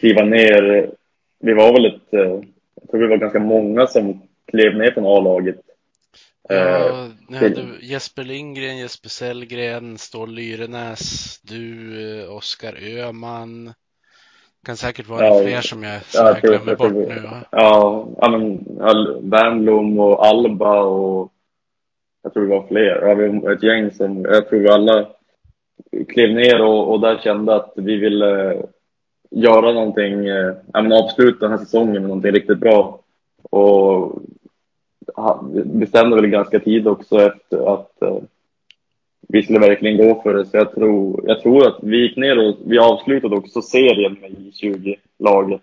kliva 0.00 0.22
ner. 0.24 0.90
Vi 1.38 1.52
var 1.52 1.72
väl 1.72 1.86
ett, 1.86 2.14
eh, 2.14 2.40
jag 2.80 2.90
tror 2.90 3.00
vi 3.00 3.06
var 3.06 3.16
ganska 3.16 3.38
många 3.40 3.86
som 3.86 4.22
klev 4.46 4.76
ner 4.76 4.90
från 4.90 5.06
A-laget. 5.06 5.56
Eh, 6.50 6.56
Ja, 6.56 7.08
ni 7.28 7.38
till- 7.38 7.48
hade 7.48 7.62
Jesper 7.80 8.22
Lindgren, 8.24 8.78
Jesper 8.78 9.08
Sellgren, 9.08 9.98
Stål 9.98 10.34
Lyrenäs, 10.34 11.40
du, 11.42 12.22
eh, 12.22 12.36
Oskar 12.36 12.76
Öhman. 12.82 13.72
Kan 14.66 14.76
säkert 14.76 15.08
vara 15.08 15.26
Ja, 15.26 15.42
fler 15.42 15.60
som 15.60 15.82
jag, 15.82 15.94
ja, 15.94 16.00
som 16.00 16.26
jag 16.26 16.34
jag 16.36 16.42
glömmer 16.42 16.68
jag 16.68 16.78
bort 16.78 16.92
nu. 16.92 17.20
va? 17.20 17.44
Ja, 17.50 18.08
ja 18.20 18.30
men 18.30 18.66
Al- 18.80 19.20
Wernbloom 19.30 19.98
och 20.00 20.26
Alba 20.26 20.80
och 20.82 21.32
jag 22.22 22.32
tror 22.34 22.42
det 22.42 22.50
var 22.50 22.66
fler. 22.66 23.02
Ja, 23.08 23.14
vi 23.14 23.28
var 23.40 23.52
ett 23.52 23.62
gäng 23.62 23.90
som, 23.90 24.24
jag 24.24 24.48
tror 24.48 24.70
alla 24.70 25.08
klev 26.08 26.30
ner 26.30 26.62
och, 26.62 26.92
och 26.92 27.00
där 27.00 27.18
kände 27.18 27.54
att 27.54 27.72
vi 27.76 27.96
ville 27.96 28.52
eh, 28.52 28.64
göra 29.30 29.72
någonting, 29.72 30.26
eh, 30.26 30.54
avsluta 30.74 31.38
den 31.38 31.50
här 31.50 31.64
säsongen 31.64 31.92
med 31.92 32.02
någonting 32.02 32.32
riktigt 32.32 32.58
bra. 32.58 32.98
Och 33.42 34.22
bestämde 35.64 36.16
väl 36.16 36.26
ganska 36.26 36.60
tid 36.60 36.88
också 36.88 37.20
efter 37.20 37.74
att 37.74 38.02
eh, 38.02 38.18
vi 39.28 39.42
skulle 39.42 39.58
verkligen 39.58 40.08
gå 40.08 40.22
för 40.22 40.34
det. 40.34 40.46
Så 40.46 40.56
jag 40.56 40.74
tror, 40.74 41.20
jag 41.26 41.40
tror 41.40 41.66
att 41.66 41.78
vi 41.82 42.02
gick 42.02 42.16
ner 42.16 42.38
och 42.38 42.56
vi 42.66 42.78
avslutade 42.78 43.36
också 43.36 43.62
serien 43.62 44.16
med 44.20 44.30
J20-laget. 44.30 45.60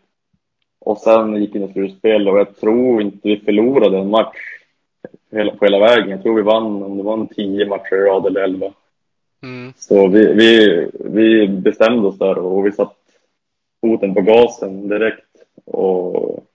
Och 0.79 0.97
sen 0.97 1.35
gick 1.35 1.55
vi 1.55 1.59
in 1.59 1.69
i 1.69 1.73
slutspel 1.73 2.27
och 2.27 2.39
jag 2.39 2.55
tror 2.55 3.01
inte 3.01 3.17
vi 3.23 3.37
förlorade 3.37 3.97
en 3.97 4.09
match 4.09 4.37
hela, 5.31 5.55
på 5.55 5.65
hela 5.65 5.79
vägen. 5.79 6.09
Jag 6.09 6.23
tror 6.23 6.35
vi 6.35 6.41
vann, 6.41 6.83
om 6.83 6.97
det 6.97 7.03
var 7.03 7.13
en 7.13 7.27
tio 7.27 7.65
matcher 7.65 7.95
i 7.95 8.09
rad 8.09 8.25
eller 8.25 8.41
elva. 8.41 8.73
Mm. 9.43 9.73
Så 9.75 10.07
vi, 10.07 10.33
vi, 10.33 10.87
vi 10.99 11.47
bestämde 11.47 12.07
oss 12.07 12.17
där 12.17 12.37
och 12.37 12.65
vi 12.65 12.71
satt 12.71 12.95
foten 13.81 14.13
på 14.13 14.21
gasen 14.21 14.87
direkt. 14.87 15.25
Och 15.65 16.45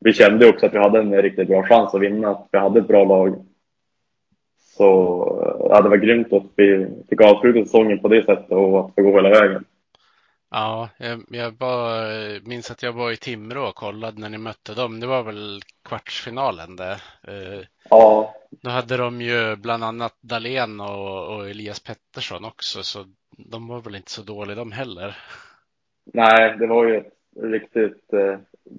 vi 0.00 0.12
kände 0.12 0.48
också 0.48 0.66
att 0.66 0.74
vi 0.74 0.78
hade 0.78 0.98
en 0.98 1.22
riktigt 1.22 1.48
bra 1.48 1.62
chans 1.62 1.94
att 1.94 2.00
vinna, 2.00 2.28
att 2.28 2.48
vi 2.52 2.58
hade 2.58 2.80
ett 2.80 2.88
bra 2.88 3.04
lag. 3.04 3.44
Så 4.76 4.84
ja, 5.70 5.80
det 5.82 5.88
var 5.88 5.96
grymt 5.96 6.32
att 6.32 6.46
vi 6.56 6.86
fick 7.08 7.20
avsluta 7.20 7.64
säsongen 7.64 7.98
på 7.98 8.08
det 8.08 8.24
sättet 8.24 8.52
och 8.52 8.80
att 8.80 8.94
få 8.94 9.02
gå 9.02 9.12
hela 9.12 9.30
vägen. 9.30 9.64
Ja, 10.50 10.88
jag, 10.98 11.24
jag 11.30 11.54
var, 11.58 12.48
minns 12.48 12.70
att 12.70 12.82
jag 12.82 12.92
var 12.92 13.12
i 13.12 13.16
Timrå 13.16 13.68
och 13.68 13.74
kollade 13.74 14.20
när 14.20 14.28
ni 14.28 14.38
mötte 14.38 14.74
dem. 14.74 15.00
Det 15.00 15.06
var 15.06 15.22
väl 15.22 15.60
kvartsfinalen 15.88 16.76
det. 16.76 16.96
Eh, 17.28 17.64
Ja, 17.90 18.34
Då 18.62 18.70
hade 18.70 18.96
de 18.96 19.20
ju 19.20 19.56
bland 19.56 19.84
annat 19.84 20.16
Dahlén 20.20 20.80
och, 20.80 21.36
och 21.36 21.50
Elias 21.50 21.80
Pettersson 21.80 22.44
också, 22.44 22.82
så 22.82 23.04
de 23.38 23.68
var 23.68 23.80
väl 23.80 23.94
inte 23.94 24.10
så 24.10 24.22
dåliga 24.22 24.56
de 24.56 24.72
heller. 24.72 25.16
nej, 26.12 26.56
det 26.58 26.66
var 26.66 26.84
ju 26.86 26.96
ett 26.96 27.12
riktigt... 27.42 28.12
Eh, 28.12 28.38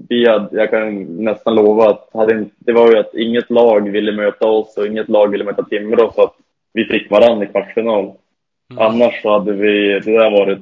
vi 0.09 0.29
hade, 0.29 0.57
jag 0.57 0.69
kan 0.69 1.03
nästan 1.03 1.55
lova 1.55 1.89
att 1.89 2.09
hade, 2.13 2.45
det 2.57 2.73
var 2.73 2.91
ju 2.91 2.97
att 2.97 3.13
inget 3.15 3.49
lag 3.49 3.89
ville 3.89 4.11
möta 4.11 4.47
oss 4.47 4.77
och 4.77 4.87
inget 4.87 5.09
lag 5.09 5.27
ville 5.27 5.43
möta 5.43 5.63
Timrå 5.63 6.11
så 6.11 6.23
att 6.23 6.35
vi 6.73 6.85
fick 6.85 7.11
varandra 7.11 7.45
i 7.45 7.47
kvartsfinal. 7.47 8.13
Mm. 8.71 8.83
Annars 8.83 9.21
så 9.21 9.29
hade 9.29 9.53
vi, 9.53 9.99
det 9.99 10.11
där, 10.11 10.31
varit, 10.31 10.59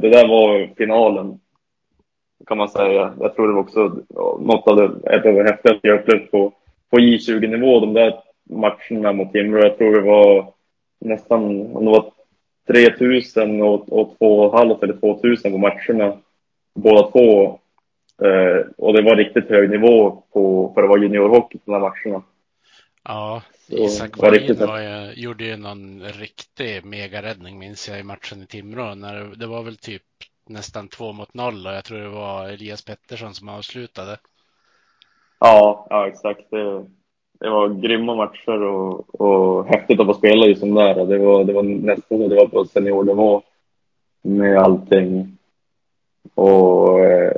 det 0.00 0.08
där 0.08 0.28
var 0.28 0.74
finalen. 0.76 1.40
Kan 2.46 2.58
man 2.58 2.68
säga. 2.68 3.14
Jag 3.20 3.34
tror 3.34 3.48
det 3.48 3.54
var 3.54 3.60
också 3.60 3.96
något 4.40 4.68
av 4.68 4.76
det, 4.76 5.14
ett 5.14 5.26
av 5.26 5.34
det 5.34 5.42
häftigaste 5.42 5.88
jag 5.88 6.00
upplevt 6.00 6.30
på, 6.30 6.52
på 6.90 6.96
J20-nivå. 6.96 7.80
De 7.80 7.94
där 7.94 8.14
matcherna 8.50 9.12
mot 9.12 9.32
Timrå. 9.32 9.62
Jag 9.62 9.78
tror 9.78 9.94
det 9.94 10.00
var 10.00 10.52
nästan, 11.00 11.42
om 11.76 11.84
det 11.84 11.90
var 11.90 12.12
3000 12.66 13.62
och, 13.62 13.92
och 13.92 14.16
2,5 14.20 14.84
eller 14.84 14.96
2000 14.96 15.52
på 15.52 15.58
matcherna. 15.58 16.16
Båda 16.74 17.10
två. 17.10 17.58
Eh, 18.22 18.66
och 18.76 18.92
det 18.92 19.02
var 19.02 19.16
riktigt 19.16 19.48
hög 19.48 19.70
nivå 19.70 20.22
på, 20.32 20.72
för 20.74 20.82
det 20.82 20.88
var 20.88 20.98
juniorhockey 20.98 21.58
på 21.58 21.72
de 21.72 21.72
här 21.72 21.80
matcherna. 21.80 22.22
Ja, 23.04 23.42
Isak 23.68 24.18
Wallin 24.18 24.56
var 24.58 25.12
gjorde 25.12 25.44
ju 25.44 25.56
någon 25.56 26.02
riktig 26.02 26.84
megaräddning 26.84 27.58
minns 27.58 27.88
jag 27.88 28.00
i 28.00 28.02
matchen 28.02 28.42
i 28.42 28.46
Timrå. 28.46 28.94
När 28.94 29.14
det, 29.14 29.36
det 29.36 29.46
var 29.46 29.62
väl 29.62 29.76
typ 29.76 30.02
nästan 30.46 30.88
två 30.88 31.12
mot 31.12 31.34
noll 31.34 31.66
och 31.66 31.72
jag 31.72 31.84
tror 31.84 31.98
det 31.98 32.08
var 32.08 32.48
Elias 32.48 32.84
Pettersson 32.84 33.34
som 33.34 33.48
avslutade. 33.48 34.18
Ja, 35.40 35.86
ja 35.90 36.08
exakt. 36.08 36.50
Det, 36.50 36.84
det 37.40 37.50
var 37.50 37.68
grymma 37.68 38.14
matcher 38.14 38.62
och, 38.62 39.20
och 39.20 39.66
häftigt 39.66 40.00
att 40.00 40.06
få 40.06 40.14
spela 40.14 40.46
just 40.46 40.60
de 40.60 40.74
där. 40.74 41.06
Det 41.06 41.18
var, 41.18 41.44
det 41.44 41.52
var 41.52 41.62
nästan 41.62 42.28
det 42.28 42.36
var 42.36 42.46
på 42.46 42.64
seniornivå 42.64 43.42
med 44.22 44.58
allting. 44.58 45.38
Och 46.34 47.00
eh, 47.00 47.32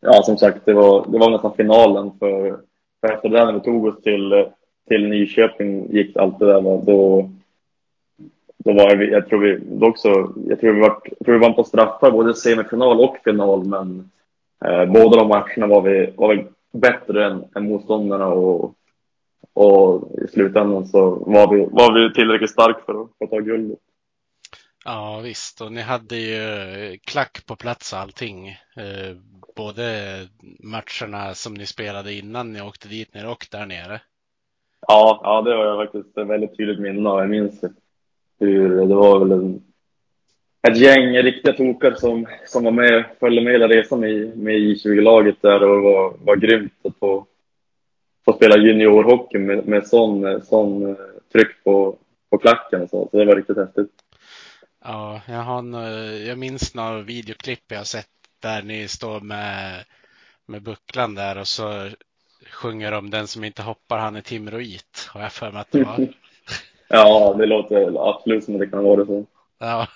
ja, 0.00 0.22
som 0.22 0.36
sagt, 0.38 0.64
det 0.64 0.74
var, 0.74 1.06
det 1.08 1.18
var 1.18 1.30
nästan 1.30 1.54
finalen 1.54 2.18
för, 2.18 2.60
för 3.00 3.12
efter 3.12 3.28
det 3.28 3.44
när 3.44 3.52
vi 3.52 3.60
tog 3.60 3.84
oss 3.84 4.02
till, 4.02 4.46
till 4.88 5.08
Nyköping 5.08 5.92
gick 5.92 6.16
allt 6.16 6.38
det 6.38 6.46
där. 6.46 6.60
va, 6.60 6.82
Då, 6.86 7.30
då 8.58 8.72
var 8.72 8.96
vi, 8.96 9.10
jag 9.10 9.28
tror 9.28 9.40
vi 9.40 9.86
också, 9.86 10.08
jag 10.48 10.60
tror 10.60 10.72
vi 10.72 10.80
var, 10.80 11.00
jag 11.04 11.26
tror 11.26 11.34
vi 11.34 11.40
vann 11.40 11.54
på 11.54 11.64
straffar 11.64 12.10
både 12.10 12.34
semifinal 12.34 13.00
och 13.00 13.16
final, 13.24 13.64
men 13.64 14.10
eh, 14.64 14.84
båda 14.84 15.16
de 15.16 15.28
matcherna 15.28 15.66
var 15.66 15.82
vi, 15.82 16.12
var 16.16 16.34
vi 16.34 16.46
bättre 16.72 17.26
än, 17.26 17.44
än 17.54 17.68
motståndarna 17.68 18.26
och, 18.26 18.74
och 19.52 20.10
i 20.24 20.28
slutändan 20.28 20.86
så 20.86 21.10
var 21.10 21.54
vi, 21.54 21.66
var 21.70 22.08
vi 22.08 22.14
tillräckligt 22.14 22.50
starka 22.50 22.80
för 22.86 23.02
att, 23.02 23.08
för 23.18 23.24
att 23.24 23.30
ta 23.30 23.38
guldet. 23.38 23.78
Ja 24.84 25.20
visst, 25.24 25.60
och 25.60 25.72
ni 25.72 25.80
hade 25.80 26.16
ju 26.16 26.42
eh, 26.42 26.96
klack 27.04 27.46
på 27.46 27.56
plats 27.56 27.92
och 27.92 27.98
allting. 27.98 28.48
Eh, 28.48 29.16
både 29.56 30.28
matcherna 30.60 31.34
som 31.34 31.54
ni 31.54 31.66
spelade 31.66 32.12
innan 32.12 32.52
ni 32.52 32.60
åkte 32.60 32.88
dit 32.88 33.14
ner 33.14 33.26
och 33.26 33.46
där 33.50 33.66
nere. 33.66 34.00
Ja, 34.80 35.20
ja, 35.22 35.42
det 35.42 35.56
har 35.56 35.64
jag 35.64 35.86
faktiskt 35.86 36.18
ett 36.18 36.26
väldigt 36.26 36.56
tydligt 36.56 36.80
minne 36.80 37.08
av. 37.08 37.20
Jag 37.20 37.30
minns 37.30 37.64
hur 38.40 38.86
det 38.86 38.94
var 38.94 39.18
väl 39.18 39.32
en, 39.32 39.62
ett 40.68 40.76
gäng 40.76 41.16
riktiga 41.16 41.52
tokar 41.52 41.94
som, 41.94 42.26
som 42.46 42.64
var 42.64 42.70
med, 42.70 43.04
följde 43.20 43.42
med 43.42 43.52
hela 43.52 43.68
resan 43.68 44.00
med, 44.00 44.38
med 44.38 44.54
I20-laget 44.54 45.42
där 45.42 45.62
och 45.62 45.76
det 45.76 45.82
var, 45.82 46.14
var 46.24 46.36
grymt 46.36 46.72
att 46.84 46.98
få, 46.98 47.26
få 48.24 48.32
spela 48.32 48.56
juniorhockey 48.56 49.38
med, 49.38 49.66
med 49.66 49.86
sån, 49.86 50.42
sån 50.42 50.90
eh, 50.90 50.96
tryck 51.32 51.64
på, 51.64 51.96
på 52.30 52.38
klacken 52.38 52.82
och 52.82 52.90
så. 52.90 53.08
Så 53.10 53.18
det 53.18 53.24
var 53.24 53.36
riktigt 53.36 53.56
häftigt. 53.56 53.90
Ja, 54.84 55.20
jag, 55.28 55.42
har 55.42 55.58
en, 55.58 55.74
eh, 55.74 56.28
jag 56.28 56.38
minns 56.38 56.74
några 56.74 57.00
videoklipp 57.02 57.64
jag 57.68 57.78
har 57.78 57.84
sett 57.84 58.08
där 58.42 58.62
ni 58.62 58.88
står 58.88 59.20
med, 59.20 59.84
med 60.46 60.62
bucklan 60.62 61.14
där 61.14 61.38
och 61.38 61.48
så 61.48 61.90
sjunger 62.50 62.90
de 62.90 63.10
Den 63.10 63.26
som 63.26 63.44
inte 63.44 63.62
hoppar 63.62 63.98
han 63.98 64.16
är 64.16 64.20
timroit. 64.20 65.08
Har 65.10 65.22
jag 65.22 65.32
för 65.32 65.52
mig 65.52 65.60
att 65.60 65.70
det 65.70 65.84
var. 65.84 66.08
Ja, 66.88 67.34
det 67.38 67.46
låter 67.46 68.08
absolut 68.10 68.44
som 68.44 68.54
att 68.54 68.60
det 68.60 68.66
kan 68.66 68.84
vara 68.84 69.06
så. 69.06 69.26
Ja. 69.58 69.86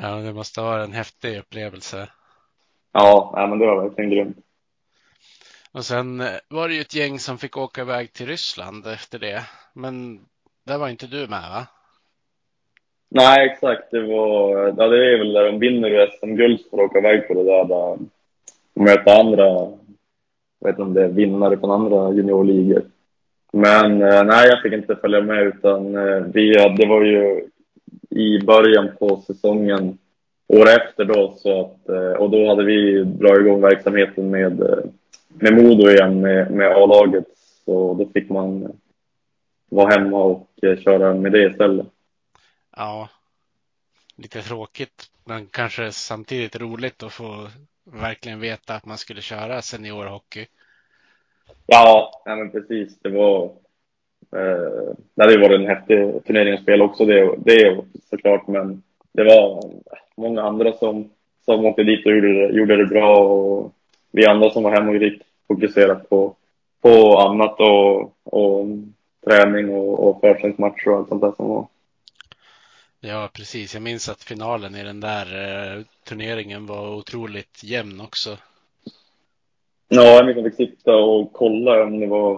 Ja, 0.00 0.16
det 0.16 0.32
måste 0.32 0.60
vara 0.60 0.84
en 0.84 0.92
häftig 0.92 1.38
upplevelse. 1.38 2.08
Ja, 2.92 3.32
ja 3.36 3.46
men 3.46 3.58
det 3.58 3.66
var 3.66 3.82
verkligen 3.82 4.10
grymt. 4.10 4.45
Och 5.76 5.84
sen 5.84 6.20
eh, 6.20 6.26
var 6.48 6.68
det 6.68 6.74
ju 6.74 6.80
ett 6.80 6.94
gäng 6.94 7.18
som 7.18 7.38
fick 7.38 7.56
åka 7.56 7.80
iväg 7.80 8.12
till 8.12 8.26
Ryssland 8.26 8.86
efter 8.86 9.18
det. 9.18 9.40
Men 9.72 10.20
där 10.66 10.78
var 10.78 10.88
inte 10.88 11.06
du 11.06 11.18
med 11.18 11.28
va? 11.28 11.66
Nej, 13.08 13.50
exakt. 13.50 13.90
Det 13.90 14.00
var, 14.00 14.74
ja, 14.78 14.88
det 14.88 15.12
är 15.12 15.18
väl 15.18 15.32
där 15.32 15.44
de 15.44 15.58
vinner 15.58 16.10
SM-guld 16.18 16.60
för 16.70 16.76
att 16.76 16.84
åka 16.84 16.98
iväg 16.98 17.28
på 17.28 17.34
det 17.34 17.44
där. 17.44 17.64
där 17.64 17.98
och 18.74 18.82
möta 18.82 19.20
andra, 19.20 19.44
jag 20.60 20.66
vet 20.66 20.70
inte 20.70 20.82
om 20.82 20.94
det 20.94 21.04
är 21.04 21.08
vinnare 21.08 21.58
från 21.58 21.70
andra 21.70 22.12
juniorligor. 22.12 22.82
Men 23.52 24.02
eh, 24.02 24.24
nej, 24.24 24.48
jag 24.48 24.62
fick 24.62 24.72
inte 24.72 24.96
följa 24.96 25.20
med 25.20 25.46
utan 25.46 25.96
eh, 25.96 26.24
vi, 26.34 26.52
det 26.52 26.86
var 26.86 27.04
ju 27.04 27.48
i 28.10 28.38
början 28.38 28.88
på 28.98 29.22
säsongen, 29.26 29.98
år 30.48 30.66
efter 30.68 31.04
då, 31.04 31.34
så 31.36 31.60
att, 31.60 31.88
och 32.18 32.30
då 32.30 32.48
hade 32.48 32.64
vi 32.64 33.04
dragit 33.04 33.40
igång 33.40 33.60
verksamheten 33.60 34.30
med, 34.30 34.62
med 35.40 35.54
Modo 35.54 35.90
igen, 35.90 36.20
med, 36.20 36.50
med 36.50 36.66
A-laget. 36.66 37.26
Så 37.64 37.94
då 37.94 38.10
fick 38.14 38.30
man 38.30 38.72
vara 39.68 39.90
hemma 39.90 40.22
och 40.22 40.48
köra 40.84 41.14
med 41.14 41.32
det 41.32 41.50
istället. 41.50 41.86
Ja, 42.76 43.08
lite 44.16 44.42
tråkigt, 44.42 45.10
men 45.24 45.46
kanske 45.46 45.92
samtidigt 45.92 46.56
roligt 46.56 47.02
att 47.02 47.12
få 47.12 47.48
verkligen 47.84 48.40
veta 48.40 48.74
att 48.74 48.86
man 48.86 48.98
skulle 48.98 49.20
köra 49.20 49.62
seniorhockey. 49.62 50.46
Ja, 51.66 52.22
ja 52.24 52.36
men 52.36 52.50
precis. 52.50 52.98
Det 52.98 53.08
var... 53.08 53.44
Eh, 54.36 54.94
det 55.14 55.22
hade 55.22 55.32
ju 55.32 55.40
varit 55.40 55.60
en 55.60 55.66
häftig 55.66 56.24
turnering 56.26 56.54
att 56.54 56.62
spela 56.62 56.84
också, 56.84 57.04
det, 57.04 57.36
det 57.38 57.84
såklart. 58.10 58.46
Men 58.46 58.82
det 59.12 59.24
var 59.24 59.72
många 60.16 60.42
andra 60.42 60.72
som, 60.72 61.10
som 61.44 61.66
åkte 61.66 61.82
dit 61.82 62.06
och 62.06 62.12
gjorde 62.12 62.32
det, 62.32 62.52
gjorde 62.52 62.76
det 62.76 62.86
bra. 62.86 63.16
Och 63.16 63.72
vi 64.10 64.26
andra 64.26 64.50
som 64.50 64.62
var 64.62 64.70
hemma 64.70 64.92
och 64.92 64.98
fick 64.98 65.22
fokusera 65.48 65.94
på, 65.94 66.36
på 66.82 67.18
annat 67.18 67.60
och, 67.60 68.00
och 68.24 68.66
träning 69.24 69.70
och, 69.70 70.08
och 70.08 70.20
försäsongsmatcher 70.20 70.88
och 70.88 70.96
allt 70.98 71.08
sånt 71.08 71.22
där 71.22 71.32
som 71.36 71.48
var. 71.48 71.66
Ja, 73.00 73.28
precis. 73.32 73.74
Jag 73.74 73.82
minns 73.82 74.08
att 74.08 74.22
finalen 74.22 74.74
i 74.74 74.82
den 74.82 75.00
där 75.00 75.26
eh, 75.26 75.82
turneringen 76.08 76.66
var 76.66 76.96
otroligt 76.96 77.64
jämn 77.64 78.00
också. 78.00 78.36
Ja, 79.88 80.02
jag 80.04 80.26
minns 80.26 80.38
att 80.38 80.44
jag 80.44 80.56
fick 80.56 80.70
sitta 80.70 80.96
och 80.96 81.32
kolla 81.32 81.82
om 81.82 82.00
det 82.00 82.06
var, 82.06 82.32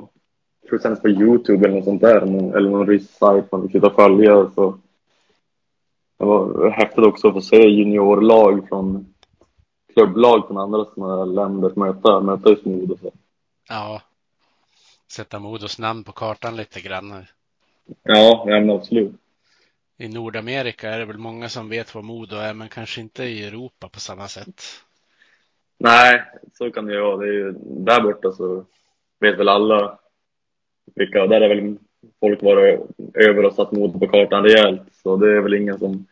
jag 0.61 0.69
tror 0.69 0.79
det 0.79 0.83
sändes 0.83 1.03
på 1.03 1.09
Youtube 1.09 1.67
eller 1.67 1.77
något 1.77 1.85
sånt 1.85 2.01
där, 2.01 2.17
eller 2.57 2.71
någon 2.71 2.87
rysk 2.87 3.11
sajt 3.11 3.53
man 3.53 3.63
fick 3.63 3.73
sitta 3.73 3.87
och 3.87 3.95
följa. 3.95 4.51
Så 4.55 4.79
det 6.19 6.25
var 6.25 6.71
häftigt 6.71 7.05
också 7.05 7.29
att 7.29 7.35
få 7.35 7.41
se 7.41 7.69
juniorlag 7.69 8.69
från 8.69 9.15
klubblag 9.99 10.47
från 10.47 10.59
andra 10.59 10.85
sådana 10.85 11.25
länder 11.25 11.73
möta, 11.77 12.21
möta 12.21 12.51
just 12.51 12.65
Modo. 12.65 12.97
Så. 12.97 13.13
Ja, 13.69 14.03
sätta 15.11 15.39
Modos 15.39 15.79
namn 15.79 16.05
på 16.05 16.13
kartan 16.13 16.57
lite 16.57 16.81
grann. 16.81 17.25
Ja, 18.03 18.45
men 18.47 18.71
absolut 18.71 19.15
i 20.01 20.09
Nordamerika 20.09 20.91
är 20.91 20.99
det 20.99 21.05
väl 21.05 21.19
många 21.19 21.49
som 21.49 21.69
vet 21.69 21.95
vad 21.95 22.05
Modo 22.05 22.37
är, 22.37 22.55
men 22.55 22.69
kanske 22.69 23.01
inte 23.01 23.25
i 23.25 23.45
Europa 23.45 23.89
på 23.89 24.01
samma 24.01 24.29
sätt. 24.29 24.63
Nej, 25.79 26.23
så 26.53 26.71
kan 26.71 26.87
det 26.87 26.95
ju 26.95 27.01
vara. 27.01 27.17
Det 27.17 27.27
är 27.27 27.33
ju, 27.33 27.55
där 27.63 28.01
borta 28.01 28.33
så 28.33 28.65
vet 29.21 29.39
väl 29.39 29.49
alla 29.49 29.99
vilka, 30.95 31.27
där 31.27 31.41
är 31.41 31.49
väl 31.49 31.77
folk 32.21 32.43
varit 32.43 32.81
över 33.15 33.45
och 33.45 33.55
satt 33.55 33.73
Modo 33.73 33.99
på 33.99 34.09
kartan 34.09 34.45
rejält. 34.45 34.83
Så 34.93 35.17
det 35.17 35.37
är 35.37 35.41
väl 35.41 35.55
ingen 35.55 35.79
som 35.79 36.07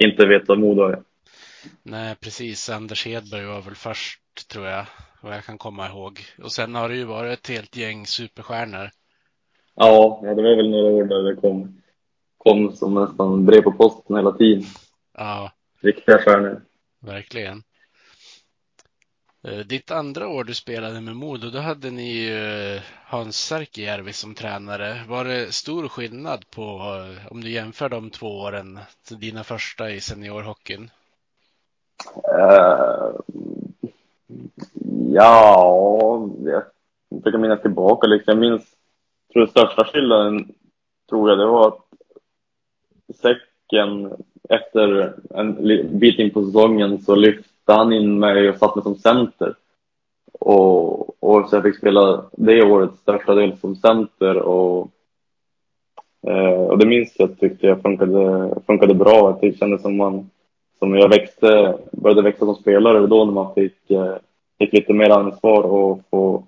inte 0.00 0.26
vet 0.26 0.48
vad 0.48 0.58
Modo 0.58 0.82
är. 0.82 1.02
Nej, 1.82 2.16
precis. 2.20 2.70
Anders 2.70 3.06
Hedberg 3.06 3.44
var 3.44 3.60
väl 3.60 3.74
först, 3.74 4.48
tror 4.48 4.66
jag, 4.66 4.86
vad 5.22 5.34
jag 5.34 5.44
kan 5.44 5.58
komma 5.58 5.88
ihåg. 5.88 6.20
Och 6.42 6.52
sen 6.52 6.74
har 6.74 6.88
det 6.88 6.96
ju 6.96 7.04
varit 7.04 7.38
ett 7.38 7.48
helt 7.48 7.76
gäng 7.76 8.06
superstjärnor. 8.06 8.90
Ja, 9.74 10.20
det 10.22 10.42
var 10.42 10.56
väl 10.56 10.70
några 10.70 10.90
år 10.90 11.04
där 11.04 11.22
det 11.22 11.40
kom 11.40 11.80
kom 12.44 12.76
som 12.76 12.94
nästan 12.94 13.46
brev 13.46 13.62
på 13.62 13.72
posten 13.72 14.16
hela 14.16 14.32
tiden. 14.32 14.64
Ja. 15.18 15.52
Riktiga 15.80 16.18
stjärnor. 16.18 16.62
Verkligen. 17.00 17.62
Eh, 19.44 19.58
ditt 19.58 19.90
andra 19.90 20.28
år 20.28 20.44
du 20.44 20.54
spelade 20.54 21.00
med 21.00 21.16
Modo, 21.16 21.50
då 21.50 21.58
hade 21.58 21.90
ni 21.90 22.26
eh, 22.26 22.82
Hans 23.04 23.36
Särkijärvi 23.36 24.12
som 24.12 24.34
tränare. 24.34 25.04
Var 25.08 25.24
det 25.24 25.52
stor 25.52 25.88
skillnad 25.88 26.50
på, 26.50 26.62
eh, 26.62 27.32
om 27.32 27.40
du 27.40 27.50
jämför 27.50 27.88
de 27.88 28.10
två 28.10 28.26
åren, 28.26 28.78
dina 29.08 29.44
första 29.44 29.90
i 29.90 30.00
seniorhockeyn? 30.00 30.90
Uh, 32.32 33.20
ja, 35.12 36.28
jag 36.44 36.62
försöker 37.10 37.38
minnas 37.38 37.62
tillbaka. 37.62 38.06
Liksom. 38.06 38.32
Jag 38.32 38.50
minns, 38.50 38.62
tror 39.32 39.42
den 39.42 39.50
största 39.50 39.84
skillnaden 39.84 40.54
tror 41.08 41.30
jag 41.30 41.38
det 41.38 41.46
var 41.46 41.68
att 41.68 41.84
säcken 43.16 44.12
efter 44.48 45.14
en 45.34 45.54
bit 45.98 46.18
in 46.18 46.30
på 46.30 46.44
säsongen 46.44 46.98
så 46.98 47.14
lyfte 47.14 47.72
han 47.72 47.92
in 47.92 48.18
mig 48.18 48.48
och 48.48 48.56
satte 48.56 48.78
mig 48.78 48.82
som 48.82 48.94
center. 48.94 49.54
Och, 50.40 51.22
och 51.22 51.48
så 51.48 51.56
jag 51.56 51.62
fick 51.62 51.76
spela 51.76 52.24
det 52.32 52.62
året 52.62 52.94
största 52.94 53.34
del 53.34 53.56
som 53.58 53.76
center 53.76 54.36
och, 54.36 54.90
eh, 56.26 56.54
och 56.54 56.78
det 56.78 56.86
minns 56.86 57.14
jag 57.18 57.38
tyckte 57.40 57.66
jag 57.66 57.82
funkade, 57.82 58.54
funkade 58.66 58.94
bra. 58.94 59.38
Det 59.40 59.58
kändes 59.58 59.82
som 59.82 59.96
man 59.96 60.30
som 60.84 60.94
jag 60.94 61.08
växte, 61.08 61.78
började 61.92 62.22
växa 62.22 62.44
som 62.44 62.54
spelare 62.54 63.06
då 63.06 63.24
när 63.24 63.32
man 63.32 63.54
fick, 63.54 63.90
eh, 63.90 64.16
fick 64.58 64.72
lite 64.72 64.92
mer 64.92 65.10
ansvar 65.10 65.62
och 65.62 66.00
få, 66.10 66.44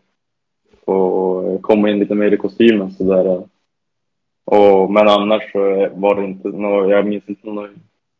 få 0.84 1.58
komma 1.62 1.90
in 1.90 1.98
lite 1.98 2.14
mer 2.14 2.32
i 2.32 2.36
kostymen 2.36 2.90
så 2.90 3.04
där 3.04 3.42
och, 4.44 4.92
men 4.92 5.08
annars 5.08 5.52
så 5.52 5.88
var 5.94 6.14
det 6.14 6.24
inte 6.24 6.48
några, 6.48 6.96
jag 6.96 7.06
minns 7.06 7.28
inte 7.28 7.48
några 7.48 7.68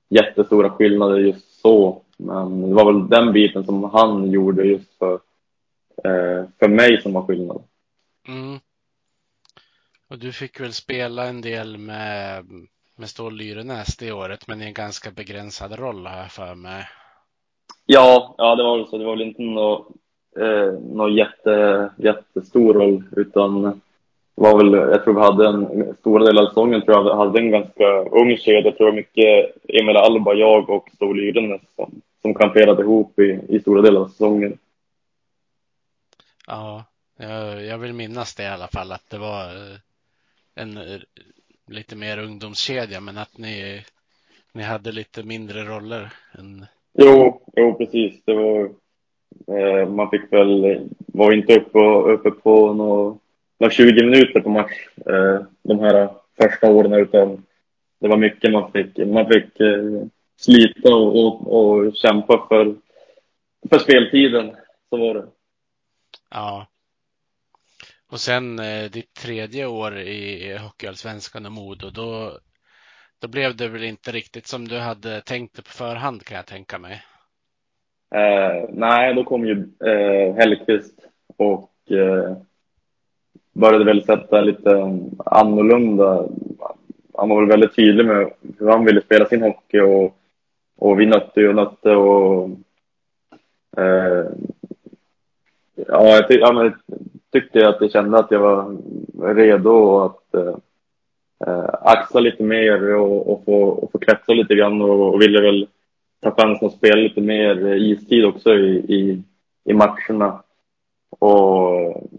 jättestora 0.08 0.70
skillnader 0.70 1.18
just 1.18 1.60
så. 1.60 2.02
Men 2.16 2.68
det 2.68 2.74
var 2.74 2.92
väl 2.92 3.08
den 3.08 3.32
biten 3.32 3.64
som 3.64 3.84
han 3.84 4.30
gjorde 4.30 4.64
just 4.64 4.98
för, 4.98 5.14
eh, 6.04 6.44
för 6.58 6.68
mig 6.68 7.02
som 7.02 7.12
var 7.12 7.26
skillnad. 7.26 7.62
Mm. 8.28 8.58
Och 10.08 10.18
du 10.18 10.32
fick 10.32 10.60
väl 10.60 10.72
spela 10.72 11.26
en 11.26 11.40
del 11.40 11.78
med, 11.78 12.46
med 12.96 13.08
Stål 13.08 13.36
Lyrenäs 13.36 13.96
det 13.96 14.12
året, 14.12 14.48
men 14.48 14.62
i 14.62 14.64
en 14.64 14.74
ganska 14.74 15.10
begränsad 15.10 15.78
roll 15.78 16.06
har 16.06 16.18
jag 16.18 16.32
för 16.32 16.54
mig. 16.54 16.84
Ja, 17.86 18.34
ja 18.38 18.54
det 18.56 18.62
var 18.62 18.76
väl 18.76 18.86
så. 18.86 18.98
Det 18.98 19.04
var 19.04 19.16
väl 19.16 19.26
inte 19.26 19.42
någon, 19.42 19.84
eh, 20.40 20.72
någon 20.72 21.14
jätte, 21.14 21.90
jättestor 21.96 22.74
roll, 22.74 23.04
utan 23.16 23.80
var 24.34 24.56
väl, 24.58 24.72
jag 24.72 25.04
tror 25.04 25.14
vi 25.14 25.20
hade 25.20 25.48
en 25.48 25.94
stora 25.96 26.24
delar 26.24 26.42
av 26.42 26.46
säsongen 26.46 26.82
tror 26.82 26.96
jag 26.96 27.16
hade 27.16 27.38
en 27.38 27.50
ganska 27.50 27.84
ung 27.98 28.36
kedja. 28.36 28.60
Jag 28.64 28.76
tror 28.76 28.92
mycket 28.92 29.56
Emil 29.68 29.96
Alba, 29.96 30.34
jag 30.34 30.70
och 30.70 30.88
Stål 30.94 31.20
Yrenes 31.20 31.60
som, 31.76 32.00
som 32.22 32.34
kamperade 32.34 32.82
ihop 32.82 33.18
i, 33.18 33.40
i 33.48 33.60
stora 33.60 33.82
delar 33.82 34.00
av 34.00 34.08
säsongen. 34.08 34.58
Ja, 36.46 36.84
jag, 37.18 37.64
jag 37.64 37.78
vill 37.78 37.92
minnas 37.92 38.34
det 38.34 38.42
i 38.42 38.46
alla 38.46 38.68
fall 38.68 38.92
att 38.92 39.10
det 39.10 39.18
var 39.18 39.44
eh, 39.44 39.78
en 40.54 40.78
lite 41.66 41.96
mer 41.96 42.18
ungdomskedja 42.18 43.00
men 43.00 43.18
att 43.18 43.38
ni, 43.38 43.84
ni 44.52 44.62
hade 44.62 44.92
lite 44.92 45.22
mindre 45.22 45.64
roller. 45.64 46.12
Än... 46.38 46.66
Jo, 46.98 47.42
jo 47.56 47.74
precis. 47.74 48.24
Det 48.24 48.34
var, 48.34 48.70
eh, 49.46 49.88
man 49.88 50.10
fick 50.10 50.32
väl, 50.32 50.80
var 51.06 51.32
inte 51.32 51.56
uppe, 51.56 51.78
uppe 52.12 52.30
på 52.30 52.72
något 52.72 53.22
var 53.58 53.70
20 53.70 54.04
minuter 54.04 54.40
på 54.40 54.50
match 54.50 54.88
eh, 55.06 55.40
de 55.62 55.80
här 55.80 56.08
första 56.40 56.70
åren 56.70 56.92
utan 56.92 57.44
det 57.98 58.08
var 58.08 58.16
mycket 58.16 58.52
man 58.52 58.72
fick, 58.72 58.98
man 58.98 59.26
fick 59.26 59.60
eh, 59.60 60.06
slita 60.36 60.94
och, 60.94 61.24
och, 61.24 61.56
och, 61.58 61.96
kämpa 61.96 62.46
för, 62.48 62.74
för 63.70 63.78
speltiden. 63.78 64.56
Så 64.90 64.96
var 64.96 65.14
det. 65.14 65.26
Ja. 66.30 66.66
Och 68.12 68.20
sen 68.20 68.58
eh, 68.58 68.90
ditt 68.90 69.14
tredje 69.14 69.66
år 69.66 69.98
i 69.98 70.56
Hockeyallsvenskan 70.58 71.46
och 71.46 71.52
Modo, 71.52 71.90
då, 71.90 72.38
då 73.20 73.28
blev 73.28 73.56
det 73.56 73.68
väl 73.68 73.84
inte 73.84 74.12
riktigt 74.12 74.46
som 74.46 74.68
du 74.68 74.78
hade 74.78 75.20
tänkt 75.20 75.56
det 75.56 75.62
på 75.62 75.70
förhand 75.70 76.24
kan 76.24 76.36
jag 76.36 76.46
tänka 76.46 76.78
mig. 76.78 77.02
Eh, 78.14 78.68
nej, 78.68 79.14
då 79.14 79.24
kom 79.24 79.46
ju 79.46 79.68
eh, 79.84 80.34
Hellqvist 80.34 80.98
och 81.36 81.72
eh, 81.90 82.36
började 83.52 83.84
väl 83.84 84.04
sätta 84.04 84.40
lite 84.40 84.70
annorlunda 85.24 86.28
han 87.16 87.28
var 87.28 87.40
väl 87.40 87.50
väldigt 87.50 87.76
tydlig 87.76 88.06
med 88.06 88.30
hur 88.58 88.68
han 88.68 88.84
ville 88.84 89.02
spela 89.02 89.26
sin 89.26 89.42
hockey 89.42 89.80
och, 89.80 90.16
och 90.76 91.00
vi 91.00 91.06
nötte 91.06 91.48
och 91.48 91.54
nötte 91.54 91.90
och 91.90 92.50
eh, 93.76 94.24
ja, 95.74 96.06
jag, 96.06 96.24
ja, 96.28 96.52
men, 96.52 96.74
tyckte 97.40 97.68
att 97.68 97.80
jag 97.80 97.90
kände 97.90 98.18
att 98.18 98.30
jag 98.30 98.40
var 98.40 99.34
redo 99.34 100.00
att 100.00 100.34
eh, 100.34 100.56
eh 101.46 101.70
axla 101.82 102.20
lite 102.20 102.42
mer 102.42 102.94
och, 102.94 103.32
och, 103.32 103.44
få, 103.44 103.62
och 103.62 103.92
få 103.92 103.98
klättra 103.98 104.34
lite 104.34 104.54
grann 104.54 104.82
och, 104.82 105.14
och 105.14 105.22
ville 105.22 105.42
väl 105.42 105.66
ta 106.22 106.30
chansen 106.30 106.68
att 106.68 106.74
spela 106.74 106.96
lite 106.96 107.20
mer 107.20 107.74
istid 107.74 108.24
också 108.24 108.54
i, 108.54 108.76
i, 108.76 109.22
i 109.64 109.74
matcherna. 109.74 110.42
Och 111.18 112.10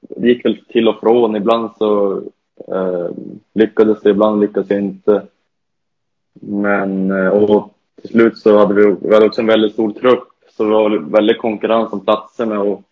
det 0.00 0.28
gick 0.28 0.44
väl 0.44 0.64
till 0.68 0.88
och 0.88 1.00
från. 1.00 1.36
Ibland 1.36 1.70
så 1.78 2.22
eh, 2.68 3.10
lyckades 3.54 4.00
det, 4.00 4.10
ibland 4.10 4.40
lyckades 4.40 4.70
jag 4.70 4.78
inte. 4.78 5.22
Men 6.40 7.10
eh, 7.10 7.28
och 7.28 7.74
till 8.00 8.10
slut 8.10 8.38
så 8.38 8.58
hade 8.58 8.74
vi, 8.74 8.96
vi 9.00 9.14
hade 9.14 9.26
också 9.26 9.40
en 9.40 9.46
väldigt 9.46 9.72
stor 9.72 9.92
trupp 9.92 10.28
så 10.56 10.64
det 10.64 10.70
var 10.70 10.98
väldigt 10.98 11.38
konkurrens 11.38 11.92
om 11.92 12.04
platserna. 12.04 12.60
Och, 12.60 12.82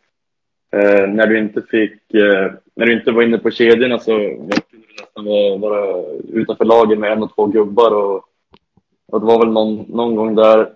eh, 0.73 1.09
när 1.09 1.27
du 1.27 1.39
inte 1.39 1.62
fick, 1.62 2.14
eh, 2.14 2.53
när 2.75 2.87
du 2.87 2.93
inte 2.93 3.12
var 3.12 3.23
inne 3.23 3.39
på 3.39 3.51
kedjorna 3.51 3.99
så 3.99 4.12
kunde 4.12 4.57
du 4.71 4.95
nästan 5.01 5.25
vara, 5.25 5.57
vara 5.57 6.05
utanför 6.33 6.64
laget 6.64 6.99
med 6.99 7.12
en 7.12 7.23
och 7.23 7.35
två 7.35 7.47
gubbar. 7.47 7.91
Och, 7.91 8.25
och 9.07 9.21
det 9.21 9.27
var 9.27 9.39
väl 9.39 9.53
någon, 9.53 9.77
någon 9.89 10.16
gång 10.16 10.35
där 10.35 10.71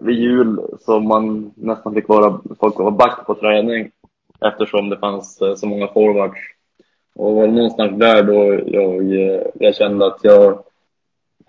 vid 0.00 0.18
jul 0.18 0.60
som 0.80 1.08
man 1.08 1.52
nästan 1.54 1.94
fick 1.94 2.08
vara, 2.08 2.40
folk 2.60 2.78
var 2.78 2.90
back 2.90 3.26
på 3.26 3.34
träning 3.34 3.90
eftersom 4.40 4.88
det 4.88 4.98
fanns 4.98 5.42
eh, 5.42 5.54
så 5.54 5.66
många 5.66 5.88
forwards. 5.88 6.40
Och 7.14 7.34
var 7.34 7.46
någonstans 7.46 7.98
där 7.98 8.22
då 8.22 8.60
jag, 8.66 9.14
eh, 9.14 9.42
jag 9.54 9.76
kände 9.76 10.06
att 10.06 10.18
jag 10.22 10.64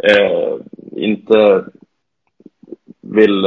eh, 0.04 0.56
inte 0.92 1.66
vill... 3.02 3.46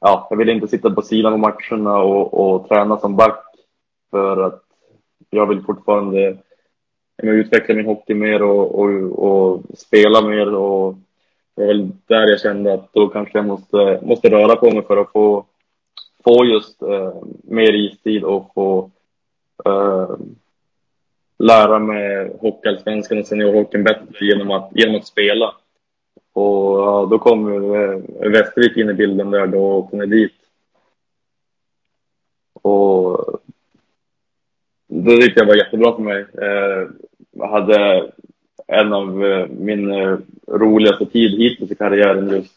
Ja, 0.00 0.26
jag 0.30 0.36
ville 0.36 0.52
inte 0.52 0.68
sitta 0.68 0.90
på 0.90 1.02
sidan 1.02 1.32
av 1.32 1.38
matcherna 1.38 1.98
och, 1.98 2.34
och 2.34 2.68
träna 2.68 2.98
som 2.98 3.16
back 3.16 3.44
för 4.10 4.42
att 4.42 4.62
jag 5.30 5.46
vill 5.46 5.62
fortfarande 5.62 6.38
utveckla 7.22 7.74
min 7.74 7.86
hockey 7.86 8.14
mer 8.14 8.42
och, 8.42 8.78
och, 8.78 9.24
och 9.28 9.62
spela 9.78 10.28
mer. 10.28 10.54
Och 10.54 10.94
det 11.56 11.66
var 11.66 11.66
väl 11.66 11.90
där 12.06 12.30
jag 12.30 12.40
kände 12.40 12.74
att 12.74 12.92
då 12.92 13.08
kanske 13.08 13.38
jag 13.38 13.46
måste, 13.46 14.00
måste 14.02 14.30
röra 14.30 14.56
på 14.56 14.70
mig 14.70 14.82
för 14.82 14.96
att 14.96 15.12
få 15.12 15.44
få 16.24 16.44
just 16.44 16.82
eh, 16.82 17.14
mer 17.42 17.72
istid 17.72 18.24
och 18.24 18.50
få 18.54 18.90
eh, 19.64 20.16
lära 21.38 21.78
mig 21.78 22.36
hockeyallsvenskan 22.40 23.18
och 23.18 23.26
seniorhockeyn 23.26 23.84
bättre 23.84 24.26
genom 24.26 24.50
att, 24.50 24.70
genom 24.74 24.96
att 24.96 25.06
spela. 25.06 25.54
Och 26.38 26.80
ja, 26.80 27.08
då 27.10 27.18
kom 27.18 27.48
eh, 27.74 28.30
Västervik 28.30 28.76
in 28.76 28.90
i 28.90 28.94
bilden 28.94 29.30
där 29.30 29.46
då 29.46 29.64
och 29.64 29.78
åkte 29.78 29.96
ner 29.96 30.06
dit. 30.06 30.34
Och 32.62 33.40
det 34.88 35.16
tyckte 35.16 35.40
jag 35.40 35.46
var 35.46 35.54
jättebra 35.54 35.96
för 35.96 36.02
mig. 36.02 36.26
Eh, 36.42 36.88
jag 37.30 37.48
hade 37.48 38.10
en 38.66 38.92
av 38.92 39.24
eh, 39.24 39.46
min 39.46 39.92
roligaste 40.46 41.06
tid 41.06 41.38
hittills 41.38 41.70
i 41.70 41.74
karriären 41.74 42.28
just 42.28 42.54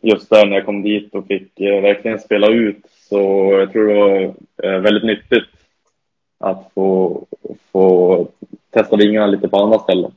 just 0.00 0.30
där 0.30 0.46
när 0.46 0.56
jag 0.56 0.66
kom 0.66 0.82
dit 0.82 1.14
och 1.14 1.26
fick 1.26 1.60
verkligen 1.60 2.18
spela 2.18 2.48
ut. 2.48 2.86
Så 3.08 3.18
jag 3.52 3.72
tror 3.72 3.88
det 3.88 3.94
var 3.94 4.34
väldigt 4.80 5.04
nyttigt 5.04 5.48
att 6.38 6.70
få, 6.74 7.26
få 7.72 8.28
testa 8.70 8.96
vingarna 8.96 9.26
lite 9.26 9.48
på 9.48 9.56
andra 9.56 9.78
ställen. 9.78 10.12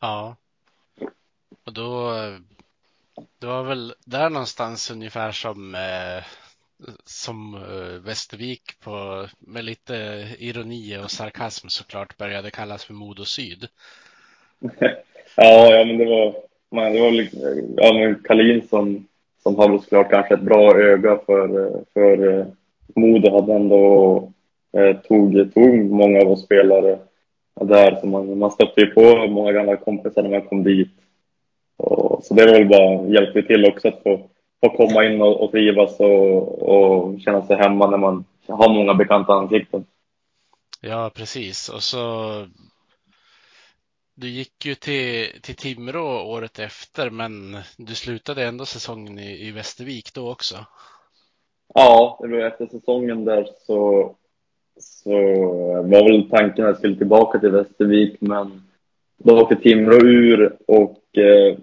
Ja. 0.00 0.36
Och 1.72 1.76
då, 1.76 2.12
det 3.40 3.46
var 3.46 3.62
väl 3.62 3.94
där 4.06 4.30
någonstans 4.30 4.90
ungefär 4.90 5.32
som, 5.32 5.74
eh, 5.74 6.24
som 7.04 7.54
eh, 7.54 8.06
Västervik 8.06 8.80
på, 8.80 9.26
med 9.38 9.64
lite 9.64 9.94
ironi 10.38 10.98
och 11.04 11.10
sarkasm 11.10 11.68
såklart 11.68 12.16
började 12.16 12.50
kallas 12.50 12.84
för 12.84 12.94
Modo 12.94 13.24
Syd. 13.24 13.68
ja, 15.36 15.74
ja, 15.74 15.84
men 15.84 15.98
det 15.98 16.04
var 16.04 16.34
man, 16.70 16.92
det 16.92 17.00
var 17.00 17.28
ja, 17.76 17.92
men 17.92 18.22
Kalin 18.24 18.62
som, 18.68 19.06
som 19.42 19.56
har 19.56 19.78
såklart 19.78 20.10
kanske 20.10 20.34
ett 20.34 20.40
bra 20.40 20.78
öga 20.78 21.18
för, 21.26 21.70
för 21.92 22.38
eh, 22.38 22.46
Modo 22.96 23.30
hade 23.30 23.54
ändå 23.54 24.32
eh, 24.76 24.96
tog, 24.96 25.54
tog 25.54 25.90
många 25.90 26.20
av 26.20 26.32
oss 26.32 26.44
spelare 26.44 26.98
där. 27.60 27.96
Så 28.00 28.06
man, 28.06 28.38
man 28.38 28.50
stötte 28.50 28.80
ju 28.80 28.86
på 28.86 29.26
många 29.26 29.52
gamla 29.52 29.76
kompisar 29.76 30.22
när 30.22 30.30
man 30.30 30.48
kom 30.48 30.64
dit. 30.64 31.01
Och, 31.82 32.24
så 32.24 32.34
det 32.34 32.46
var 32.46 32.52
väl 32.52 32.68
bara, 32.68 33.08
hjälpte 33.08 33.42
till 33.42 33.66
också 33.66 33.88
att 33.88 34.02
få, 34.02 34.30
få 34.60 34.76
komma 34.76 35.04
in 35.04 35.22
och, 35.22 35.44
och 35.44 35.50
trivas 35.50 36.00
och, 36.00 36.62
och 36.62 37.20
känna 37.20 37.46
sig 37.46 37.56
hemma 37.56 37.90
när 37.90 37.98
man 37.98 38.24
har 38.48 38.74
många 38.74 38.94
bekanta 38.94 39.32
ansikten. 39.32 39.84
Ja, 40.80 41.10
precis. 41.14 41.68
Och 41.68 41.82
så 41.82 41.98
du 44.14 44.28
gick 44.28 44.66
ju 44.66 44.74
till, 44.74 45.40
till 45.42 45.56
Timrå 45.56 46.22
året 46.22 46.58
efter, 46.58 47.10
men 47.10 47.56
du 47.76 47.94
slutade 47.94 48.44
ändå 48.44 48.64
säsongen 48.64 49.18
i, 49.18 49.48
i 49.48 49.50
Västervik 49.50 50.14
då 50.14 50.30
också. 50.30 50.56
Ja, 51.74 52.18
det 52.22 52.28
var 52.28 52.38
efter 52.38 52.66
säsongen 52.66 53.24
där 53.24 53.48
så, 53.66 54.14
så 54.80 55.10
var 55.82 56.10
väl 56.10 56.30
tanken 56.30 56.64
att 56.64 56.68
jag 56.68 56.76
skulle 56.76 56.96
tillbaka 56.96 57.38
till 57.38 57.50
Västervik, 57.50 58.20
men 58.20 58.62
då 59.16 59.40
åkte 59.40 59.56
Timrå 59.56 59.96
ur 59.96 60.56
och 60.66 61.18
eh, 61.18 61.58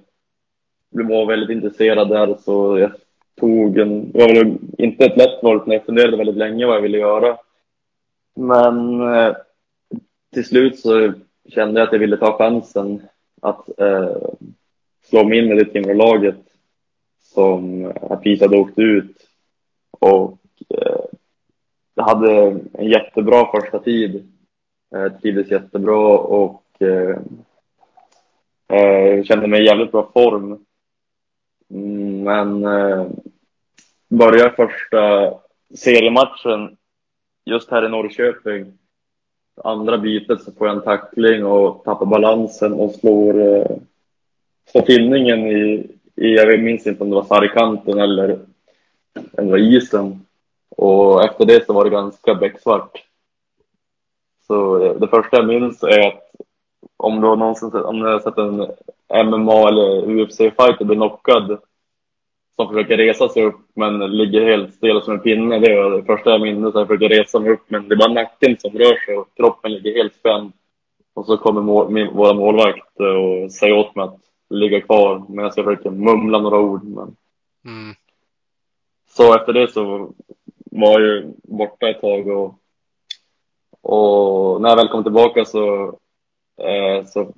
var 0.90 1.26
väldigt 1.26 1.50
intresserad 1.50 2.10
där 2.10 2.36
så 2.40 2.78
jag 2.78 2.92
tog 3.40 3.78
en, 3.78 4.12
det 4.12 4.20
var 4.20 4.36
väl 4.36 4.58
inte 4.78 5.06
ett 5.06 5.18
lätt 5.18 5.44
val, 5.44 5.62
men 5.66 5.74
jag 5.74 5.86
funderade 5.86 6.18
väldigt 6.18 6.38
länge 6.38 6.66
vad 6.66 6.76
jag 6.76 6.82
ville 6.82 6.98
göra. 6.98 7.38
Men 8.36 9.02
eh, 9.14 9.36
till 10.34 10.46
slut 10.46 10.80
så 10.80 11.14
kände 11.50 11.80
jag 11.80 11.88
att 11.88 11.94
jag 11.94 12.00
ville 12.00 12.18
ta 12.18 12.38
chansen 12.38 13.02
att 13.42 13.80
eh, 13.80 14.18
slå 15.04 15.24
mig 15.24 15.38
in 15.38 15.52
i 15.52 15.56
det 15.56 15.66
Timrå-laget 15.66 16.40
som 17.22 17.94
precis 18.10 18.42
hade 18.42 18.58
åkt 18.58 18.80
ut. 18.80 19.16
Och 20.00 20.40
eh, 20.70 21.06
jag 21.96 22.04
hade 22.04 22.60
en 22.74 22.90
jättebra 22.90 23.52
första 23.52 23.80
tid. 23.80 24.32
Eh, 24.96 25.12
trivdes 25.22 25.52
jättebra 25.52 26.18
och 26.18 26.64
eh, 26.80 27.18
eh, 28.80 29.24
kände 29.24 29.48
mig 29.48 29.62
i 29.62 29.66
jävligt 29.66 29.92
bra 29.92 30.12
form. 30.14 30.66
Men 32.24 32.66
eh, 32.66 33.08
börjar 34.10 34.50
första 34.50 35.34
seriematchen 35.76 36.78
just 37.46 37.72
här 37.72 37.86
i 37.86 37.90
Norrköping 37.90 38.80
andra 39.64 39.98
bytet 39.98 40.42
så 40.42 40.52
får 40.52 40.68
jag 40.68 40.76
en 40.76 40.84
tackling 40.84 41.46
och 41.46 41.84
tappar 41.84 42.06
balansen 42.06 42.74
och 42.74 42.92
slår, 42.92 43.42
eh, 43.42 43.78
slår 44.72 44.82
tinningen 44.82 45.40
i, 45.40 45.92
i, 46.16 46.36
jag 46.36 46.60
minns 46.60 46.88
inte 46.88 47.04
om 47.04 47.10
det 47.10 47.16
var 47.16 47.24
sargkanten 47.24 48.00
eller 48.00 48.40
om 49.14 49.46
det 49.46 49.52
var 49.52 49.58
isen. 49.58 50.26
Och 50.70 51.24
efter 51.24 51.46
det 51.46 51.66
så 51.66 51.74
var 51.74 51.84
det 51.84 51.90
ganska 51.90 52.36
becksvart. 52.36 53.04
Så 54.48 54.86
eh, 54.86 54.96
det 55.00 55.08
första 55.08 55.38
jag 55.38 55.48
minns 55.48 55.84
är 55.84 56.08
att 56.08 56.32
om 56.98 57.22
du 57.22 57.28
har 57.28 57.36
någonsin 57.36 57.72
sett, 57.72 57.84
om 57.84 58.00
du 58.00 58.06
har 58.06 58.20
sett 58.20 58.38
en 58.38 58.68
MMA 59.14 59.68
eller 59.68 60.10
UFC-fighter 60.10 60.86
bli 60.86 60.96
knockad 60.96 61.60
som 62.56 62.68
försöker 62.68 62.98
resa 62.98 63.30
sig 63.30 63.44
upp 63.44 63.60
men 63.76 64.00
ligger 64.00 64.46
helt 64.46 64.74
stel 64.74 65.02
som 65.02 65.14
en 65.14 65.20
pinne. 65.20 65.60
Det 65.60 65.72
är 65.72 65.90
det 65.90 66.04
första 66.04 66.30
jag 66.30 66.42
minns. 66.42 66.76
Jag 66.76 66.88
försöker 66.88 67.10
resa 67.10 67.40
mig 67.40 67.52
upp 67.52 67.64
men 67.68 67.88
det 67.88 67.96
är 67.96 67.98
bara 67.98 68.14
nacken 68.14 68.58
som 68.60 68.72
rör 68.72 69.06
sig 69.06 69.18
och 69.18 69.28
kroppen 69.36 69.74
ligger 69.74 69.96
helt 69.96 70.16
spänd. 70.16 70.52
Och 71.14 71.26
så 71.26 71.38
kommer 71.38 71.62
mål, 71.62 71.92
min, 71.92 72.14
våra 72.14 72.34
målvakt 72.34 73.00
och 73.00 73.52
säger 73.52 73.74
åt 73.74 73.96
mig 73.96 74.06
att 74.06 74.20
ligga 74.50 74.82
kvar 74.82 75.26
medan 75.30 75.52
jag 75.56 75.66
försöker 75.66 75.90
mumla 75.90 76.40
några 76.40 76.60
ord. 76.60 76.84
Men... 76.84 77.16
Mm. 77.66 77.96
Så 79.10 79.36
efter 79.36 79.54
det 79.54 79.72
så 79.72 80.14
var 80.72 81.00
jag 81.00 81.02
ju 81.02 81.34
borta 81.44 81.90
ett 81.90 82.02
tag 82.02 82.28
och, 82.28 82.56
och 83.82 84.62
när 84.62 84.70
jag 84.70 84.76
väl 84.76 84.88
kom 84.88 85.04
tillbaka 85.04 85.46
så, 85.46 85.86
eh, 86.62 87.06
så 87.06 87.34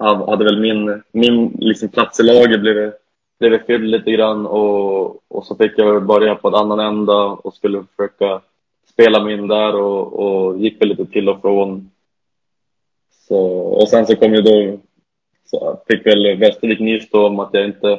hade 0.00 0.44
väl 0.44 0.60
min, 0.60 1.02
min 1.12 1.56
liksom 1.58 1.88
plats 1.88 2.20
i 2.20 2.22
laget 2.22 2.60
blivit 2.60 3.02
blev 3.48 3.66
fylld 3.66 3.84
lite 3.84 4.10
grann 4.10 4.46
och, 4.46 5.22
och 5.28 5.44
så 5.46 5.56
fick 5.56 5.72
jag 5.76 6.06
börja 6.06 6.34
på 6.34 6.48
en 6.48 6.54
annan 6.54 6.80
ända 6.80 7.22
och 7.22 7.54
skulle 7.54 7.84
försöka 7.96 8.40
spela 8.88 9.24
mig 9.24 9.34
in 9.34 9.48
där 9.48 9.74
och, 9.74 10.12
och 10.12 10.58
gick 10.58 10.80
väl 10.80 10.88
lite 10.88 11.06
till 11.06 11.28
och 11.28 11.40
från. 11.40 11.90
Så, 13.28 13.38
och 13.56 13.88
sen 13.88 14.06
så 14.06 14.16
kom 14.16 14.34
ju 14.34 14.42
då, 14.42 14.78
så 15.44 15.82
fick 15.88 16.06
väl 16.06 16.38
Västervik 16.38 16.80
nys 16.80 17.10
då 17.10 17.26
om 17.26 17.40
att 17.40 17.50
jag 17.52 17.64
inte, 17.64 17.92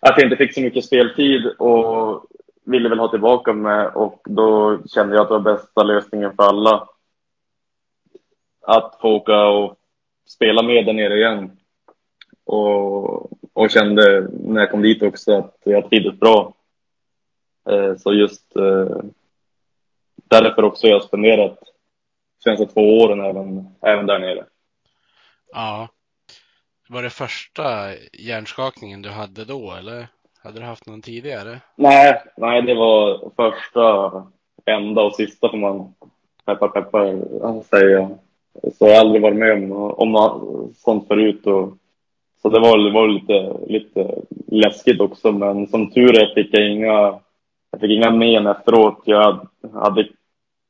att 0.00 0.14
jag 0.16 0.24
inte 0.26 0.36
fick 0.36 0.54
så 0.54 0.60
mycket 0.60 0.84
speltid 0.84 1.46
och 1.46 2.26
ville 2.64 2.88
väl 2.88 2.98
ha 2.98 3.08
tillbaka 3.08 3.52
mig 3.52 3.86
och 3.86 4.20
då 4.24 4.78
kände 4.86 5.14
jag 5.14 5.22
att 5.22 5.28
det 5.28 5.38
var 5.38 5.56
bästa 5.56 5.82
lösningen 5.82 6.32
för 6.36 6.42
alla. 6.42 6.88
att 8.66 8.98
få 9.00 9.08
åka 9.08 9.42
och 9.42 9.79
spela 10.30 10.62
med 10.62 10.86
där 10.86 10.92
nere 10.92 11.16
igen. 11.16 11.56
Och, 12.44 13.30
och 13.52 13.70
kände 13.70 14.28
när 14.30 14.60
jag 14.60 14.70
kom 14.70 14.82
dit 14.82 15.02
också 15.02 15.38
att 15.38 15.56
jag 15.64 15.90
trivdes 15.90 16.20
bra. 16.20 16.54
Eh, 17.70 17.96
så 17.96 18.12
just 18.12 18.56
eh, 18.56 18.96
därför 20.28 20.64
också 20.64 20.86
jag 20.86 21.02
spenderat 21.02 21.58
de 21.58 22.42
senaste 22.42 22.74
två 22.74 23.00
åren 23.00 23.20
även, 23.20 23.74
även 23.82 24.06
där 24.06 24.18
nere. 24.18 24.44
Ja. 25.52 25.88
Var 26.88 27.02
det 27.02 27.10
första 27.10 27.94
hjärnskakningen 28.12 29.02
du 29.02 29.08
hade 29.08 29.44
då 29.44 29.72
eller 29.72 30.08
hade 30.42 30.60
du 30.60 30.66
haft 30.66 30.86
någon 30.86 31.02
tidigare? 31.02 31.60
Nej, 31.76 32.22
nej 32.36 32.62
det 32.62 32.74
var 32.74 33.30
första, 33.36 34.12
enda 34.66 35.02
och 35.02 35.14
sista 35.14 35.48
får 35.50 35.56
man 35.56 35.94
peppar 36.44 36.68
peppar 36.68 37.62
säga. 37.62 38.18
Så 38.54 38.86
jag 38.86 38.94
har 38.94 39.00
aldrig 39.00 39.22
varit 39.22 39.38
med 39.38 39.52
om, 39.52 39.72
om 39.72 40.12
något 40.12 40.76
sånt 40.76 41.08
förut. 41.08 41.46
Och, 41.46 41.76
så 42.42 42.48
det 42.48 42.60
var, 42.60 42.78
det 42.78 42.90
var 42.90 43.08
lite, 43.08 43.56
lite 43.66 44.14
läskigt 44.46 45.00
också, 45.00 45.32
men 45.32 45.66
som 45.66 45.90
tur 45.90 46.22
är 46.22 46.34
fick 46.34 46.48
jag 46.52 46.70
inga, 46.70 47.20
jag 47.70 47.80
fick 47.80 47.90
inga 47.90 48.10
men 48.10 48.46
efteråt. 48.46 49.02
Jag 49.04 49.48
hade 49.74 50.08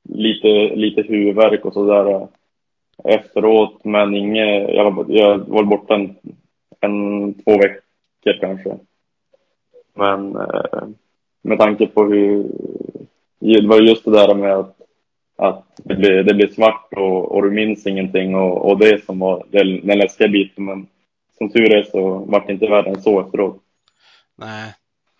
lite, 0.09 0.49
lite 0.77 1.03
huvudvärk 1.03 1.65
och 1.65 1.73
sådär 1.73 2.11
eh, 2.11 2.27
efteråt, 3.05 3.85
men 3.85 4.15
inget, 4.15 4.75
jag, 4.75 4.91
var, 4.91 5.05
jag 5.09 5.39
var 5.39 5.65
borta 5.65 5.95
en, 5.95 6.17
en, 6.81 7.35
två 7.35 7.51
veckor 7.53 8.41
kanske. 8.41 8.79
Men 9.95 10.37
eh, 10.37 10.89
med 11.43 11.59
tanke 11.59 11.87
på 11.87 12.05
hur, 12.05 12.47
det 13.39 13.67
var 13.67 13.81
just 13.81 14.05
det 14.05 14.11
där 14.11 14.35
med 14.35 14.53
att 14.53 14.80
att 15.41 15.65
det 15.77 15.95
blir, 15.95 16.23
det 16.23 16.35
blir 16.35 16.49
svart 16.49 16.93
och, 16.97 17.33
och 17.33 17.43
du 17.43 17.51
minns 17.51 17.87
ingenting 17.87 18.35
och, 18.35 18.71
och 18.71 18.79
det 18.79 19.05
som 19.05 19.19
var 19.19 19.47
den, 19.51 19.87
den 19.87 19.99
läskiga 19.99 20.29
biten. 20.29 20.65
Men 20.65 20.87
som 21.39 21.51
tur 21.51 21.75
är 21.75 21.83
så 21.83 22.19
var 22.19 22.47
det 22.47 22.53
inte 22.53 22.67
värre 22.67 22.91
än 22.91 23.03
så 23.03 23.21
efteråt. 23.21 23.63
Nej. 24.39 24.75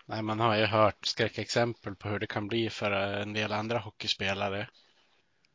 Nej, 0.07 0.23
man 0.23 0.41
har 0.41 0.57
ju 0.57 0.65
hört 0.65 1.07
skräckexempel 1.07 1.95
på 1.95 2.09
hur 2.09 2.19
det 2.19 2.27
kan 2.27 2.49
bli 2.49 2.71
för 2.71 2.91
en 3.23 3.33
del 3.33 3.53
andra 3.53 3.79
hockeyspelare. 3.79 4.67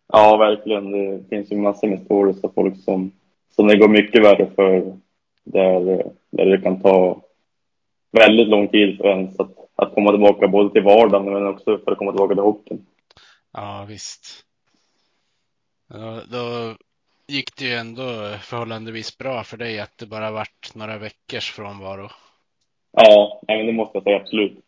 Ja, 0.07 0.37
verkligen. 0.37 0.91
Det 0.91 1.29
finns 1.29 1.51
ju 1.51 1.57
massor 1.57 1.87
med 1.87 2.01
stories 2.01 2.43
av 2.43 2.51
folk 2.55 2.83
som, 2.83 3.11
som 3.55 3.67
det 3.67 3.77
går 3.77 3.87
mycket 3.87 4.23
värre 4.23 4.47
för. 4.55 4.97
Där, 5.43 6.03
där 6.29 6.45
det 6.45 6.61
kan 6.61 6.81
ta 6.81 7.21
väldigt 8.11 8.47
lång 8.47 8.67
tid 8.67 8.97
för 8.97 9.07
ens 9.07 9.39
att, 9.39 9.51
att 9.75 9.93
komma 9.93 10.11
tillbaka 10.11 10.47
både 10.47 10.73
till 10.73 10.83
vardagen 10.83 11.33
men 11.33 11.47
också 11.47 11.77
för 11.77 11.91
att 11.91 11.97
komma 11.97 12.11
tillbaka 12.11 12.33
till 12.33 12.43
hockeyn. 12.43 12.85
Ja, 13.53 13.85
visst. 13.89 14.44
Då, 15.87 16.21
då 16.31 16.75
gick 17.27 17.55
det 17.55 17.65
ju 17.65 17.73
ändå 17.73 18.03
förhållandevis 18.41 19.17
bra 19.17 19.43
för 19.43 19.57
dig 19.57 19.79
att 19.79 19.97
det 19.97 20.05
bara 20.05 20.31
vart 20.31 20.75
några 20.75 20.97
veckors 20.97 21.51
frånvaro. 21.51 22.09
Ja, 22.91 23.41
men 23.47 23.65
det 23.65 23.71
måste 23.71 23.97
jag 23.97 24.03
säga 24.03 24.17
absolut. 24.17 24.59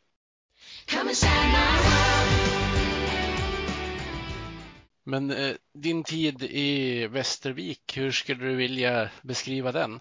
Men 5.04 5.32
eh, 5.32 5.56
din 5.74 6.04
tid 6.04 6.44
i 6.44 7.08
Västervik, 7.08 7.98
hur 7.98 8.12
skulle 8.12 8.46
du 8.46 8.56
vilja 8.56 9.10
beskriva 9.22 9.72
den? 9.72 10.00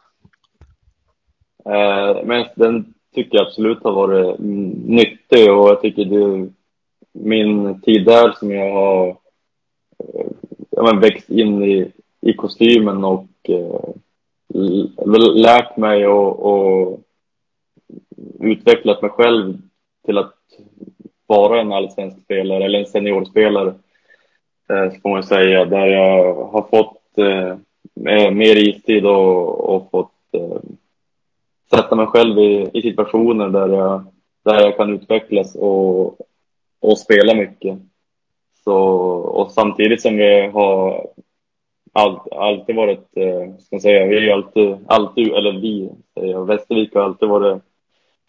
Eh, 1.65 2.25
men 2.25 2.47
den 2.57 2.95
tycker 3.15 3.39
jag 3.39 3.47
absolut 3.47 3.83
har 3.83 3.93
varit 3.93 4.39
nyttig 4.89 5.53
och 5.53 5.69
jag 5.69 5.81
tycker 5.81 6.05
det 6.05 6.51
min 7.13 7.81
tid 7.81 8.05
där 8.05 8.33
som 8.33 8.51
jag 8.51 8.73
har 8.73 9.09
eh, 9.99 10.27
ja, 10.77 10.83
men 10.83 11.01
växt 11.01 11.31
in 11.31 11.63
i, 11.63 11.93
i 12.21 12.33
kostymen 12.33 13.05
och 13.05 13.29
eh, 13.49 13.91
lärt 15.35 15.77
mig 15.77 16.07
och, 16.07 16.47
och 16.47 17.01
utvecklat 18.41 19.03
mig 19.03 19.11
själv 19.11 19.59
till 20.05 20.19
att 20.19 20.35
vara 21.27 21.61
en 21.61 21.73
allsvensk 21.73 22.23
spelare 22.25 22.65
eller 22.65 22.79
en 22.79 22.87
seniorspelare. 22.87 23.75
Eh, 24.69 24.93
får 25.03 25.11
man 25.11 25.23
säga. 25.23 25.65
Där 25.65 25.87
jag 25.87 26.35
har 26.45 26.63
fått 26.63 27.19
eh, 27.19 27.49
eh, 28.15 28.31
mer 28.31 28.69
istid 28.69 29.07
och, 29.07 29.75
och 29.75 29.91
fått 29.91 30.13
eh, 30.33 30.61
sätta 31.71 31.97
mig 31.97 32.07
själv 32.07 32.39
i, 32.39 32.71
i 32.75 32.83
situationer 32.83 33.49
där 33.49 33.69
jag, 33.69 34.05
där 34.45 34.61
jag 34.61 34.77
kan 34.77 34.95
utvecklas 34.95 35.55
och, 35.55 36.19
och 36.81 36.99
spela 36.99 37.35
mycket. 37.35 37.79
Så, 38.67 38.77
och 39.39 39.51
samtidigt 39.51 40.03
som 40.03 40.17
vi 40.17 40.47
har 40.47 41.07
all, 41.93 42.21
alltid 42.31 42.77
varit, 42.77 43.17
eh, 43.17 43.57
ska 43.59 43.77
man 43.77 43.81
säga, 43.81 44.07
vi 44.07 44.15
har 44.15 44.23
ju 44.23 44.31
alltid, 44.31 44.77
alltid, 44.87 45.29
eller 45.29 45.53
vi, 45.53 45.91
säger 46.15 46.45
Västervik 46.45 46.95
har 46.95 47.03
alltid 47.03 47.29
varit 47.29 47.63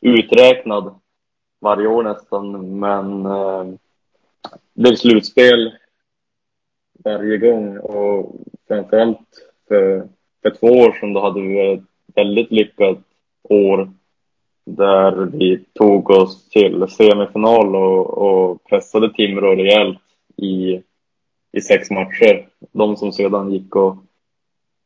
uträknad 0.02 0.96
varje 1.62 1.88
år 1.88 2.04
nästan, 2.04 2.80
men 2.80 3.26
eh, 3.26 3.64
det 4.74 4.82
blev 4.82 4.96
slutspel 4.96 5.72
varje 7.04 7.38
gång 7.38 7.78
och 7.78 8.36
framförallt 8.68 9.28
för, 9.68 10.08
för 10.42 10.50
två 10.50 10.68
år 10.68 10.98
sedan 11.00 11.14
då 11.14 11.22
hade 11.22 11.42
vi 11.42 11.74
ett 11.74 11.84
väldigt 12.16 12.52
lyckat 12.52 12.98
år 13.44 13.90
där 14.66 15.16
vi 15.16 15.66
tog 15.74 16.10
oss 16.10 16.50
till 16.50 16.88
semifinal 16.90 17.76
och, 17.76 18.18
och 18.18 18.64
pressade 18.64 19.14
Timrå 19.14 19.56
rejält 19.56 20.00
i, 20.38 20.84
i 21.52 21.62
sex 21.62 21.92
matcher. 21.92 22.50
De 22.72 22.98
som 22.98 23.12
sedan 23.12 23.52
gick 23.52 23.76
och, 23.76 23.98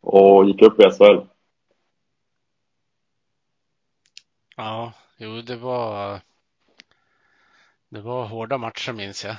och 0.01 0.45
gick 0.45 0.61
upp 0.61 0.79
i 0.79 0.83
SHL. 0.83 1.25
Ja, 4.55 4.93
jo, 5.17 5.41
det 5.41 5.55
var. 5.55 6.19
Det 7.89 8.01
var 8.01 8.25
hårda 8.25 8.57
matcher 8.57 8.93
minns 8.93 9.25
jag. 9.25 9.35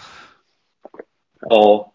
Ja, 1.41 1.93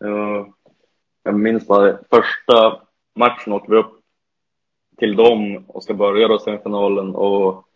jag, 1.24 1.40
minns 1.40 1.68
bara 1.68 1.98
första 2.10 2.82
matchen 3.16 3.54
åkte 3.54 3.72
vi 3.72 3.78
upp 3.78 4.02
till 4.98 5.16
dem 5.16 5.66
och 5.68 5.84
ska 5.84 5.94
börja 5.94 6.28
då 6.28 6.40
semifinalen 6.40 7.16
och 7.16 7.68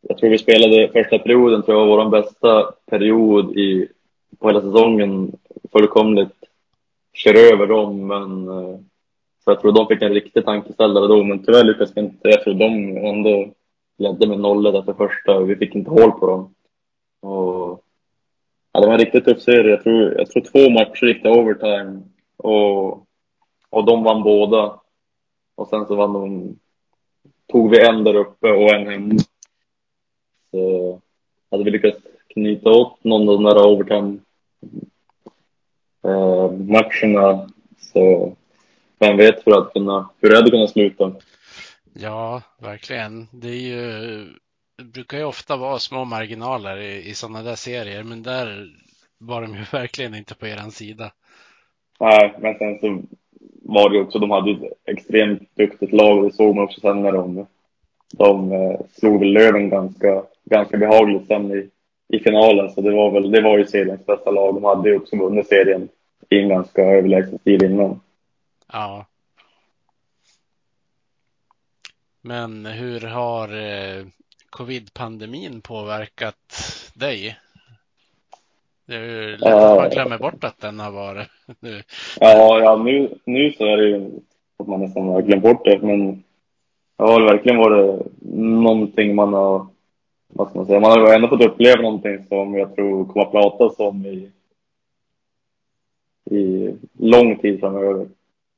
jag 0.00 0.18
tror 0.18 0.30
vi 0.30 0.38
spelade 0.38 0.90
första 0.92 1.18
perioden, 1.18 1.62
tror 1.62 1.78
jag 1.78 1.86
var 1.86 2.04
vår 2.04 2.10
bästa 2.10 2.72
period 2.86 3.56
i, 3.56 3.88
på 4.38 4.48
hela 4.48 4.60
säsongen. 4.60 5.32
Fullkomligt 5.76 6.44
kör 7.12 7.52
över 7.52 7.66
dem, 7.66 8.06
men 8.06 8.48
eh, 8.48 8.78
så 9.44 9.50
jag 9.50 9.60
tror 9.60 9.72
de 9.72 9.86
fick 9.86 10.02
en 10.02 10.14
riktig 10.14 10.44
tankeställare 10.44 11.06
då, 11.06 11.24
men 11.24 11.44
tyvärr 11.44 11.64
lyckades 11.64 11.96
vi 11.96 12.00
inte. 12.00 12.28
Jag 12.28 12.42
tror 12.42 12.54
de 12.54 12.96
ändå 12.96 13.52
ledde 13.98 14.26
med 14.26 14.40
nollor 14.40 14.78
efter 14.78 14.92
första 14.92 15.38
och 15.38 15.50
vi 15.50 15.56
fick 15.56 15.74
inte 15.74 15.90
hål 15.90 16.12
på 16.12 16.26
dem. 16.26 16.54
Och, 17.20 17.84
ja, 18.72 18.80
det 18.80 18.86
var 18.86 18.92
en 18.92 19.00
riktigt 19.00 19.24
tuff 19.24 19.42
serie. 19.42 19.70
Jag 19.70 19.82
tror, 19.82 20.14
jag 20.18 20.30
tror 20.30 20.42
två 20.42 20.70
matcher 20.70 21.06
gick 21.06 21.22
till 21.22 21.30
overtime 21.30 22.02
och, 22.36 22.92
och 23.70 23.84
de 23.86 24.04
vann 24.04 24.22
båda. 24.22 24.80
Och 25.54 25.68
sen 25.68 25.86
så 25.86 25.94
vann 25.94 26.12
de, 26.12 26.56
tog 27.52 27.70
vi 27.70 27.86
en 27.86 28.04
där 28.04 28.14
uppe 28.14 28.50
och 28.50 28.74
en 28.74 28.86
hemma. 28.86 29.14
Så 30.50 31.00
hade 31.50 31.64
vi 31.64 31.70
lyckats 31.70 31.98
knyta 32.28 32.70
åt 32.70 33.04
någon 33.04 33.28
av 33.28 33.34
de 33.34 33.44
där 33.44 33.66
overtime 33.66 34.18
eh, 36.08 36.50
matcherna 36.52 37.48
så 37.78 38.36
vem 38.98 39.16
vet 39.16 39.46
hur, 39.46 40.30
det 40.30 40.36
hade 40.36 40.50
kunnat 40.50 40.70
sluta. 40.70 41.12
Ja, 41.92 42.42
verkligen. 42.58 43.26
Det 43.32 43.48
är 43.48 43.60
ju 43.60 44.24
det 44.78 44.84
brukar 44.84 45.18
ju 45.18 45.24
ofta 45.24 45.56
vara 45.56 45.78
små 45.78 46.04
marginaler 46.04 46.76
i, 46.76 47.10
i 47.10 47.14
sådana 47.14 47.42
där 47.42 47.54
serier, 47.54 48.02
men 48.02 48.22
där 48.22 48.68
var 49.18 49.42
de 49.42 49.54
ju 49.54 49.64
verkligen 49.72 50.14
inte 50.14 50.34
på 50.34 50.46
eran 50.46 50.70
sida. 50.70 51.12
Nej, 52.00 52.34
men 52.38 52.58
sen 52.58 52.78
så 52.78 53.02
var 53.62 53.90
det 53.90 54.00
också, 54.00 54.18
de 54.18 54.30
hade 54.30 54.50
ett 54.50 54.72
extremt 54.84 55.56
duktigt 55.56 55.92
lag 55.92 56.18
och 56.18 56.24
det 56.24 56.32
såg 56.32 56.54
man 56.54 56.64
också 56.64 56.80
sen 56.80 57.02
när 57.02 57.12
de, 57.12 57.46
de 58.16 58.52
eh, 58.52 58.80
slog 58.92 59.24
Löven 59.24 59.70
ganska, 59.70 60.22
ganska 60.44 60.76
behagligt 60.76 61.26
sen 61.26 61.50
i, 61.50 61.68
i 62.16 62.18
finalen. 62.18 62.70
Så 62.70 62.80
det 62.80 62.90
var 62.90 63.10
väl, 63.10 63.30
det 63.30 63.40
var 63.40 63.58
ju 63.58 63.66
seriens 63.66 64.06
bästa 64.06 64.30
lag. 64.30 64.54
De 64.54 64.64
hade 64.64 64.88
ju 64.88 64.96
också 64.96 65.16
vunnit 65.16 65.46
serien 65.46 65.88
i 66.30 66.40
en 66.40 66.48
ganska 66.48 66.82
överlägsen 66.82 67.38
stil 67.38 67.64
innan. 67.64 68.00
Ja. 68.72 69.06
Men 72.20 72.66
hur 72.66 73.00
har 73.00 73.48
eh, 73.48 74.06
covid-pandemin 74.50 75.60
påverkat 75.60 76.54
dig? 76.94 77.36
Det 78.86 78.94
är 78.94 79.00
ju 79.00 79.36
lätt 79.36 79.54
att 79.54 79.76
man 79.76 79.90
glömmer 79.90 80.18
bort 80.18 80.44
att 80.44 80.60
den 80.60 80.80
har 80.80 80.90
varit 80.90 81.28
nu. 81.60 81.82
Ja, 82.20 82.60
ja 82.60 82.76
nu, 82.76 83.18
nu 83.24 83.52
så 83.52 83.64
är 83.64 83.76
det 83.76 83.88
ju 83.88 84.10
att 84.56 84.66
man 84.66 84.80
nästan 84.80 85.08
har 85.08 85.22
glömt 85.22 85.42
bort 85.42 85.64
det, 85.64 85.78
men 85.82 86.22
det 86.96 87.04
har 87.04 87.32
verkligen 87.32 87.58
varit 87.58 88.06
någonting 88.62 89.14
man 89.14 89.32
har, 89.32 89.66
vad 90.28 90.48
ska 90.48 90.58
man 90.58 90.66
säga, 90.66 90.80
man 90.80 90.90
har 90.90 91.14
ändå 91.14 91.28
fått 91.28 91.44
uppleva 91.44 91.82
någonting 91.82 92.24
som 92.28 92.54
jag 92.54 92.74
tror 92.76 93.04
kommer 93.04 93.26
att 93.26 93.32
pratas 93.32 93.78
om 93.78 94.06
i, 94.06 94.30
i 96.30 96.74
lång 96.98 97.36
tid 97.36 97.60
framöver. 97.60 98.06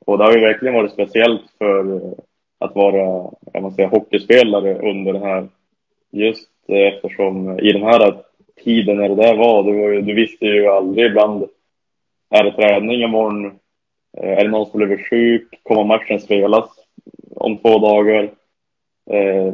Och 0.07 0.19
det 0.19 0.25
har 0.25 0.33
ju 0.33 0.41
verkligen 0.41 0.75
varit 0.75 0.93
speciellt 0.93 1.43
för 1.59 1.95
eh, 1.97 2.13
att 2.59 2.75
vara 2.75 3.31
jag 3.53 3.63
måste 3.63 3.77
säga, 3.77 3.89
hockeyspelare 3.89 4.91
under 4.91 5.13
den 5.13 5.23
här, 5.23 5.49
just 6.11 6.51
eh, 6.69 6.95
eftersom 6.95 7.49
eh, 7.49 7.65
i 7.69 7.73
den 7.73 7.83
här 7.83 8.17
tiden 8.65 8.97
när 8.97 9.09
det 9.09 9.15
där 9.15 9.37
var, 9.37 9.63
det 9.63 9.81
var 9.81 9.89
ju, 9.89 10.01
du 10.03 10.15
visste 10.15 10.45
ju 10.45 10.67
aldrig 10.67 11.07
ibland, 11.07 11.45
är 12.31 12.45
det 12.45 12.53
träning 12.53 13.03
imorgon? 13.03 13.59
Är 14.17 14.45
det 14.45 14.51
någon 14.51 14.67
som 14.67 14.79
blivit 14.79 15.07
sjuk? 15.07 15.61
Kommer 15.63 15.85
matchen 15.85 16.21
spelas 16.21 16.71
om 17.37 17.57
två 17.57 17.79
dagar? 17.79 18.31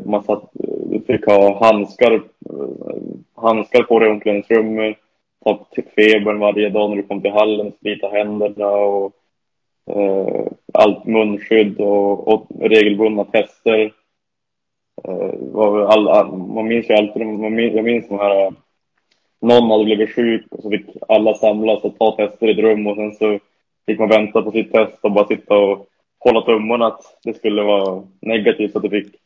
Man 0.04 0.22
satt, 0.22 0.52
fick 1.06 1.26
ha 1.26 1.66
handskar, 1.66 2.22
handskar 3.36 3.82
på 3.82 3.98
dig 3.98 4.08
i 4.08 4.12
omklädningsrummet, 4.12 4.96
ta 5.44 5.66
febern 5.96 6.38
varje 6.38 6.70
dag 6.70 6.90
när 6.90 6.96
du 6.96 7.02
kom 7.02 7.20
till 7.20 7.30
hallen, 7.30 7.72
slita 7.80 8.08
händerna 8.08 8.66
och 8.68 9.12
eh, 9.90 10.46
allt 10.72 11.04
munskydd 11.04 11.80
och, 11.80 12.28
och 12.28 12.46
regelbundna 12.60 13.24
tester. 13.24 13.92
Eh, 15.04 15.88
all, 15.88 16.08
all, 16.08 16.36
man 16.36 16.68
minns 16.68 16.90
ju 16.90 16.94
alltid, 16.94 17.26
man 17.26 17.54
minns, 17.54 17.74
jag 17.74 17.84
minns 17.84 18.08
de 18.08 18.18
här, 18.18 18.52
någon 19.40 19.70
hade 19.70 19.84
blivit 19.84 20.14
sjuk 20.14 20.46
och 20.50 20.62
så 20.62 20.70
fick 20.70 20.86
alla 21.08 21.34
samlas 21.34 21.84
och 21.84 21.98
ta 21.98 22.16
tester 22.16 22.48
i 22.48 22.50
ett 22.50 22.58
rum 22.58 22.86
och 22.86 22.96
sen 22.96 23.12
så 23.12 23.38
fick 23.86 23.98
man 23.98 24.08
vänta 24.08 24.42
på 24.42 24.50
sitt 24.50 24.72
test 24.72 24.98
och 25.00 25.12
bara 25.12 25.26
sitta 25.26 25.54
och 25.54 25.88
hålla 26.18 26.40
tummarna 26.42 26.86
att 26.86 27.18
det 27.24 27.34
skulle 27.34 27.62
vara 27.62 28.02
negativt 28.20 28.72
så 28.72 28.78
att 28.78 28.84
du 28.84 28.90
fick 28.90 29.16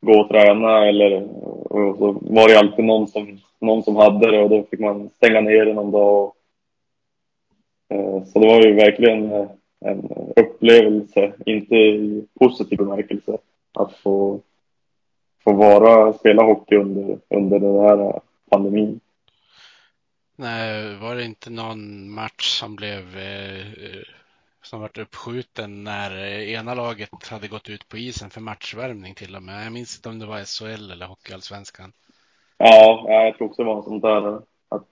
gå 0.00 0.20
och 0.20 0.28
träna 0.28 0.88
eller 0.88 1.22
och 1.72 1.96
så 1.98 2.18
var 2.20 2.48
det 2.48 2.58
alltid 2.58 2.84
någon 2.84 3.08
som, 3.08 3.38
någon 3.60 3.82
som 3.82 3.96
hade 3.96 4.30
det 4.30 4.42
och 4.42 4.50
då 4.50 4.66
fick 4.70 4.80
man 4.80 5.08
stänga 5.08 5.40
ner 5.40 5.64
det 5.64 5.74
någon 5.74 5.90
dag. 5.90 6.24
Och, 6.24 6.36
eh, 7.96 8.24
så 8.24 8.38
det 8.38 8.46
var 8.46 8.62
ju 8.62 8.74
verkligen 8.74 9.32
eh, 9.32 9.50
en 9.84 10.10
upplevelse, 10.36 11.32
inte 11.46 11.74
i 11.74 12.26
positiv 12.40 12.78
bemärkelse, 12.78 13.38
att 13.74 13.92
få, 13.96 14.40
få 15.44 15.52
vara, 15.52 16.12
spela 16.12 16.42
hockey 16.42 16.76
under, 16.76 17.18
under 17.28 17.58
den 17.58 17.80
här 17.80 18.20
pandemin. 18.50 19.00
Nej, 20.36 20.96
var 20.96 21.14
det 21.14 21.24
inte 21.24 21.50
någon 21.50 22.10
match 22.10 22.58
som 22.60 22.76
blev 22.76 23.18
eh, 23.18 23.66
som 24.62 24.80
vart 24.80 24.98
uppskjuten 24.98 25.84
när 25.84 26.16
eh, 26.16 26.52
ena 26.52 26.74
laget 26.74 27.26
hade 27.26 27.48
gått 27.48 27.68
ut 27.68 27.88
på 27.88 27.98
isen 27.98 28.30
för 28.30 28.40
matchvärmning 28.40 29.14
till 29.14 29.36
och 29.36 29.42
med. 29.42 29.66
Jag 29.66 29.72
minns 29.72 29.96
inte 29.96 30.08
om 30.08 30.18
det 30.18 30.26
var 30.26 30.44
SHL 30.44 30.90
eller 30.90 31.06
Hockeyallsvenskan. 31.06 31.92
Ja, 32.62 33.04
jag 33.08 33.36
tror 33.38 33.48
också 33.48 33.62
det 33.62 33.68
var 33.68 33.82
sånt 33.82 34.02
där. 34.02 34.36
Att 34.68 34.86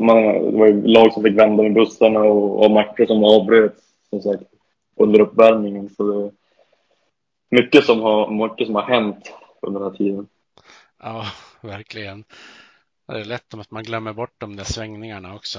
man, 0.00 0.16
det 0.22 0.58
var 0.58 0.66
ju 0.66 0.86
lag 0.86 1.12
som 1.12 1.22
fick 1.22 1.38
vända 1.38 1.62
med 1.62 1.74
bussarna 1.74 2.20
och, 2.20 2.64
och 2.64 2.70
matcher 2.70 3.06
som 3.06 3.24
avbröts 3.24 3.82
som 4.10 4.20
sagt 4.20 4.42
under 4.96 5.20
uppvärmningen. 5.20 5.90
Så 5.90 6.02
det 6.02 6.30
mycket 7.56 7.84
som 7.84 8.00
har, 8.00 8.30
mycket 8.30 8.66
som 8.66 8.74
har 8.74 8.82
hänt 8.82 9.32
under 9.60 9.80
den 9.80 9.90
här 9.90 9.96
tiden. 9.98 10.26
Ja, 11.02 11.24
verkligen. 11.60 12.24
Det 13.06 13.20
är 13.20 13.24
lätt 13.24 13.54
att 13.54 13.70
man 13.70 13.82
glömmer 13.82 14.12
bort 14.12 14.34
de 14.38 14.56
där 14.56 14.64
svängningarna 14.64 15.34
också. 15.34 15.58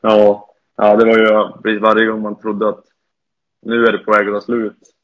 Ja, 0.00 0.48
ja 0.76 0.96
det 0.96 1.04
var 1.04 1.18
ju 1.18 1.62
precis 1.62 1.82
varje 1.82 2.06
gång 2.06 2.22
man 2.22 2.40
trodde 2.40 2.68
att 2.68 2.84
nu 3.62 3.84
är 3.84 3.92
det 3.92 3.98
på 3.98 4.12
väg 4.12 4.28
att 4.28 4.34
ta 4.34 4.40
slut. 4.40 4.94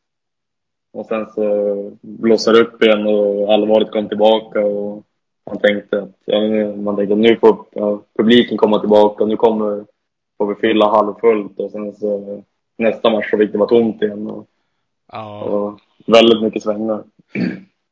Och 0.94 1.06
sen 1.06 1.26
så 1.34 1.90
blossade 2.00 2.58
det 2.58 2.64
upp 2.64 2.82
igen 2.82 3.06
och 3.06 3.52
allvaret 3.52 3.90
kom 3.90 4.08
tillbaka 4.08 4.60
och 4.60 5.02
man 5.46 5.58
tänkte 5.58 6.02
att, 6.02 6.16
ja, 6.24 6.40
man 6.76 6.96
tänkte 6.96 7.14
nu 7.14 7.36
får 7.36 7.66
ja, 7.72 8.02
publiken 8.18 8.56
komma 8.56 8.80
tillbaka, 8.80 9.24
nu 9.24 9.36
kommer, 9.36 9.84
får 10.38 10.46
vi 10.46 10.54
fylla 10.54 10.90
halvfullt 10.90 11.60
och 11.60 11.70
sen 11.70 11.94
så 11.94 12.42
nästa 12.78 13.10
match 13.10 13.30
så 13.30 13.38
fick 13.38 13.52
det 13.52 13.58
vara 13.58 13.68
tomt 13.68 14.02
igen. 14.02 14.30
Och, 14.30 14.46
ja. 15.12 15.42
och 15.42 15.80
väldigt 16.06 16.42
mycket 16.42 16.62
svängar. 16.62 17.04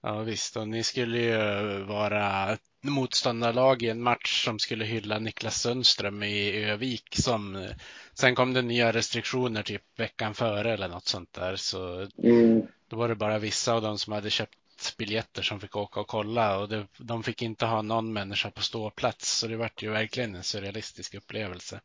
Ja 0.02 0.20
visst, 0.20 0.56
och 0.56 0.68
ni 0.68 0.82
skulle 0.82 1.18
ju 1.18 1.84
vara 1.84 2.56
motståndarlag 2.84 3.82
i 3.82 3.88
en 3.88 4.02
match 4.02 4.44
som 4.44 4.58
skulle 4.58 4.84
hylla 4.84 5.18
Niklas 5.18 5.62
Sundström 5.62 6.22
i 6.22 6.64
Övik 6.64 7.14
som 7.14 7.66
sen 8.14 8.34
kom 8.34 8.52
det 8.52 8.62
nya 8.62 8.92
restriktioner 8.92 9.62
typ 9.62 9.82
veckan 9.98 10.34
före 10.34 10.72
eller 10.72 10.88
något 10.88 11.06
sånt 11.06 11.32
där 11.32 11.56
så 11.56 12.06
mm. 12.22 12.62
Då 12.92 12.98
var 12.98 13.08
det 13.08 13.14
bara 13.14 13.38
vissa 13.38 13.74
av 13.74 13.82
dem 13.82 13.98
som 13.98 14.12
hade 14.12 14.30
köpt 14.30 14.96
biljetter 14.98 15.42
som 15.42 15.60
fick 15.60 15.76
åka 15.76 16.00
och 16.00 16.06
kolla 16.06 16.58
och 16.58 16.68
det, 16.68 16.86
de 16.98 17.22
fick 17.22 17.42
inte 17.42 17.66
ha 17.66 17.82
någon 17.82 18.12
människa 18.12 18.50
på 18.50 18.62
ståplats 18.62 19.38
så 19.38 19.46
det 19.46 19.56
vart 19.56 19.82
ju 19.82 19.90
verkligen 19.90 20.34
en 20.34 20.42
surrealistisk 20.42 21.14
upplevelse. 21.14 21.80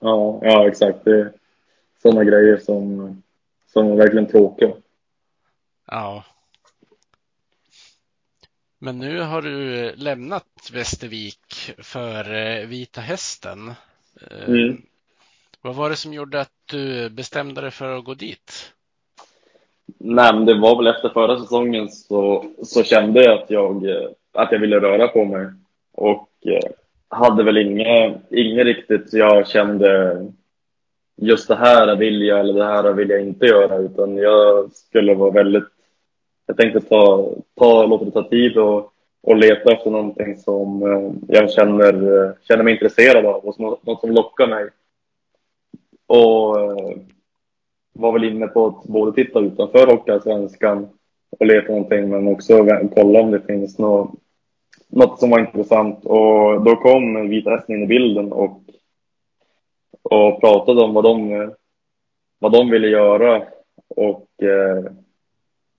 Ja, 0.00 0.40
ja 0.42 0.68
exakt. 0.68 1.04
Det 1.04 1.20
är 1.20 1.32
sådana 2.02 2.24
grejer 2.24 2.56
som, 2.56 3.22
som 3.66 3.92
är 3.92 3.96
verkligen 3.96 4.26
tråkiga. 4.26 4.72
Ja, 5.86 6.24
men 8.78 8.98
nu 8.98 9.20
har 9.20 9.42
du 9.42 9.92
lämnat 9.96 10.70
Västervik 10.72 11.72
för 11.78 12.34
eh, 12.34 12.66
Vita 12.66 13.00
Hästen. 13.00 13.68
Eh, 14.30 14.48
mm. 14.48 14.82
Vad 15.60 15.74
var 15.74 15.90
det 15.90 15.96
som 15.96 16.12
gjorde 16.12 16.40
att 16.40 16.52
du 16.66 17.10
bestämde 17.10 17.60
dig 17.60 17.70
för 17.70 17.98
att 17.98 18.04
gå 18.04 18.14
dit? 18.14 18.72
Nej, 19.98 20.34
men 20.34 20.44
det 20.44 20.54
var 20.54 20.76
väl 20.76 20.86
efter 20.86 21.08
förra 21.08 21.38
säsongen 21.38 21.88
så, 21.88 22.44
så 22.62 22.82
kände 22.82 23.24
jag 23.24 23.38
att 23.38 23.50
jag, 23.50 23.84
eh, 23.88 24.08
att 24.32 24.52
jag 24.52 24.58
ville 24.58 24.80
röra 24.80 25.08
på 25.08 25.24
mig. 25.24 25.46
Och 25.92 26.28
eh, 26.46 26.70
hade 27.08 27.42
väl 27.42 27.58
inget, 27.58 28.32
inget 28.32 28.64
riktigt 28.64 29.12
jag 29.12 29.48
kände 29.48 30.16
just 31.16 31.48
det 31.48 31.56
här 31.56 31.96
vill 31.96 32.22
jag 32.22 32.40
eller 32.40 32.54
det 32.54 32.64
här 32.64 32.92
vill 32.92 33.10
jag 33.10 33.20
inte 33.20 33.46
göra 33.46 33.76
utan 33.76 34.16
jag 34.16 34.72
skulle 34.72 35.14
vara 35.14 35.30
väldigt 35.30 35.64
jag 36.46 36.56
tänkte 36.56 36.80
ta, 36.80 37.32
ta, 37.58 37.86
låta 37.86 38.04
det 38.04 38.10
ta 38.10 38.28
tid 38.28 38.56
och, 38.58 38.92
och 39.22 39.36
leta 39.36 39.72
efter 39.72 39.90
någonting 39.90 40.36
som 40.36 40.82
eh, 40.82 41.34
jag 41.36 41.50
känner, 41.50 41.92
känner 42.42 42.62
mig 42.62 42.72
intresserad 42.72 43.26
av 43.26 43.44
och 43.44 43.54
som, 43.54 43.64
något 43.64 44.00
som 44.00 44.10
lockar 44.10 44.46
mig. 44.46 44.68
Och 46.06 46.56
var 47.92 48.12
väl 48.12 48.24
inne 48.24 48.46
på 48.46 48.66
att 48.66 48.84
både 48.84 49.12
titta 49.12 49.40
utanför 49.40 49.86
Hockeyallsvenskan 49.86 50.88
och 51.38 51.46
leta 51.46 51.72
någonting 51.72 52.08
men 52.08 52.28
också 52.28 52.66
kolla 52.94 53.20
om 53.20 53.30
det 53.30 53.40
finns 53.40 53.78
något, 53.78 54.10
något 54.88 55.20
som 55.20 55.30
var 55.30 55.40
intressant. 55.40 56.04
Och 56.04 56.64
då 56.64 56.76
kom 56.76 57.28
Vita 57.28 57.50
Hästen 57.50 57.74
in 57.76 57.82
i 57.82 57.86
bilden 57.86 58.32
och, 58.32 58.62
och 60.02 60.40
pratade 60.40 60.82
om 60.82 60.94
vad 60.94 61.04
de, 61.04 61.50
vad 62.38 62.52
de 62.52 62.70
ville 62.70 62.88
göra. 62.88 63.42
Och 63.88 64.42
eh, 64.42 64.92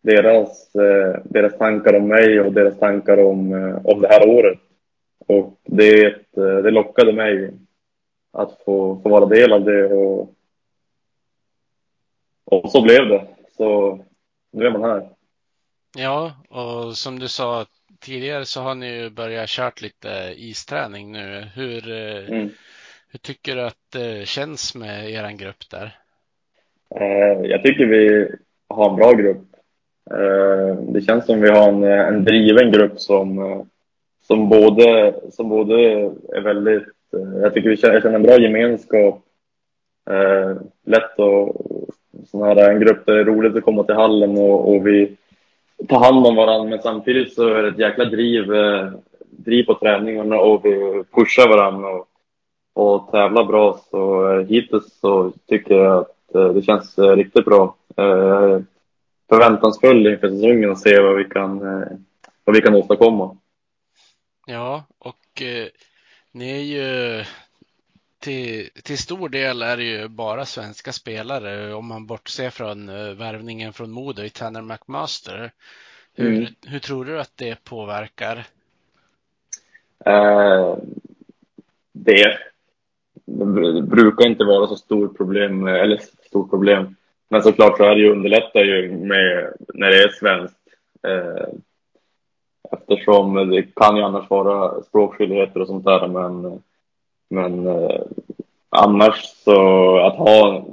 deras, 0.02 0.76
eh, 0.76 1.22
deras 1.24 1.58
tankar 1.58 1.94
om 1.94 2.08
mig 2.08 2.42
och 2.42 2.54
deras 2.54 2.80
tankar 2.80 3.24
om, 3.24 3.54
eh, 3.54 3.86
om 3.86 4.02
det 4.02 4.08
här 4.08 4.30
året. 4.30 4.60
Och 5.28 5.60
det, 5.66 6.06
eh, 6.38 6.58
det 6.64 6.72
lockade 6.72 7.14
mig 7.14 7.54
att 8.34 8.62
få, 8.66 9.00
få 9.04 9.10
vara 9.10 9.26
del 9.26 9.54
av 9.54 9.64
det 9.64 9.94
och, 9.94 10.36
och 12.52 12.72
så 12.72 12.82
blev 12.82 13.08
det. 13.08 13.28
Så 13.58 14.00
nu 14.52 14.66
är 14.66 14.72
man 14.72 14.84
här. 14.84 15.10
Ja, 15.98 16.32
och 16.50 16.98
som 16.98 17.20
du 17.20 17.28
sa 17.28 17.66
tidigare 18.00 18.46
så 18.46 18.62
har 18.62 18.76
ni 18.76 18.88
ju 18.88 19.10
börjat 19.10 19.50
kört 19.50 19.82
lite 19.82 20.34
isträning 20.38 21.12
nu. 21.12 21.46
Hur, 21.56 21.92
mm. 22.30 22.50
hur 23.12 23.20
tycker 23.20 23.56
du 23.56 23.62
att 23.62 23.92
det 23.94 24.28
känns 24.28 24.76
med 24.76 25.12
er 25.12 25.32
grupp 25.32 25.70
där? 25.70 25.98
Jag 27.44 27.64
tycker 27.64 27.86
vi 27.86 28.32
har 28.70 28.90
en 28.90 28.96
bra 28.96 29.12
grupp. 29.12 29.52
Eh, 30.12 30.76
det 30.76 31.02
känns 31.02 31.26
som 31.26 31.42
vi 31.42 31.50
har 31.50 31.68
en, 31.68 31.84
en 31.84 32.24
driven 32.24 32.72
grupp 32.72 33.00
som, 33.00 33.40
eh, 33.40 33.62
som, 34.22 34.50
både, 34.50 35.16
som 35.32 35.50
både 35.50 35.76
är 36.34 36.42
väldigt... 36.42 36.88
Eh, 37.14 37.42
jag 37.42 37.54
tycker 37.54 37.70
vi 37.70 37.78
känner, 37.78 38.06
en 38.06 38.24
bra 38.24 38.40
gemenskap. 38.40 39.24
Lätt 40.86 41.20
och 41.20 41.56
sån 42.26 42.44
här, 42.44 42.56
en 42.56 42.80
grupp 42.80 43.06
där 43.06 43.14
det 43.14 43.22
är 43.22 43.26
roligt 43.26 43.56
att 43.56 43.64
komma 43.64 43.84
till 43.84 43.96
hallen 43.96 44.38
och, 44.38 44.76
och 44.76 44.88
vi 44.88 45.18
tar 45.90 46.00
hand 46.00 46.28
om 46.28 46.36
varandra. 46.36 46.70
Men 46.70 46.82
samtidigt 46.82 47.34
så 47.34 47.48
är 47.48 47.64
det 47.64 47.70
ett 47.70 47.80
jäkla 47.80 48.06
driv, 48.06 48.54
eh, 48.54 48.92
driv 49.20 49.64
på 49.64 49.74
träningarna 49.74 50.36
och 50.36 50.66
vi 50.66 51.04
pushar 51.16 51.50
varandra 51.50 51.90
och, 51.90 52.08
och 52.74 53.12
tävlar 53.12 53.44
bra. 53.44 53.80
Så 53.92 54.32
eh, 54.32 54.48
hittills 54.48 55.00
så 55.00 55.34
tycker 55.48 55.76
jag 55.76 55.98
att 55.98 56.36
eh, 56.36 56.54
det 56.54 56.62
känns 56.62 57.00
riktigt 57.00 57.46
bra 57.46 57.76
förväntansfull 59.30 60.08
inför 60.08 60.30
säsongen 60.30 60.70
och 60.70 60.78
se 60.78 61.02
vad 61.02 61.18
vi 61.18 61.24
kan, 61.24 61.60
vad 62.44 62.56
vi 62.56 62.62
kan 62.62 62.76
åstadkomma. 62.76 63.38
Ja, 64.48 64.84
och 65.00 65.42
eh, 65.42 65.68
ni 66.32 66.52
är 66.52 66.64
ju 66.64 67.24
till, 68.22 68.70
till 68.84 68.98
stor 68.98 69.30
del 69.30 69.62
är 69.62 69.78
det 69.78 69.84
ju 69.84 70.08
bara 70.08 70.46
svenska 70.46 70.92
spelare 70.92 71.74
om 71.74 71.88
man 71.88 72.06
bortser 72.06 72.50
från 72.50 72.90
eh, 72.90 73.14
värvningen 73.14 73.74
från 73.74 73.92
Modo 73.92 74.24
i 74.24 74.30
Tanner 74.30 74.62
McMaster. 74.62 75.52
Hur, 76.14 76.34
mm. 76.34 76.46
hur 76.68 76.80
tror 76.80 77.06
du 77.06 77.20
att 77.20 77.32
det 77.36 77.64
påverkar? 77.64 78.46
Eh, 80.06 80.78
det, 81.92 82.38
det 83.26 83.82
brukar 83.82 84.28
inte 84.28 84.44
vara 84.44 84.68
så 84.68 84.76
stort 84.76 85.18
problem, 85.18 85.68
eller 85.68 86.00
stort 86.28 86.50
problem. 86.50 86.96
Men 87.30 87.44
såklart 87.44 87.78
så 87.78 87.84
är 87.84 87.96
det 87.96 88.02
ju 88.02 88.12
underlättar 88.12 88.60
ju 88.60 88.92
med 88.92 89.54
när 89.74 89.90
det 89.90 90.04
är 90.04 90.10
svenskt. 90.10 90.58
Eh, 91.08 91.48
eftersom 92.72 93.50
det 93.50 93.76
kan 93.76 93.98
ju 93.98 94.04
annars 94.04 94.30
vara 94.30 94.82
språkskyldigheter 94.82 95.60
och 95.62 95.68
sånt 95.68 95.86
där. 95.86 96.08
Men, 96.08 96.62
men 97.32 97.68
eh, 97.68 98.02
annars 98.70 99.24
så 99.44 99.98
att 99.98 100.16
ha 100.16 100.66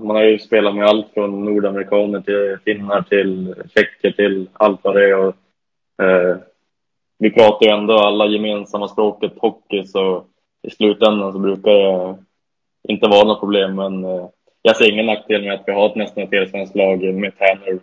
man 0.00 0.16
har 0.16 0.22
ju 0.22 0.38
spelat 0.38 0.74
med 0.74 0.86
allt 0.86 1.06
från 1.14 1.44
nordamerikaner 1.44 2.20
till 2.20 2.58
finnar 2.64 3.02
till 3.02 3.54
tjecker 3.74 4.10
till 4.10 4.48
allt 4.52 4.80
vad 4.82 4.94
det 4.94 5.08
är. 5.10 5.16
Och, 5.18 5.34
eh, 6.04 6.36
vi 7.18 7.30
pratar 7.30 7.66
ju 7.66 7.72
ändå 7.72 7.94
alla 7.94 8.26
gemensamma 8.26 8.88
språket 8.88 9.32
hockey 9.36 9.84
så 9.84 10.24
i 10.62 10.70
slutändan 10.70 11.32
så 11.32 11.38
brukar 11.38 11.70
det 11.70 12.18
inte 12.88 13.08
vara 13.08 13.24
något 13.24 13.40
problem. 13.40 13.74
Men 13.74 14.04
eh, 14.04 14.28
jag 14.62 14.76
ser 14.76 14.92
ingen 14.92 15.06
nackdel 15.06 15.44
med 15.44 15.54
att 15.54 15.64
vi 15.66 15.72
har 15.72 15.86
ett 15.86 15.96
nästan 15.96 16.22
ett 16.22 16.32
helsvenskt 16.32 16.76
lag 16.76 17.14
med 17.14 17.32
Tanner. 17.38 17.78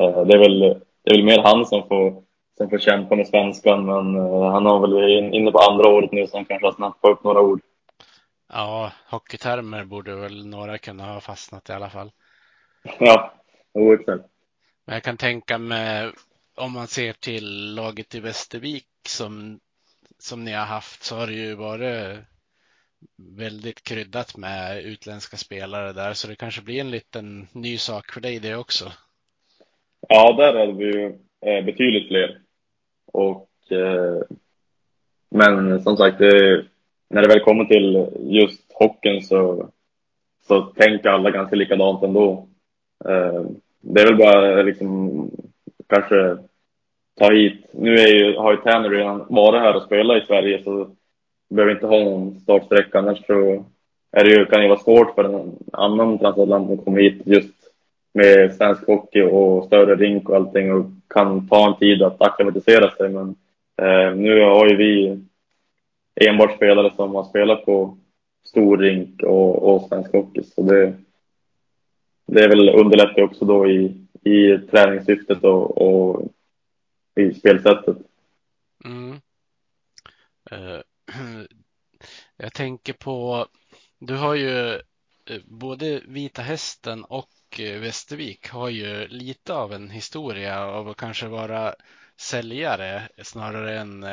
Eh, 0.00 0.26
det, 0.26 0.34
är 0.34 0.38
väl, 0.38 0.60
det 1.04 1.10
är 1.10 1.14
väl 1.14 1.24
mer 1.24 1.38
han 1.38 1.66
som 1.66 1.88
får, 1.88 2.22
som 2.56 2.70
får 2.70 2.78
kämpa 2.78 3.16
med 3.16 3.28
svenskan 3.28 3.86
men 3.86 4.16
eh, 4.16 4.52
han 4.52 4.66
har 4.66 4.80
väl 4.80 5.34
inne 5.34 5.52
på 5.52 5.58
andra 5.58 5.88
året 5.88 6.12
nu 6.12 6.26
så 6.26 6.36
han 6.36 6.44
kanske 6.44 6.66
har 6.66 6.72
snappat 6.72 7.10
upp 7.10 7.24
några 7.24 7.40
ord. 7.40 7.60
Ja, 8.52 8.92
hockeytermer 9.10 9.84
borde 9.84 10.14
väl 10.14 10.46
några 10.46 10.78
kunna 10.78 11.04
ha 11.04 11.20
fastnat 11.20 11.70
i 11.70 11.72
alla 11.72 11.90
fall. 11.90 12.10
Ja, 12.98 13.34
jo 13.74 13.92
exakt. 13.92 14.24
Men 14.86 14.94
jag 14.94 15.02
kan 15.02 15.16
tänka 15.16 15.58
mig 15.58 16.10
om 16.56 16.72
man 16.72 16.86
ser 16.86 17.12
till 17.12 17.74
laget 17.74 18.14
i 18.14 18.20
Västervik 18.20 18.86
som, 19.08 19.60
som 20.18 20.44
ni 20.44 20.52
har 20.52 20.66
haft 20.66 21.02
så 21.02 21.16
har 21.16 21.26
det 21.26 21.32
ju 21.32 21.54
varit 21.54 22.18
väldigt 23.18 23.84
kryddat 23.84 24.36
med 24.36 24.84
utländska 24.84 25.36
spelare 25.36 25.92
där 25.92 26.12
så 26.12 26.28
det 26.28 26.36
kanske 26.36 26.62
blir 26.62 26.80
en 26.80 26.90
liten 26.90 27.48
ny 27.52 27.78
sak 27.78 28.12
för 28.12 28.20
dig 28.20 28.38
det 28.38 28.56
också. 28.56 28.92
Ja, 30.08 30.32
där 30.32 30.58
hade 30.58 30.72
vi 30.72 30.84
ju 30.84 31.06
eh, 31.46 31.64
betydligt 31.64 32.08
fler. 32.08 32.43
Och, 33.14 33.48
eh, 33.70 34.22
men 35.30 35.82
som 35.82 35.96
sagt, 35.96 36.18
det, 36.18 36.64
när 37.10 37.22
det 37.22 37.28
väl 37.28 37.40
kommer 37.40 37.64
till 37.64 38.06
just 38.18 38.72
hockeyn 38.72 39.22
så, 39.22 39.68
så 40.46 40.62
tänker 40.62 41.08
alla 41.08 41.30
ganska 41.30 41.56
likadant 41.56 42.02
ändå. 42.02 42.48
Eh, 43.04 43.42
det 43.80 44.00
är 44.00 44.06
väl 44.06 44.16
bara 44.16 44.62
liksom 44.62 45.30
kanske 45.86 46.36
ta 47.18 47.32
hit. 47.32 47.66
Nu 47.72 47.94
är 47.94 48.08
ju, 48.08 48.36
har 48.36 48.52
ju 48.52 48.56
Tanner 48.56 48.90
redan 48.90 49.26
varit 49.28 49.60
här 49.60 49.76
och 49.76 49.82
spelat 49.82 50.22
i 50.22 50.26
Sverige 50.26 50.62
så 50.62 50.90
behöver 51.50 51.74
inte 51.74 51.86
ha 51.86 51.98
någon 51.98 52.40
startsträcka. 52.40 52.98
Annars 52.98 53.26
så 53.26 53.64
är 54.12 54.24
det 54.24 54.30
ju, 54.30 54.46
kan 54.46 54.60
det 54.60 54.68
vara 54.68 54.78
svårt 54.78 55.14
för 55.14 55.24
en 55.24 55.52
annan 55.72 56.18
transatlant 56.18 56.70
att 56.70 56.84
komma 56.84 56.98
hit 56.98 57.22
just 57.24 57.53
med 58.14 58.54
svensk 58.54 58.86
hockey 58.86 59.22
och 59.22 59.64
större 59.64 59.96
rink 59.96 60.28
och 60.28 60.36
allting 60.36 60.72
och 60.72 60.86
kan 61.08 61.48
ta 61.48 61.68
en 61.68 61.78
tid 61.78 62.02
att 62.02 62.22
acklimatisera 62.22 62.90
sig. 62.90 63.08
Men 63.08 63.36
eh, 63.82 64.16
nu 64.16 64.40
har 64.40 64.68
ju 64.68 64.76
vi 64.76 65.20
enbart 66.14 66.56
spelare 66.56 66.92
som 66.96 67.14
har 67.14 67.24
spelat 67.24 67.64
på 67.64 67.98
stor 68.44 68.78
rink 68.78 69.22
och, 69.22 69.74
och 69.74 69.88
svensk 69.88 70.12
hockey. 70.12 70.42
Så 70.42 70.62
det, 70.62 70.94
det 72.26 72.44
är 72.44 72.48
väl 72.48 72.68
underlättar 72.68 73.22
också 73.22 73.44
då 73.44 73.70
i, 73.70 74.06
i 74.24 74.58
träningssyftet 74.70 75.44
och, 75.44 75.78
och 75.78 76.22
i 77.20 77.34
spelsättet. 77.34 77.96
Mm. 78.84 79.10
Uh, 80.52 80.80
jag 82.36 82.54
tänker 82.54 82.92
på, 82.92 83.46
du 83.98 84.16
har 84.16 84.34
ju 84.34 84.68
eh, 84.70 85.40
både 85.44 86.00
Vita 86.06 86.42
Hästen 86.42 87.04
och 87.04 87.28
eh, 87.60 87.80
Västervik 87.80 88.48
har 88.48 88.68
ju 88.68 89.08
lite 89.08 89.54
av 89.54 89.72
en 89.72 89.90
historia 89.90 90.64
av 90.64 90.88
att 90.88 90.96
kanske 90.96 91.26
vara 91.26 91.74
säljare 92.16 93.08
snarare 93.22 93.78
än 93.78 94.06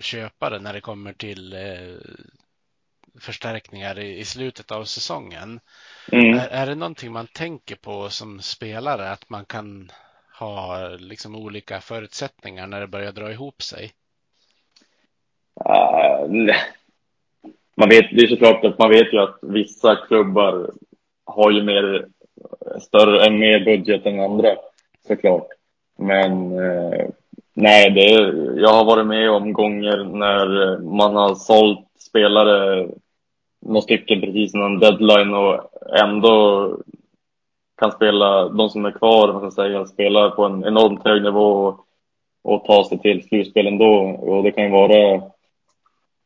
köpare 0.00 0.58
när 0.58 0.72
det 0.72 0.80
kommer 0.80 1.12
till 1.12 1.54
förstärkningar 3.20 3.98
i, 3.98 4.24
slutet 4.24 4.70
av 4.70 4.84
säsongen. 4.84 5.60
Mm. 6.12 6.38
Är, 6.38 6.48
är 6.48 6.66
det 6.66 6.74
någonting 6.74 7.12
man 7.12 7.26
tänker 7.26 7.76
på 7.76 8.08
som 8.08 8.40
spelare 8.40 9.10
att 9.10 9.30
man 9.30 9.44
kan 9.44 9.92
ha 10.38 10.88
liksom 10.88 11.36
olika 11.36 11.80
förutsättningar 11.80 12.66
när 12.66 12.80
det 12.80 12.86
börjar 12.86 13.12
dra 13.12 13.32
ihop 13.32 13.62
sig? 13.62 13.92
Uh, 15.68 16.54
man 17.76 17.88
vet, 17.88 18.10
det 18.10 18.22
är 18.22 18.26
såklart 18.26 18.64
att 18.64 18.78
man 18.78 18.90
vet 18.90 19.12
ju 19.12 19.18
att 19.18 19.38
vissa 19.42 19.96
klubbar 19.96 20.70
har 21.24 21.50
ju 21.50 21.62
mer, 21.62 22.08
större, 22.80 23.26
en 23.26 23.38
mer 23.38 23.64
budget 23.64 24.06
än 24.06 24.20
andra 24.20 24.48
såklart. 25.06 25.46
Men 25.98 26.52
eh, 26.58 27.06
nej, 27.54 27.90
det, 27.90 28.10
jag 28.60 28.72
har 28.72 28.84
varit 28.84 29.06
med 29.06 29.30
om 29.30 29.52
gånger 29.52 30.04
när 30.04 30.78
man 30.78 31.16
har 31.16 31.34
sålt 31.34 31.86
spelare 31.98 32.88
några 33.60 33.80
stycken 33.80 34.20
precis 34.20 34.54
innan 34.54 34.78
deadline 34.78 35.34
och 35.34 35.70
ändå 36.04 36.76
kan 37.80 37.92
spela, 37.92 38.48
de 38.48 38.68
som 38.68 38.84
är 38.84 38.90
kvar, 38.90 39.32
man 39.32 39.40
kan 39.40 39.52
säga, 39.52 39.86
spela 39.86 40.30
på 40.30 40.44
en 40.44 40.64
enormt 40.64 41.04
hög 41.04 41.22
nivå 41.22 41.52
och, 41.52 41.86
och 42.42 42.64
ta 42.64 42.84
sig 42.84 42.98
till 42.98 43.28
slutspel 43.28 43.66
ändå. 43.66 43.94
Och 44.20 44.42
det 44.42 44.50
kan 44.50 44.64
ju 44.64 44.70
vara, 44.70 45.22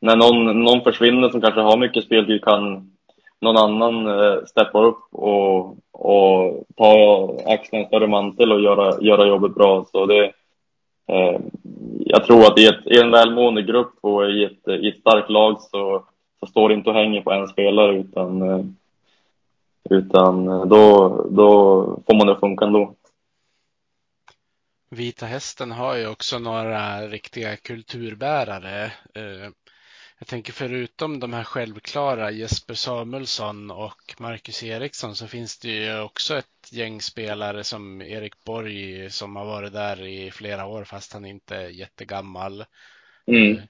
när 0.00 0.16
någon, 0.16 0.64
någon 0.64 0.80
försvinner 0.80 1.28
som 1.28 1.40
kanske 1.40 1.60
har 1.60 1.76
mycket 1.76 2.04
speltid 2.04 2.44
kan 2.44 2.90
någon 3.40 3.56
annan 3.56 4.06
eh, 4.06 4.44
steppa 4.46 4.82
upp 4.82 5.04
och, 5.12 5.76
och 5.94 6.64
ta 6.76 7.36
axla 7.46 7.78
en 7.78 7.86
större 7.86 8.06
mantel 8.06 8.52
och 8.52 8.60
göra, 8.60 9.00
göra 9.00 9.26
jobbet 9.26 9.54
bra. 9.54 9.86
Så 9.92 10.06
det, 10.06 10.24
eh, 11.08 11.40
jag 11.98 12.24
tror 12.24 12.46
att 12.46 12.58
i, 12.58 12.66
ett, 12.66 12.86
i 12.86 12.98
en 12.98 13.10
välmående 13.10 13.62
grupp 13.62 13.94
och 14.00 14.30
i 14.30 14.44
ett, 14.44 14.68
i 14.68 14.88
ett 14.88 15.00
starkt 15.00 15.30
lag 15.30 15.60
så, 15.60 16.04
så 16.40 16.46
står 16.46 16.68
det 16.68 16.74
inte 16.74 16.90
och 16.90 16.96
hänger 16.96 17.20
på 17.20 17.32
en 17.32 17.48
spelare 17.48 17.96
utan 17.96 18.42
eh, 18.42 18.64
utan 19.90 20.48
eh, 20.48 20.64
då, 20.64 21.08
då 21.30 21.84
får 22.06 22.14
man 22.14 22.26
det 22.26 22.32
att 22.32 22.40
funka 22.40 22.64
ändå. 22.64 22.94
Vita 24.90 25.26
Hästen 25.26 25.70
har 25.70 25.96
ju 25.96 26.08
också 26.08 26.38
några 26.38 27.00
riktiga 27.00 27.56
kulturbärare. 27.56 28.84
Eh, 29.14 29.50
jag 30.18 30.28
tänker 30.28 30.52
förutom 30.52 31.20
de 31.20 31.32
här 31.32 31.44
självklara 31.44 32.30
Jesper 32.30 32.74
Samuelsson 32.74 33.70
och 33.70 34.14
Marcus 34.18 34.62
Eriksson 34.62 35.16
så 35.16 35.26
finns 35.26 35.58
det 35.58 35.68
ju 35.68 36.00
också 36.00 36.36
ett 36.38 36.72
gäng 36.72 37.00
spelare 37.00 37.64
som 37.64 38.02
Erik 38.02 38.44
Borg 38.44 39.10
som 39.10 39.36
har 39.36 39.44
varit 39.44 39.72
där 39.72 40.06
i 40.06 40.30
flera 40.30 40.66
år 40.66 40.84
fast 40.84 41.12
han 41.12 41.24
inte 41.24 41.56
är 41.56 41.68
jättegammal. 41.68 42.64
Mm. 43.26 43.56
Eh, 43.56 43.62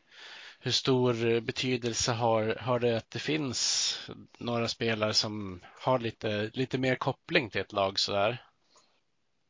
hur 0.61 0.71
stor 0.71 1.41
betydelse 1.41 2.13
har, 2.13 2.57
har 2.61 2.79
det 2.79 2.97
att 2.97 3.11
det 3.11 3.19
finns 3.19 3.99
några 4.39 4.69
spelare 4.69 5.15
som 5.15 5.61
har 5.81 5.99
lite, 5.99 6.51
lite 6.53 6.79
mer 6.79 6.95
koppling 6.95 7.51
till 7.51 7.61
ett 7.61 7.73
lag 7.73 7.99
sådär? 7.99 8.43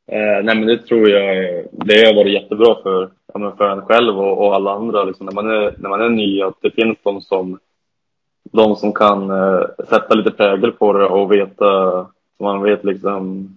Eh, 0.07 0.45
nej 0.45 0.57
men 0.57 0.67
det 0.67 0.79
tror 0.79 1.09
jag 1.09 1.65
det 1.73 2.07
har 2.07 2.15
varit 2.15 2.33
jättebra 2.33 2.83
för, 2.83 3.11
ja, 3.35 3.55
för 3.59 3.69
en 3.69 3.83
själv 3.83 4.19
och, 4.19 4.47
och 4.47 4.55
alla 4.55 4.73
andra. 4.73 5.05
Liksom, 5.05 5.27
när, 5.27 5.33
man 5.33 5.51
är, 5.51 5.75
när 5.79 5.89
man 5.89 6.01
är 6.01 6.09
ny, 6.09 6.43
att 6.43 6.59
det 6.61 6.71
finns 6.71 6.99
de 7.03 7.21
som, 7.21 7.59
de 8.53 8.77
som 8.77 8.93
kan 8.93 9.31
eh, 9.31 9.63
sätta 9.89 10.15
lite 10.15 10.31
prägel 10.31 10.73
på 10.73 10.93
det 10.93 11.07
och 11.07 11.33
veta, 11.33 12.07
så 12.37 12.45
man 12.45 12.63
vet 12.63 12.85
liksom 12.85 13.49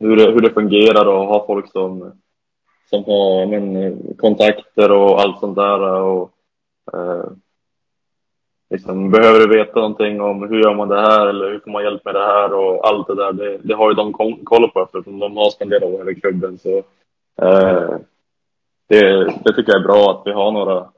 hur 0.00 0.16
det, 0.16 0.30
hur 0.30 0.40
det 0.40 0.50
fungerar 0.50 1.06
och 1.06 1.26
ha 1.26 1.46
folk 1.46 1.72
som, 1.72 2.12
som 2.90 3.04
har 3.04 3.46
men, 3.46 3.98
kontakter 4.18 4.92
och 4.92 5.20
allt 5.20 5.40
sånt 5.40 5.56
där. 5.56 5.80
Och, 5.80 6.30
eh, 6.92 7.30
liksom, 8.70 9.10
behöver 9.10 9.38
du 9.38 9.58
veta 9.58 9.74
någonting 9.74 10.20
om 10.20 10.48
hur 10.48 10.62
gör 10.62 10.74
man 10.74 10.88
det 10.88 11.00
här 11.00 11.26
eller 11.26 11.50
hur 11.50 11.60
får 11.60 11.70
man 11.70 11.82
hjälp 11.82 12.04
med 12.04 12.14
det 12.14 12.24
här 12.24 12.52
och 12.52 12.88
allt 12.88 13.06
det 13.06 13.14
där. 13.14 13.32
Det, 13.32 13.58
det 13.58 13.74
har 13.74 13.90
ju 13.90 13.94
de 13.94 14.12
koll 14.44 14.70
på 14.70 14.82
eftersom 14.82 15.18
de 15.18 15.36
har 15.36 15.50
spenderat 15.50 15.82
år 15.82 16.10
i 16.10 16.20
klubben. 16.20 16.58
Så, 16.58 16.78
eh, 17.42 17.96
det, 18.88 19.24
det 19.44 19.54
tycker 19.54 19.72
jag 19.72 19.80
är 19.80 19.86
bra 19.86 20.10
att 20.10 20.22
vi 20.26 20.32
har 20.32 20.52
några 20.52 20.88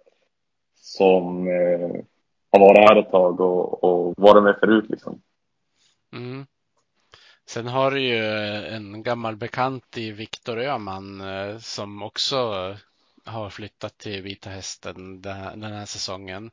som 0.75 1.49
eh, 1.49 2.05
har 2.53 2.61
varit 2.61 2.89
här 2.89 2.97
ett 2.97 3.11
tag 3.11 3.41
och, 3.41 3.85
och 3.85 4.15
varit 4.17 4.43
med 4.43 4.57
förut. 4.61 4.85
Liksom. 4.89 5.21
Mm. 6.13 6.47
Sen 7.47 7.67
har 7.67 7.91
du 7.91 8.01
ju 8.01 8.25
en 8.75 9.03
gammal 9.03 9.37
bekant 9.37 9.99
i 9.99 10.11
Viktor 10.11 10.59
Öhman 10.59 11.21
eh, 11.21 11.59
som 11.59 12.03
också 12.03 12.37
har 13.25 13.51
flyttat 13.51 13.99
till 13.99 14.23
Vita 14.23 14.51
Hästen 14.51 15.23
den 15.23 15.63
här 15.63 15.87
säsongen. 15.87 16.51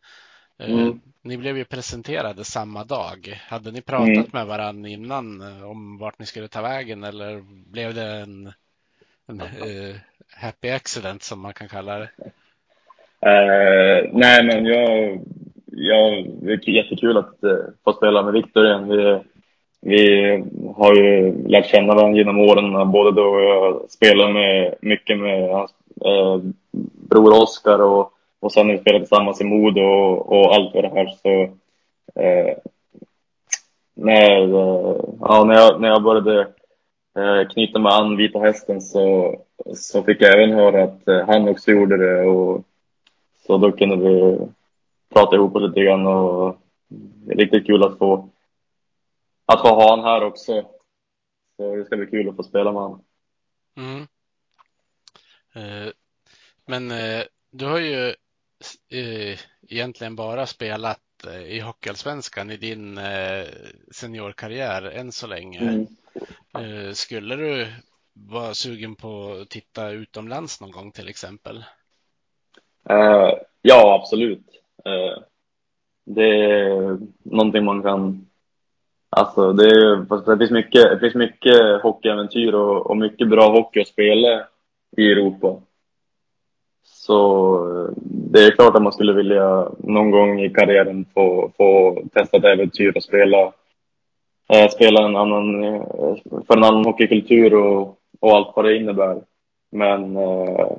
Eh, 0.60 0.72
mm. 0.72 1.00
Ni 1.22 1.38
blev 1.38 1.58
ju 1.58 1.66
presenterade 1.66 2.44
samma 2.44 2.84
dag. 2.84 3.42
Hade 3.48 3.72
ni 3.72 3.82
pratat 3.82 4.08
mm. 4.08 4.30
med 4.34 4.48
varandra 4.48 4.90
innan 4.90 5.42
eh, 5.42 5.70
om 5.70 5.98
vart 5.98 6.20
ni 6.20 6.26
skulle 6.26 6.48
ta 6.48 6.62
vägen 6.62 7.04
eller 7.04 7.42
blev 7.72 7.94
det 7.94 8.06
en, 8.06 8.52
en 9.28 9.42
uh, 9.42 9.96
happy 10.36 10.70
accident 10.70 11.24
som 11.24 11.42
man 11.42 11.54
kan 11.54 11.68
kalla 11.68 11.98
det? 12.00 12.10
Uh, 13.26 14.10
nej, 14.14 14.44
men 14.44 14.66
jag, 14.66 15.20
ja, 15.66 16.24
det 16.42 16.52
är 16.52 16.70
jättekul 16.70 17.18
att 17.18 17.44
uh, 17.44 17.58
få 17.84 17.94
spela 17.94 18.24
med 18.24 18.34
Viktor 18.34 18.66
igen. 18.66 18.88
Vi, 18.88 19.20
vi 19.82 20.44
har 20.76 20.96
ju 20.96 21.34
lärt 21.48 21.66
känna 21.66 21.96
varandra 21.96 22.18
genom 22.18 22.40
åren, 22.40 22.92
både 22.92 23.12
då 23.12 23.40
jag 23.42 23.92
spelade 23.92 24.34
med, 24.34 24.76
mycket 24.82 25.20
med 25.20 25.50
hans 25.50 25.72
uh, 26.06 26.52
bror 27.10 27.42
Oskar 27.44 27.82
och, 27.82 28.17
och 28.40 28.52
sen 28.52 28.68
när 28.68 28.74
vi 28.74 28.80
spelade 28.80 29.06
tillsammans 29.06 29.42
i 29.42 29.44
Modo 29.44 29.82
och, 29.82 30.32
och 30.32 30.56
allt 30.56 30.74
vad 30.74 30.84
det 30.84 30.90
här. 30.90 31.08
Så, 31.08 31.42
eh, 32.22 32.58
när, 33.94 34.42
eh, 34.42 35.04
ja, 35.20 35.44
när, 35.44 35.56
jag, 35.56 35.82
när 35.82 35.88
jag 35.88 36.04
började 36.04 36.42
eh, 37.18 37.50
knyta 37.50 37.80
mig 37.80 37.92
an 37.92 38.18
Vita 38.18 38.40
Hästen 38.40 38.82
så, 38.82 39.36
så 39.76 40.04
fick 40.04 40.22
jag 40.22 40.34
även 40.34 40.56
höra 40.56 40.84
att 40.84 41.28
han 41.28 41.50
också 41.50 41.72
gjorde 41.72 41.98
det. 41.98 42.22
Och, 42.22 42.64
så 43.48 43.58
då 43.58 43.72
kunde 43.72 43.96
vi 43.96 44.38
prata 45.14 45.36
ihop 45.36 45.56
oss 45.56 45.62
lite 45.62 45.82
grann 45.82 46.08
och 46.08 46.58
det 46.88 47.34
är 47.34 47.38
riktigt 47.38 47.66
kul 47.68 47.84
att 47.84 47.98
få, 47.98 48.30
att 49.46 49.62
få 49.62 49.68
ha 49.68 49.90
han 49.90 50.06
här 50.06 50.24
också. 50.24 50.64
Så 51.58 51.76
det 51.76 51.86
ska 51.86 51.98
bli 51.98 52.08
kul 52.08 52.30
att 52.30 52.36
få 52.36 52.44
spela 52.44 52.72
med 52.72 52.82
honom. 52.82 53.04
Mm. 53.78 54.08
Eh, 55.56 55.92
men 56.66 56.92
eh, 56.92 57.24
du 57.52 57.66
har 57.66 57.80
ju 57.80 58.16
eh, 58.90 59.40
egentligen 59.68 60.16
bara 60.16 60.46
spelat 60.46 61.02
i 61.48 61.60
Hockeyallsvenskan 61.60 62.52
i 62.52 62.58
din 62.58 63.00
seniorkarriär 63.92 64.82
än 64.82 65.12
så 65.12 65.28
länge. 65.28 65.88
Mm. 66.54 66.96
Skulle 66.96 67.36
du 67.36 67.68
vara 68.14 68.54
sugen 68.54 68.96
på 68.96 69.38
att 69.42 69.50
titta 69.50 69.90
utomlands 69.90 70.62
någon 70.62 70.72
gång 70.72 70.92
till 70.92 71.10
exempel? 71.10 71.64
ja, 73.62 74.00
absolut. 74.02 74.48
Eh, 74.86 75.24
det 76.06 76.42
är 76.46 76.98
någonting 77.24 77.66
man 77.66 77.84
kan... 77.84 78.28
Alltså, 79.10 79.54
det, 79.54 79.66
är, 79.66 80.26
det, 80.26 80.38
finns 80.38 80.52
mycket, 80.52 80.84
det 80.92 81.00
finns 81.00 81.16
mycket 81.16 81.82
hockeyäventyr 81.82 82.54
och, 82.54 82.90
och 82.90 82.98
mycket 82.98 83.30
bra 83.30 83.52
hockey 83.52 83.82
att 83.82 83.88
spela 83.88 84.48
i 84.98 85.12
Europa. 85.12 85.62
Så 86.84 87.56
eh, 87.56 87.94
det 88.32 88.44
är 88.44 88.52
klart 88.52 88.76
att 88.76 88.84
man 88.84 88.94
skulle 88.94 89.14
vilja 89.14 89.68
någon 89.80 90.12
gång 90.12 90.42
i 90.42 90.50
karriären 90.50 91.06
få, 91.14 91.52
få 91.58 92.02
testa 92.14 92.38
ett 92.38 92.44
äventyr 92.44 92.92
och 92.96 93.04
spela, 93.04 93.54
eh, 94.54 94.70
spela 94.70 95.06
en 95.06 95.16
annan, 95.16 95.64
eh, 95.64 95.84
för 96.48 96.58
en 96.58 96.64
annan 96.64 96.86
hockeykultur 96.86 97.54
och, 97.54 97.98
och 98.20 98.32
allt 98.32 98.52
vad 98.56 98.66
det 98.66 98.78
innebär. 98.78 99.22
Men, 99.72 100.18
eh, 100.18 100.78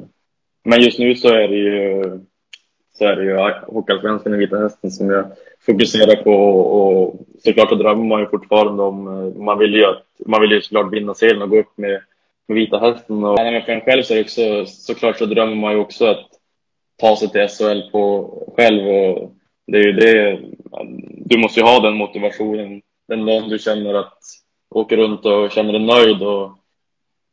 men 0.64 0.80
just 0.80 0.98
nu 0.98 1.14
så 1.14 1.28
är 1.28 1.48
det 1.48 1.56
ju 1.56 2.02
så 2.98 3.04
är 3.04 3.16
det 3.16 3.24
ju 3.24 3.36
Hockeyallsvenskan 3.66 4.34
i 4.34 4.36
Vita 4.36 4.58
Hästen 4.58 4.90
som 4.90 5.10
jag 5.10 5.24
fokuserar 5.66 6.22
på 6.22 6.32
och 6.32 7.26
såklart 7.44 7.68
så 7.68 7.74
drömmer 7.74 8.04
man 8.04 8.20
ju 8.20 8.26
fortfarande 8.26 8.82
om, 8.82 9.06
eh, 9.08 9.42
man 9.42 9.58
vill 9.58 9.74
ju, 9.74 9.84
att, 9.84 10.04
man 10.26 10.40
vill 10.40 10.50
ju 10.50 10.60
såklart 10.60 10.92
vinna 10.92 11.14
serien 11.14 11.42
och 11.42 11.50
gå 11.50 11.58
upp 11.58 11.78
med, 11.78 12.00
med 12.48 12.54
Vita 12.54 12.78
Hästen 12.78 13.24
och 13.24 13.38
för 13.38 13.72
en 13.72 13.80
själv 13.80 14.02
så 14.02 14.14
är 14.14 14.16
det 14.16 14.24
också, 14.24 14.66
såklart 14.66 15.18
så 15.18 15.26
drömmer 15.26 15.54
man 15.54 15.72
ju 15.72 15.78
också 15.78 16.06
att 16.06 16.37
ta 16.98 17.16
sig 17.16 17.28
till 17.28 17.48
SHL 17.48 17.90
på 17.90 18.32
själv 18.56 18.88
och 18.88 19.32
det 19.66 19.78
är 19.78 19.82
ju 19.82 19.92
det, 19.92 20.40
du 21.16 21.38
måste 21.38 21.60
ju 21.60 21.66
ha 21.66 21.80
den 21.80 21.94
motivationen 21.94 22.82
den 23.08 23.26
dagen 23.26 23.48
du 23.48 23.58
känner 23.58 23.94
att 23.94 24.18
åker 24.70 24.96
runt 24.96 25.24
och 25.24 25.50
känner 25.50 25.72
dig 25.72 25.82
nöjd 25.82 26.22
och, 26.22 26.50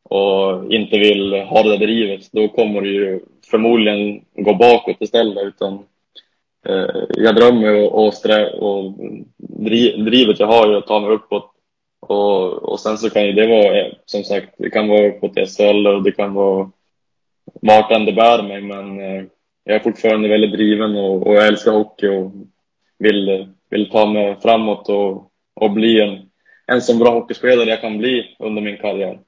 och 0.03 0.73
inte 0.73 0.97
vill 0.97 1.33
ha 1.33 1.63
det 1.63 1.69
där 1.69 1.77
drivet, 1.77 2.31
då 2.31 2.47
kommer 2.47 2.81
du 2.81 2.93
ju 2.93 3.19
förmodligen 3.49 4.21
gå 4.35 4.53
bakåt 4.53 4.97
istället. 4.99 5.43
Utan, 5.43 5.73
eh, 6.67 7.03
jag 7.09 7.35
drömmer 7.35 7.93
och, 7.93 8.13
strä, 8.13 8.51
och 8.53 8.93
drivet 10.05 10.39
jag 10.39 10.47
har 10.47 10.67
är 10.67 10.77
att 10.77 10.87
ta 10.87 10.99
mig 10.99 11.09
uppåt. 11.09 11.51
Och, 11.99 12.53
och 12.53 12.79
sen 12.79 12.97
så 12.97 13.09
kan 13.09 13.25
ju 13.25 13.31
det 13.31 13.47
vara, 13.47 13.79
eh, 13.79 13.93
som 14.05 14.23
sagt, 14.23 14.55
det 14.57 14.69
kan 14.69 14.87
vara 14.87 15.07
uppåt 15.07 15.37
i 15.37 15.45
SHL 15.45 15.87
och 15.87 16.03
det 16.03 16.11
kan 16.11 16.33
vara 16.33 16.71
vart 17.61 17.91
än 17.91 18.05
det 18.05 18.13
bär 18.13 18.43
mig. 18.43 18.61
Men 18.61 18.99
eh, 18.99 19.23
jag 19.65 19.75
är 19.75 19.79
fortfarande 19.79 20.29
väldigt 20.29 20.51
driven 20.51 20.95
och, 20.95 21.27
och 21.27 21.35
jag 21.35 21.47
älskar 21.47 21.71
hockey 21.71 22.07
och 22.07 22.31
vill, 22.99 23.53
vill 23.69 23.89
ta 23.89 24.05
mig 24.05 24.37
framåt 24.41 24.89
och, 24.89 25.31
och 25.53 25.71
bli 25.71 26.01
en, 26.01 26.29
en 26.65 26.81
så 26.81 26.97
bra 26.97 27.11
hockeyspelare 27.11 27.69
jag 27.69 27.81
kan 27.81 27.97
bli 27.97 28.35
under 28.39 28.61
min 28.61 28.77
karriär. 28.77 29.19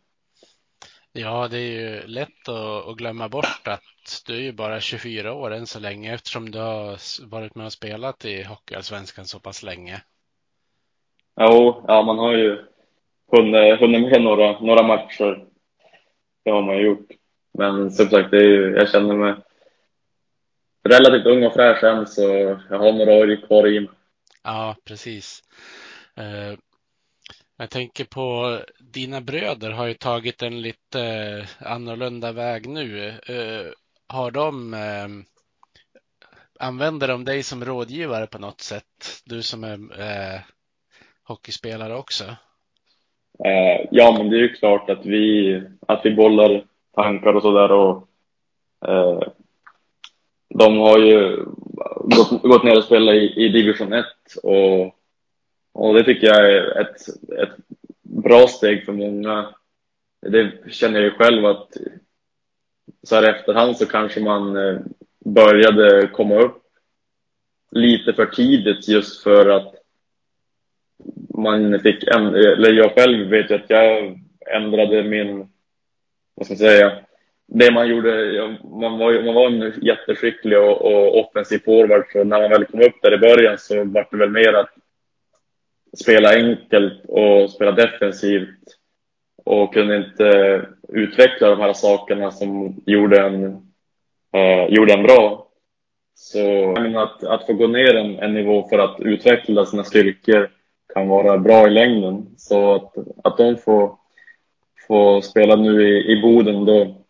Ja, 1.13 1.47
det 1.47 1.57
är 1.57 1.71
ju 1.71 2.07
lätt 2.07 2.49
att, 2.49 2.87
att, 2.87 2.97
glömma 2.97 3.29
bort 3.29 3.67
att 3.67 4.23
du 4.27 4.35
är 4.35 4.41
ju 4.41 4.51
bara 4.51 4.79
24 4.79 5.33
år 5.33 5.53
än 5.53 5.67
så 5.67 5.79
länge 5.79 6.13
eftersom 6.13 6.51
du 6.51 6.59
har 6.59 6.97
varit 7.29 7.55
med 7.55 7.65
och 7.65 7.73
spelat 7.73 8.25
i 8.25 8.43
Hockeyallsvenskan 8.43 9.25
så 9.25 9.39
pass 9.39 9.63
länge. 9.63 10.01
Jo, 11.39 11.83
ja, 11.87 12.01
man 12.01 12.17
har 12.17 12.33
ju 12.33 12.57
hunnit, 13.31 13.79
hunnit 13.79 14.01
med 14.01 14.21
några, 14.21 14.59
några 14.59 14.83
matcher. 14.83 15.45
Det 16.43 16.51
har 16.51 16.61
man 16.61 16.77
ju 16.77 16.85
gjort. 16.85 17.07
Men 17.53 17.91
som 17.91 18.09
sagt, 18.09 18.31
det 18.31 18.37
är 18.37 18.49
ju, 18.49 18.75
jag 18.75 18.89
känner 18.89 19.15
mig 19.15 19.33
relativt 20.87 21.25
ung 21.25 21.43
och 21.43 21.53
fräsch 21.53 21.83
än 21.83 22.07
så 22.07 22.21
jag 22.69 22.79
har 22.79 22.93
några 22.93 23.13
år 23.13 23.47
kvar 23.47 23.67
i 23.67 23.79
mig. 23.79 23.89
Ja, 24.43 24.75
precis. 24.85 25.41
Eh, 26.15 26.57
jag 27.57 27.69
tänker 27.69 28.05
på 28.05 28.57
dina 28.79 29.21
bröder 29.21 29.71
har 29.71 29.87
ju 29.87 29.93
tagit 29.93 30.41
en 30.41 30.61
lite 30.61 31.01
eh, 31.01 31.71
annorlunda 31.71 32.31
väg 32.31 32.69
nu. 32.69 33.07
Eh, 33.09 33.65
har 34.07 34.31
de 34.31 34.73
använder 36.59 37.07
de 37.07 37.25
dig 37.25 37.43
som 37.43 37.65
rådgivare 37.65 38.27
på 38.27 38.39
något 38.39 38.61
sätt? 38.61 39.21
Du 39.25 39.41
som 39.41 39.63
är 39.63 39.73
eh, 39.73 40.41
hockeyspelare 41.23 41.95
också? 41.95 42.23
Eh, 43.45 43.87
ja, 43.91 44.15
men 44.17 44.29
det 44.29 44.35
är 44.37 44.39
ju 44.39 44.53
klart 44.53 44.89
att 44.89 45.05
vi, 45.05 45.61
att 45.87 46.01
vi 46.05 46.15
bollar 46.15 46.63
tankar 46.95 47.33
och 47.33 47.41
sådär 47.41 47.71
och 47.71 48.07
eh, 48.89 49.21
de 50.49 50.77
har 50.77 50.99
ju 50.99 51.45
gått, 52.03 52.41
gått 52.41 52.63
ner 52.63 52.77
och 52.77 52.83
spelat 52.83 53.15
i, 53.15 53.33
i 53.45 53.49
division 53.49 53.93
1 53.93 54.05
och 54.43 54.97
och 55.77 55.93
det 55.93 56.03
tycker 56.03 56.27
jag 56.27 56.51
är 56.51 56.81
ett, 56.81 57.01
ett 57.39 57.55
bra 58.01 58.47
steg 58.47 58.85
för 58.85 58.93
många. 58.93 59.55
Det 60.21 60.51
känner 60.73 60.99
jag 60.99 61.03
ju 61.03 61.11
själv 61.11 61.45
att 61.45 61.77
så 63.03 63.15
här 63.15 63.23
efterhand 63.23 63.77
så 63.77 63.85
kanske 63.85 64.19
man 64.19 64.57
eh, 64.57 64.79
började 65.25 66.07
komma 66.07 66.35
upp 66.35 66.63
lite 67.71 68.13
för 68.13 68.25
tidigt 68.25 68.87
just 68.87 69.23
för 69.23 69.49
att 69.49 69.75
man 71.37 71.79
fick, 71.79 72.03
eller 72.03 72.73
jag 72.73 72.93
själv 72.93 73.29
vet 73.29 73.51
ju 73.51 73.55
att 73.55 73.69
jag 73.69 74.19
ändrade 74.55 75.03
min, 75.03 75.49
vad 76.35 76.45
ska 76.45 76.53
jag 76.53 76.59
säga, 76.59 76.99
det 77.47 77.71
man 77.71 77.87
gjorde, 77.87 78.11
man 78.63 78.97
var, 78.97 79.25
man 79.25 79.35
var 79.35 79.47
en 79.47 79.73
jätteskicklig 79.81 80.59
och, 80.59 80.81
och 80.81 81.19
offensiv 81.19 81.59
forward 81.59 82.05
så 82.11 82.23
när 82.23 82.41
man 82.41 82.49
väl 82.49 82.65
kom 82.65 82.81
upp 82.81 83.01
där 83.01 83.13
i 83.13 83.17
början 83.17 83.57
så 83.57 83.75
var 83.83 84.07
det 84.11 84.17
väl 84.17 84.29
mer 84.29 84.53
att 84.53 84.69
spela 85.97 86.35
enkelt 86.35 87.05
och 87.07 87.49
spela 87.49 87.71
defensivt 87.71 88.59
och 89.45 89.73
kunde 89.73 89.97
inte 89.97 90.65
utveckla 90.89 91.49
de 91.49 91.59
här 91.59 91.73
sakerna 91.73 92.31
som 92.31 92.81
gjorde 92.85 93.21
en, 93.21 93.43
eh, 94.33 94.65
gjorde 94.69 94.93
en 94.93 95.03
bra. 95.03 95.47
Så 96.15 96.71
att, 96.97 97.23
att 97.23 97.45
få 97.45 97.53
gå 97.53 97.67
ner 97.67 97.95
en, 97.95 98.19
en 98.19 98.33
nivå 98.33 98.67
för 98.69 98.79
att 98.79 98.99
utveckla 98.99 99.65
sina 99.65 99.83
styrkor 99.83 100.49
kan 100.93 101.07
vara 101.07 101.37
bra 101.37 101.67
i 101.67 101.69
längden. 101.69 102.25
Så 102.37 102.75
att, 102.75 102.93
att 103.23 103.37
de 103.37 103.57
får, 103.57 103.95
får 104.87 105.21
spela 105.21 105.55
nu 105.55 105.89
i, 105.89 106.11
i 106.11 106.21
Boden, 106.21 106.65
då, 106.65 107.06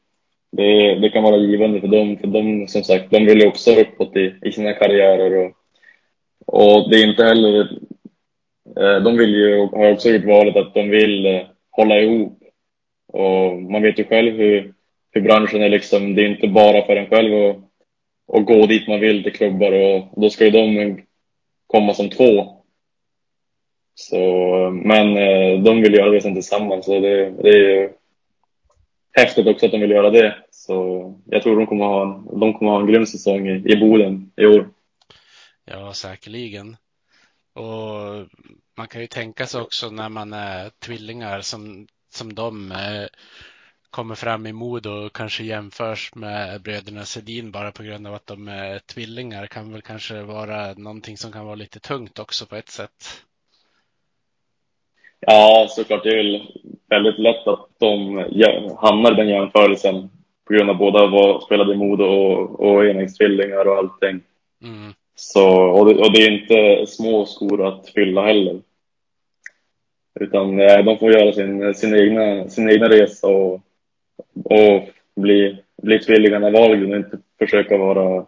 det, 0.57 0.95
det 0.95 1.09
kan 1.09 1.23
vara 1.23 1.37
givande 1.37 1.81
för 1.81 1.87
dem. 1.87 2.17
För 2.17 2.27
de, 2.27 2.67
som 2.67 2.83
sagt, 2.83 3.11
de 3.11 3.25
vill 3.25 3.41
ju 3.41 3.47
också 3.47 3.71
uppåt 3.71 4.15
i, 4.15 4.33
i 4.41 4.51
sina 4.51 4.73
karriärer. 4.73 5.37
Och, 5.37 5.53
och 6.45 6.89
det 6.89 6.97
är 6.97 7.09
inte 7.09 7.23
heller 7.23 7.61
eh, 8.79 9.03
de 9.03 9.17
vill 9.17 9.33
ju, 9.35 9.57
har 9.57 9.91
också 9.91 10.09
gjort 10.09 10.25
valet 10.25 10.55
att 10.55 10.73
de 10.73 10.89
vill 10.89 11.25
eh, 11.25 11.41
hålla 11.71 11.99
ihop. 11.99 12.43
Och 13.07 13.61
man 13.61 13.81
vet 13.81 13.99
ju 13.99 14.03
själv 14.03 14.37
hur, 14.37 14.73
hur 15.11 15.21
branschen 15.21 15.61
är 15.61 15.69
liksom. 15.69 16.15
Det 16.15 16.21
är 16.21 16.29
inte 16.29 16.47
bara 16.47 16.85
för 16.85 16.95
en 16.95 17.09
själv 17.09 17.33
att, 17.33 17.57
att 18.37 18.45
gå 18.45 18.65
dit 18.65 18.87
man 18.87 18.99
vill 18.99 19.23
till 19.23 19.33
klubbar 19.33 19.71
och 19.71 20.21
då 20.21 20.29
ska 20.29 20.45
ju 20.45 20.51
de 20.51 21.01
komma 21.67 21.93
som 21.93 22.09
två. 22.09 22.53
Så, 23.95 24.17
eh, 24.65 24.71
men 24.71 25.13
de 25.63 25.81
vill 25.81 25.93
göra 25.93 26.09
det 26.09 26.21
sen 26.21 26.33
tillsammans 26.33 26.87
och 26.87 27.01
det, 27.01 27.29
det 27.29 27.49
är 27.49 27.57
ju 27.57 27.89
häftigt 29.17 29.47
också 29.47 29.65
att 29.65 29.71
de 29.71 29.81
vill 29.81 29.91
göra 29.91 30.09
det. 30.09 30.35
Så 30.51 31.19
jag 31.25 31.43
tror 31.43 31.57
de 31.57 31.67
kommer 31.67 31.85
ha 31.85 32.03
en, 32.03 32.39
de 32.39 32.53
kommer 32.53 32.71
ha 32.71 32.79
en 32.79 32.87
grym 32.87 33.05
säsong 33.05 33.47
i, 33.47 33.63
i 33.65 33.77
Boden 33.77 34.31
i 34.35 34.45
år. 34.45 34.69
Ja, 35.65 35.93
säkerligen. 35.93 36.77
Och 37.53 38.27
man 38.77 38.87
kan 38.87 39.01
ju 39.01 39.07
tänka 39.07 39.45
sig 39.45 39.61
också 39.61 39.89
när 39.89 40.09
man 40.09 40.33
är 40.33 40.71
tvillingar 40.79 41.41
som, 41.41 41.87
som 42.09 42.35
de. 42.35 42.71
Eh, 42.71 43.07
kommer 43.89 44.15
fram 44.15 44.47
i 44.47 44.53
Modo 44.53 44.89
och 44.89 45.13
kanske 45.13 45.43
jämförs 45.43 46.15
med 46.15 46.61
bröderna 46.61 47.05
Sedin 47.05 47.51
bara 47.51 47.71
på 47.71 47.83
grund 47.83 48.07
av 48.07 48.13
att 48.13 48.27
de 48.27 48.47
är 48.47 48.79
tvillingar 48.79 49.47
kan 49.47 49.71
väl 49.71 49.81
kanske 49.81 50.21
vara 50.21 50.73
någonting 50.73 51.17
som 51.17 51.31
kan 51.31 51.45
vara 51.45 51.55
lite 51.55 51.79
tungt 51.79 52.19
också 52.19 52.45
på 52.45 52.55
ett 52.55 52.69
sätt. 52.69 53.25
Ja, 55.19 55.67
såklart. 55.69 56.03
Det 56.03 56.09
är 56.09 56.17
väl 56.17 56.47
väldigt 56.89 57.19
lätt 57.19 57.47
att 57.47 57.67
de 57.77 58.17
hamnar 58.81 59.11
i 59.11 59.15
den 59.15 59.29
jämförelsen 59.29 60.09
på 60.47 60.53
grund 60.53 60.69
av 60.69 60.77
båda 60.77 61.07
var 61.07 61.41
spelade 61.41 61.73
i 61.73 61.77
Modo 61.77 62.03
och, 62.03 62.59
och 62.59 62.85
enäggstvillingar 62.85 63.67
och 63.67 63.77
allting. 63.77 64.21
Mm. 64.63 64.93
Så, 65.15 65.49
och 65.49 65.85
det, 65.85 65.95
och 65.95 66.13
det, 66.13 66.19
är 66.19 66.31
inte 66.31 66.87
små 66.87 67.25
skor 67.25 67.67
att 67.67 67.89
fylla 67.89 68.25
heller. 68.25 68.61
Utan 70.19 70.57
de 70.57 70.97
får 70.99 71.11
göra 71.11 71.33
sin, 71.33 71.75
sin, 71.75 71.95
egna, 71.95 72.49
sin 72.49 72.69
egna 72.69 72.89
resa 72.89 73.27
och, 73.27 73.53
och 74.43 74.89
bli, 75.15 75.57
bli 75.81 75.99
tvillingarna 75.99 76.49
Wahlgren 76.49 76.91
och 76.91 76.97
inte 76.97 77.19
försöka 77.39 77.77
vara 77.77 78.25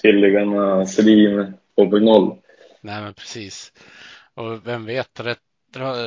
tvillingarna 0.00 0.86
Sedin 0.86 1.52
2.0. 1.76 2.36
Nej, 2.80 3.02
men 3.02 3.14
precis. 3.14 3.72
Och 4.34 4.66
vem 4.66 4.86
vet, 4.86 5.20
rätt, 5.20 5.38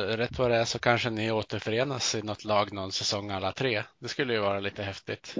rätt 0.08 0.38
vad 0.38 0.50
det 0.50 0.56
är 0.56 0.64
så 0.64 0.78
kanske 0.78 1.10
ni 1.10 1.32
återförenas 1.32 2.14
i 2.14 2.22
något 2.22 2.44
lag 2.44 2.72
någon 2.72 2.92
säsong 2.92 3.30
alla 3.30 3.52
tre. 3.52 3.82
Det 3.98 4.08
skulle 4.08 4.32
ju 4.32 4.40
vara 4.40 4.60
lite 4.60 4.82
häftigt. 4.82 5.34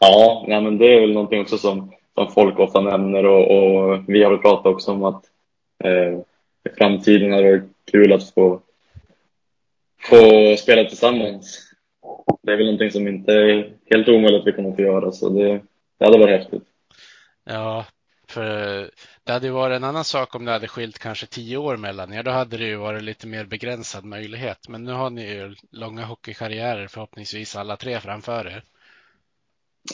Ja, 0.00 0.44
nej, 0.48 0.60
men 0.60 0.78
det 0.78 0.94
är 0.94 1.00
väl 1.00 1.12
någonting 1.12 1.40
också 1.40 1.58
som, 1.58 1.92
som 2.14 2.32
folk 2.32 2.58
ofta 2.58 2.80
nämner 2.80 3.26
och, 3.26 3.50
och 3.50 4.04
vi 4.08 4.22
har 4.22 4.30
väl 4.30 4.40
pratat 4.40 4.66
också 4.66 4.92
om 4.92 5.04
att 5.04 5.24
eh, 5.84 6.18
i 6.64 6.76
framtiden 6.78 7.32
är 7.32 7.42
det 7.42 7.62
kul 7.90 8.12
att 8.12 8.30
få, 8.30 8.60
få 10.02 10.56
spela 10.56 10.84
tillsammans. 10.84 11.70
Det 12.42 12.52
är 12.52 12.56
väl 12.56 12.66
någonting 12.66 12.90
som 12.90 13.08
inte 13.08 13.32
är 13.32 13.72
helt 13.90 14.08
omöjligt 14.08 14.40
att 14.40 14.46
vi 14.46 14.52
kommer 14.52 14.70
att 14.70 14.76
få 14.76 14.82
göra, 14.82 15.12
så 15.12 15.28
det, 15.28 15.60
det 15.98 16.04
hade 16.04 16.18
varit 16.18 16.40
häftigt. 16.40 16.64
Ja, 17.44 17.84
för 18.28 18.90
det 19.24 19.32
hade 19.32 19.50
varit 19.50 19.76
en 19.76 19.84
annan 19.84 20.04
sak 20.04 20.34
om 20.34 20.44
det 20.44 20.52
hade 20.52 20.68
skilt 20.68 20.98
kanske 20.98 21.26
tio 21.26 21.56
år 21.56 21.76
mellan 21.76 22.12
er. 22.12 22.22
Då 22.22 22.30
hade 22.30 22.56
det 22.56 22.64
ju 22.64 22.76
varit 22.76 23.02
lite 23.02 23.26
mer 23.26 23.44
begränsad 23.44 24.04
möjlighet. 24.04 24.68
Men 24.68 24.84
nu 24.84 24.92
har 24.92 25.10
ni 25.10 25.34
ju 25.34 25.54
långa 25.70 26.04
hockeykarriärer 26.04 26.86
förhoppningsvis 26.86 27.56
alla 27.56 27.76
tre 27.76 28.00
framför 28.00 28.46
er. 28.46 28.62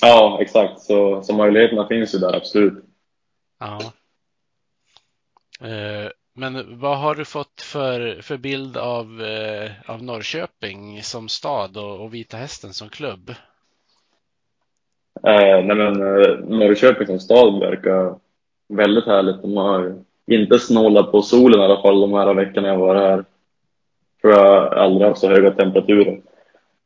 Ja, 0.01 0.39
exakt. 0.41 0.81
Så, 0.81 1.23
så 1.23 1.37
möjligheterna 1.37 1.89
finns 1.89 2.15
ju 2.15 2.19
där, 2.19 2.37
absolut. 2.37 2.85
Ja. 3.59 3.93
Eh, 5.61 6.11
men 6.35 6.79
vad 6.79 6.99
har 6.99 7.15
du 7.15 7.25
fått 7.25 7.63
för, 7.63 8.23
för 8.23 8.37
bild 8.37 8.77
av, 8.77 9.23
eh, 9.23 9.71
av 9.87 10.03
Norrköping 10.03 11.03
som 11.03 11.29
stad 11.29 11.77
och, 11.77 12.01
och 12.01 12.15
Vita 12.15 12.37
Hästen 12.37 12.73
som 12.73 12.89
klubb? 12.89 13.31
Eh, 15.27 15.65
nej 15.65 15.77
men, 15.77 16.01
eh, 16.01 16.39
Norrköping 16.39 17.07
som 17.07 17.21
stad 17.21 17.61
verkar 17.61 18.17
väldigt 18.71 19.07
härligt. 19.07 19.43
De 19.43 19.57
har 19.57 19.95
inte 20.27 20.59
snålat 20.59 21.13
på 21.13 21.23
solen 21.23 21.61
i 21.61 21.65
alla 21.65 21.83
fall 21.83 22.01
de 22.01 22.13
här 22.13 22.35
veckorna 22.35 22.69
jag 22.69 22.79
var 22.79 22.95
här. 22.95 23.25
Tror 24.21 24.33
jag 24.33 24.75
aldrig 24.75 25.09
haft 25.09 25.21
så 25.21 25.29
höga 25.29 25.51
temperaturer. 25.51 26.21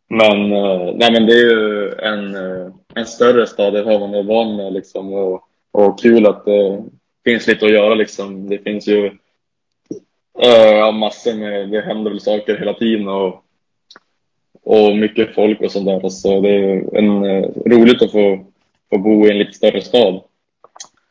Men, 0.09 0.53
eh, 0.53 0.95
nej 0.95 1.13
men 1.13 1.27
det 1.27 1.33
är 1.33 1.51
ju 1.51 1.93
en, 1.93 2.35
eh, 2.35 2.73
en 2.95 3.07
större 3.07 3.47
stad, 3.47 3.73
det 3.73 3.83
har 3.83 3.99
man 3.99 4.15
är 4.15 4.23
van 4.23 4.57
med 4.57 4.73
liksom. 4.73 5.13
Och, 5.13 5.43
och 5.73 6.01
kul 6.01 6.27
att 6.27 6.45
det 6.45 6.83
finns 7.25 7.47
lite 7.47 7.67
att 7.67 7.73
göra 7.73 7.95
liksom. 7.95 8.49
Det 8.49 8.59
finns 8.59 8.89
ju 8.89 9.07
eh, 10.43 10.77
ja, 10.79 10.91
massor 10.91 11.35
med, 11.35 11.69
det 11.71 11.81
händer 11.81 12.11
väl 12.11 12.21
saker 12.21 12.57
hela 12.57 12.75
tiden 12.75 13.09
och, 13.09 13.45
och 14.63 14.97
mycket 14.97 15.35
folk 15.35 15.61
och 15.61 15.71
sånt 15.71 15.87
där. 15.87 16.09
Så 16.09 16.41
det 16.41 16.51
är 16.51 16.97
en, 16.97 17.25
roligt 17.45 18.03
att 18.03 18.13
få, 18.13 18.47
få 18.91 18.99
bo 18.99 19.27
i 19.27 19.31
en 19.31 19.39
lite 19.39 19.53
större 19.53 19.81
stad. 19.81 20.23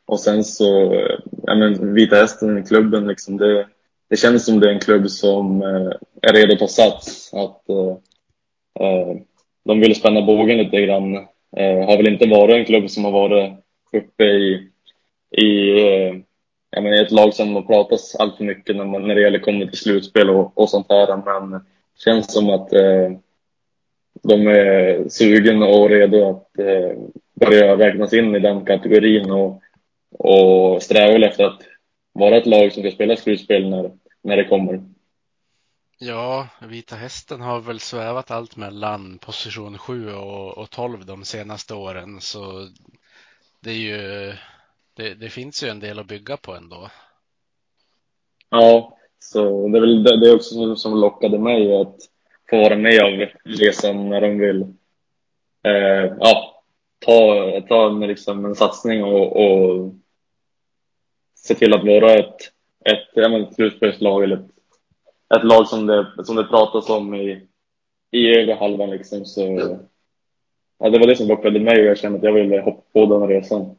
Och 0.05 0.19
sen 0.19 0.43
så, 0.43 0.93
eh, 0.93 1.19
ja 1.43 1.55
men 1.55 1.93
Vita 1.93 2.15
Hästen, 2.15 2.63
klubben 2.63 3.07
liksom, 3.07 3.37
det, 3.37 3.67
det 4.09 4.17
känns 4.17 4.45
som 4.45 4.59
det 4.59 4.69
är 4.69 4.73
en 4.73 4.79
klubb 4.79 5.09
som 5.09 5.61
eh, 5.61 5.91
är 6.21 6.33
redo 6.33 6.53
att 6.53 6.59
ta 6.59 6.67
sats. 6.67 7.33
Att, 7.33 7.69
eh, 7.69 7.97
eh, 8.79 9.17
de 9.65 9.79
vill 9.79 9.95
spänna 9.95 10.21
bågen 10.21 10.57
lite 10.57 10.81
grann. 10.81 11.15
Eh, 11.57 11.85
har 11.85 11.97
väl 11.97 12.07
inte 12.07 12.27
varit 12.27 12.55
en 12.55 12.65
klubb 12.65 12.89
som 12.89 13.05
har 13.05 13.11
varit 13.11 13.53
uppe 13.93 14.23
i, 14.23 14.69
i 15.31 15.69
eh, 15.69 16.15
jag 16.75 16.99
ett 16.99 17.11
lag 17.11 17.33
som 17.33 17.55
har 17.55 17.61
pratats 17.61 18.15
allt 18.15 18.37
för 18.37 18.43
mycket 18.43 18.75
när, 18.75 18.85
man, 18.85 19.07
när 19.07 19.15
det 19.15 19.21
gäller 19.21 19.39
kommer 19.39 19.65
till 19.65 19.77
slutspel 19.77 20.29
och, 20.29 20.57
och 20.57 20.69
sånt 20.69 20.89
där. 20.89 21.17
Men 21.17 21.51
det 21.51 21.61
känns 22.03 22.33
som 22.33 22.49
att 22.49 22.73
eh, 22.73 23.11
de 24.23 24.47
är 24.47 25.09
sugen 25.09 25.63
och 25.63 25.89
redo 25.89 26.29
att 26.29 26.59
eh, 26.59 26.97
börja 27.33 27.77
räknas 27.77 28.13
in 28.13 28.35
i 28.35 28.39
den 28.39 28.65
kategorin 28.65 29.31
och, 29.31 29.62
och 30.19 30.83
sträva 30.83 31.27
efter 31.27 31.43
att 31.43 31.61
vara 32.13 32.37
ett 32.37 32.45
lag 32.45 32.73
som 32.73 32.83
ska 32.83 32.91
spela 32.91 33.15
slutspel 33.15 33.69
när, 33.69 33.91
när 34.21 34.37
det 34.37 34.45
kommer. 34.45 34.83
Ja, 35.99 36.47
Vita 36.61 36.95
Hästen 36.95 37.41
har 37.41 37.59
väl 37.59 37.79
svävat 37.79 38.31
allt 38.31 38.55
mellan 38.55 39.17
position 39.17 39.77
7 39.77 40.13
och, 40.13 40.57
och 40.57 40.69
12 40.69 41.05
de 41.05 41.23
senaste 41.23 41.73
åren, 41.73 42.21
så 42.21 42.67
det 43.59 43.69
är 43.69 43.75
ju, 43.75 44.33
det, 44.93 45.13
det, 45.13 45.29
finns 45.29 45.63
ju 45.63 45.67
en 45.67 45.79
del 45.79 45.99
att 45.99 46.07
bygga 46.07 46.37
på 46.37 46.55
ändå. 46.55 46.89
Ja, 48.49 48.97
så 49.19 49.67
det 49.67 49.77
är 49.77 49.81
väl 49.81 50.03
det, 50.03 50.19
det 50.19 50.33
också 50.33 50.75
som 50.75 50.99
lockade 50.99 51.39
mig 51.39 51.81
att 51.81 51.95
få 52.49 52.57
vara 52.57 52.75
med 52.75 53.03
av 53.03 53.27
resan 53.43 54.09
när 54.09 54.21
de 54.21 54.39
vill 54.39 54.61
eh, 55.63 56.13
ja, 56.19 56.63
ta, 56.99 57.61
ta 57.67 57.87
en, 57.87 57.99
liksom 57.99 58.45
en 58.45 58.55
satsning 58.55 59.03
och, 59.03 59.35
och 59.35 59.93
se 61.43 61.55
till 61.55 61.73
att 61.73 61.85
vara 61.85 62.13
ett, 62.13 62.35
ett, 62.85 63.17
ett 63.17 63.55
slutspelslag 63.55 64.23
eller 64.23 64.37
ett 64.37 64.53
ett 65.35 65.43
lag 65.43 65.67
som 65.67 65.87
det, 65.87 66.25
som 66.25 66.35
det 66.35 66.43
pratas 66.43 66.89
om 66.89 67.15
i, 67.15 67.47
i 68.11 68.39
övre 68.39 68.53
halvan 68.53 68.89
liksom. 68.89 69.25
Så, 69.25 69.41
ja, 70.79 70.89
det 70.89 70.99
var 70.99 71.07
det 71.07 71.15
som 71.15 71.27
lockade 71.27 71.59
mig 71.59 71.79
och 71.79 71.85
jag 71.85 71.97
kände 71.97 72.17
att 72.17 72.23
jag 72.23 72.33
ville 72.33 72.61
hoppa 72.61 72.81
på 72.93 73.05
den 73.05 73.27
resan. 73.27 73.75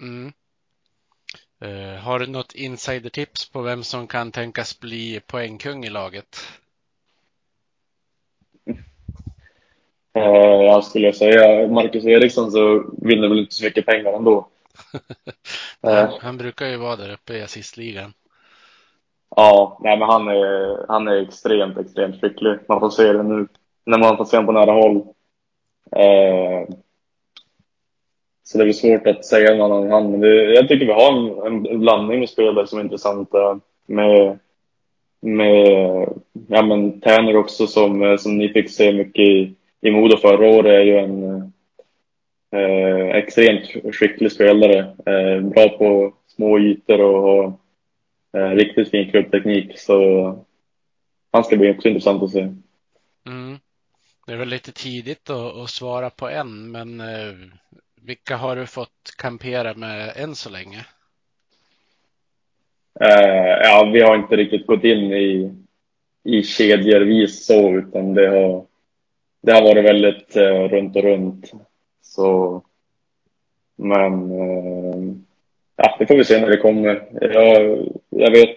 Mm. 0.00 0.32
Uh, 1.64 1.98
har 1.98 2.18
du 2.18 2.26
något 2.26 2.54
insidertips 2.54 3.50
på 3.50 3.62
vem 3.62 3.82
som 3.82 4.06
kan 4.06 4.32
tänkas 4.32 4.80
bli 4.80 5.20
poängkung 5.26 5.84
i 5.84 5.90
laget? 5.90 6.36
Uh, 10.16 10.62
jag 10.64 10.84
skulle 10.84 11.12
säga 11.12 11.68
Marcus 11.68 12.04
Eriksson 12.04 12.50
så 12.50 12.84
vinner 13.02 13.28
väl 13.28 13.38
inte 13.38 13.54
så 13.54 13.64
mycket 13.64 13.86
pengar 13.86 14.12
ändå. 14.12 14.48
Uh. 15.86 16.18
Han 16.20 16.36
brukar 16.36 16.66
ju 16.66 16.76
vara 16.76 16.96
där 16.96 17.12
uppe 17.12 17.34
i 17.34 17.42
assistligan. 17.42 18.12
Ja, 19.36 19.78
nej, 19.80 19.98
men 19.98 20.08
han 20.08 20.28
är, 20.28 20.84
han 20.88 21.08
är 21.08 21.22
extremt, 21.22 21.78
extremt 21.78 22.20
skicklig. 22.20 22.58
Man 22.68 22.80
får 22.80 22.90
se 22.90 23.12
det 23.12 23.22
nu 23.22 23.46
när 23.86 23.98
man 23.98 24.16
får 24.16 24.24
se 24.24 24.36
honom 24.36 24.46
på 24.46 24.60
nära 24.60 24.72
håll. 24.72 24.96
Eh, 25.96 26.74
så 28.44 28.58
det 28.58 28.64
blir 28.64 28.72
svårt 28.72 29.06
att 29.06 29.24
säga 29.24 29.54
någon 29.54 29.72
annan 29.72 29.90
han. 29.90 30.10
Men 30.10 30.20
det, 30.20 30.54
jag 30.54 30.68
tycker 30.68 30.86
vi 30.86 30.92
har 30.92 31.46
en, 31.46 31.66
en 31.66 31.80
blandning 31.80 32.20
med 32.20 32.28
spelare 32.28 32.66
som 32.66 32.78
är 32.78 32.82
intressanta. 32.82 33.60
Med, 33.86 34.38
med 35.20 36.08
ja, 36.48 36.62
men 36.62 37.00
Täner 37.00 37.36
också 37.36 37.66
som, 37.66 38.18
som 38.20 38.38
ni 38.38 38.48
fick 38.48 38.70
se 38.70 38.92
mycket 38.92 39.24
i, 39.24 39.54
i 39.80 39.90
Modo 39.90 40.16
förra 40.16 40.48
året 40.48 40.72
är 40.72 40.80
ju 40.80 40.98
en 40.98 41.52
eh, 42.54 43.16
extremt 43.16 43.94
skicklig 43.94 44.32
spelare. 44.32 44.78
Eh, 45.06 45.40
bra 45.40 45.68
på 45.68 46.14
små 46.26 46.58
ytor 46.58 47.00
och, 47.00 47.38
och 47.38 47.60
Eh, 48.34 48.50
riktigt 48.50 48.90
fin 48.90 49.10
klubbteknik. 49.10 49.78
Så 49.78 50.38
han 51.32 51.44
ska 51.44 51.56
bli 51.56 51.70
också 51.70 51.88
intressant 51.88 52.22
att 52.22 52.30
se. 52.30 52.40
Mm. 53.26 53.58
Det 54.26 54.32
är 54.32 54.36
väl 54.36 54.48
lite 54.48 54.72
tidigt 54.72 55.30
att, 55.30 55.56
att 55.56 55.70
svara 55.70 56.10
på 56.10 56.28
en, 56.28 56.70
men 56.70 57.00
eh, 57.00 57.34
vilka 58.02 58.36
har 58.36 58.56
du 58.56 58.66
fått 58.66 59.14
kampera 59.18 59.74
med 59.74 60.12
än 60.16 60.34
så 60.34 60.50
länge? 60.50 60.86
Eh, 63.00 63.58
ja, 63.62 63.90
vi 63.92 64.00
har 64.00 64.16
inte 64.16 64.36
riktigt 64.36 64.66
gått 64.66 64.84
in 64.84 65.12
i, 65.12 65.54
i 66.24 66.42
kedjervis 66.42 67.46
så, 67.46 67.78
utan 67.78 68.14
det 68.14 68.28
har, 68.28 68.66
det 69.42 69.52
har 69.52 69.62
varit 69.62 69.84
väldigt 69.84 70.36
eh, 70.36 70.68
runt 70.68 70.96
och 70.96 71.02
runt. 71.02 71.52
Så, 72.04 72.62
men 73.76 74.30
eh, 74.30 75.14
ja, 75.76 75.96
det 75.98 76.06
får 76.06 76.14
vi 76.14 76.24
se 76.24 76.40
när 76.40 76.48
det 76.48 76.56
kommer. 76.56 77.08
Jag, 77.20 77.88
jag 78.10 78.30
vet 78.30 78.56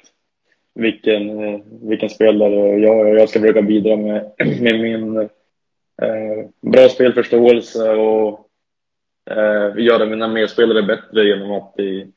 vilken, 0.74 1.44
eh, 1.44 1.60
vilken 1.82 2.10
spelare 2.10 2.80
jag, 2.80 3.20
jag 3.20 3.30
ska 3.30 3.40
försöka 3.40 3.62
bidra 3.62 3.96
med, 3.96 4.32
med 4.62 4.80
min 4.80 5.18
eh, 6.02 6.50
bra 6.62 6.90
spelförståelse 6.90 7.92
och 7.92 8.50
eh, 9.30 9.84
göra 9.84 10.06
mina 10.06 10.28
medspelare 10.28 10.84
bättre 10.84 11.28
genom 11.28 11.52
att 11.52 11.80
i, 11.80 12.08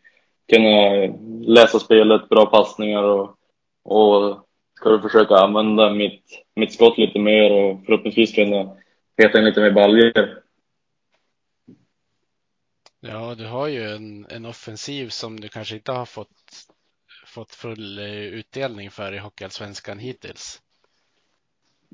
kunna 0.53 1.07
läsa 1.47 1.79
spelet, 1.79 2.29
bra 2.29 2.47
passningar 2.47 3.03
och, 3.03 3.37
och 3.85 4.47
ska 4.81 5.01
försöka 5.01 5.35
använda 5.35 5.91
mitt, 5.91 6.25
mitt 6.57 6.73
skott 6.73 6.99
lite 6.99 7.19
mer 7.19 7.53
och 7.53 7.81
förhoppningsvis 7.87 8.35
kunna 8.35 8.77
peta 9.17 9.39
in 9.39 9.45
lite 9.45 9.61
mer 9.61 9.71
baljor. 9.71 10.40
Ja, 13.01 13.35
du 13.39 13.47
har 13.47 13.69
ju 13.69 13.83
en, 13.83 14.27
en 14.29 14.47
offensiv 14.47 15.09
som 15.09 15.41
du 15.41 15.49
kanske 15.49 15.75
inte 15.75 15.93
har 15.93 16.07
fått, 16.07 16.29
fått 17.27 17.55
full 17.55 17.99
eh, 17.99 18.25
utdelning 18.25 18.91
för 18.91 19.13
i 19.13 19.19
Hockeyallsvenskan 19.19 19.99
hittills. 19.99 20.61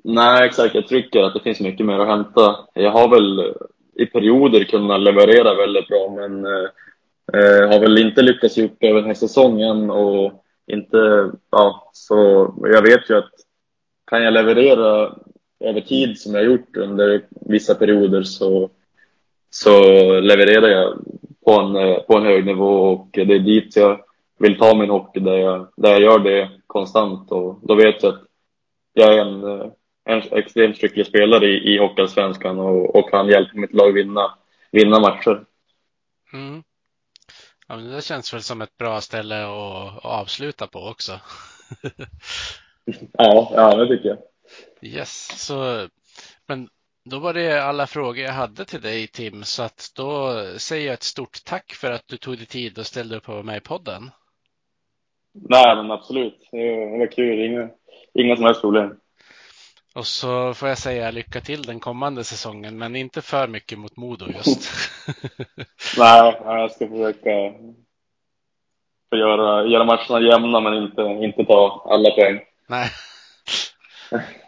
Nej, 0.04 0.46
exakt. 0.46 0.74
Jag 0.74 0.88
tycker 0.88 1.22
att 1.22 1.34
det 1.34 1.40
finns 1.40 1.60
mycket 1.60 1.86
mer 1.86 1.98
att 1.98 2.08
hämta. 2.08 2.56
Jag 2.74 2.90
har 2.90 3.08
väl 3.08 3.38
eh, 3.38 3.54
i 3.94 4.06
perioder 4.06 4.64
kunnat 4.64 5.00
leverera 5.00 5.54
väldigt 5.54 5.88
bra, 5.88 6.14
men 6.16 6.46
eh, 6.46 6.70
eh 7.32 7.68
har 7.68 7.80
väl 7.80 7.98
inte 7.98 8.22
lyckats 8.22 8.58
upp 8.58 8.76
det 8.80 8.88
över 8.88 9.00
den 9.00 9.10
här 9.10 9.14
säsongen 9.14 9.90
och 9.90 10.44
inte, 10.66 11.30
ja, 11.50 11.90
så 11.92 12.14
jag 12.62 12.82
vet 12.82 13.10
ju 13.10 13.18
att 13.18 13.30
kan 14.06 14.22
jag 14.22 14.34
leverera 14.34 15.16
över 15.60 15.80
tid 15.80 16.18
som 16.18 16.34
jag 16.34 16.44
gjort 16.44 16.76
under 16.76 17.26
vissa 17.30 17.74
perioder 17.74 18.22
så, 18.22 18.70
så 19.50 19.80
levererar 20.20 20.68
jag 20.68 20.98
på 21.44 21.52
en, 21.52 21.72
på 22.06 22.16
en 22.16 22.26
hög 22.26 22.46
nivå 22.46 22.66
och 22.66 23.08
det 23.12 23.34
är 23.34 23.38
dit 23.38 23.76
jag 23.76 24.00
vill 24.38 24.58
ta 24.58 24.74
min 24.74 24.90
hockey, 24.90 25.20
där 25.20 25.36
jag, 25.36 25.68
där 25.76 25.90
jag 25.90 26.00
gör 26.00 26.18
det 26.18 26.50
konstant 26.66 27.32
och 27.32 27.60
då 27.62 27.74
vet 27.74 28.02
jag 28.02 28.14
att 28.14 28.20
jag 28.92 29.14
är 29.14 29.18
en, 29.18 29.44
en 30.04 30.38
extremt 30.38 30.78
skicklig 30.78 31.06
spelare 31.06 31.46
i, 31.46 31.74
i 31.74 31.78
Hockeyallsvenskan 31.78 32.58
och, 32.58 32.96
och 32.96 33.10
kan 33.10 33.28
hjälpa 33.28 33.58
mitt 33.58 33.74
lag 33.74 33.92
vinna, 33.92 34.34
vinna 34.72 35.00
matcher. 35.00 35.44
Mm. 36.32 36.62
Ja, 37.68 37.76
men 37.76 37.90
det 37.90 38.04
känns 38.04 38.34
väl 38.34 38.42
som 38.42 38.62
ett 38.62 38.76
bra 38.76 39.00
ställe 39.00 39.44
att, 39.44 39.96
att 39.96 40.04
avsluta 40.04 40.66
på 40.66 40.78
också. 40.78 41.12
ja, 43.12 43.52
ja, 43.54 43.76
det 43.76 43.86
tycker 43.86 44.08
jag. 44.08 44.18
Yes, 44.80 45.46
så 45.46 45.88
men 46.46 46.68
då 47.10 47.18
var 47.18 47.34
det 47.34 47.64
alla 47.64 47.86
frågor 47.86 48.24
jag 48.24 48.32
hade 48.32 48.64
till 48.64 48.80
dig 48.80 49.06
Tim, 49.06 49.44
så 49.44 49.62
att 49.62 49.92
då 49.96 50.42
säger 50.58 50.86
jag 50.86 50.94
ett 50.94 51.02
stort 51.02 51.44
tack 51.44 51.72
för 51.72 51.90
att 51.90 52.08
du 52.08 52.16
tog 52.16 52.36
dig 52.36 52.46
tid 52.46 52.78
och 52.78 52.86
ställde 52.86 53.16
upp 53.16 53.24
på 53.24 53.42
mig 53.42 53.58
i 53.58 53.60
podden. 53.60 54.10
Nej, 55.48 55.76
men 55.76 55.90
absolut. 55.90 56.48
Det 56.50 56.98
var 56.98 57.12
kul. 57.12 57.40
Inga, 57.40 57.68
inga 58.14 58.36
som 58.36 58.44
helst 58.44 58.60
problem. 58.60 58.96
Och 59.94 60.06
så 60.06 60.54
får 60.54 60.68
jag 60.68 60.78
säga 60.78 61.10
lycka 61.10 61.40
till 61.40 61.62
den 61.62 61.80
kommande 61.80 62.24
säsongen, 62.24 62.78
men 62.78 62.96
inte 62.96 63.22
för 63.22 63.48
mycket 63.48 63.78
mot 63.78 63.96
Modo 63.96 64.26
just. 64.26 64.70
Nej, 65.98 66.36
jag 66.44 66.70
ska 66.70 66.88
försöka 66.88 67.30
göra, 69.16 69.66
göra 69.66 69.84
matcherna 69.84 70.20
jämna, 70.20 70.60
men 70.60 70.74
inte, 70.74 71.02
inte 71.02 71.44
ta 71.44 71.86
alla 71.90 72.10
poäng. 72.10 72.40
Nej. 72.68 72.90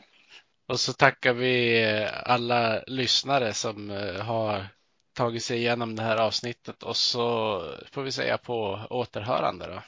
Och 0.68 0.80
så 0.80 0.92
tackar 0.92 1.32
vi 1.32 1.82
eh, 1.82 2.08
alla 2.24 2.82
lyssnare 2.86 3.54
som 3.54 3.90
eh, 3.90 4.20
har 4.20 4.66
tagit 5.12 5.44
sig 5.44 5.58
igenom 5.58 5.96
det 5.96 6.02
här 6.02 6.16
avsnittet 6.16 6.82
och 6.82 6.96
så 6.96 7.62
får 7.92 8.02
vi 8.02 8.12
säga 8.12 8.38
på 8.38 8.80
återhörande 8.90 9.66
då. 9.66 9.82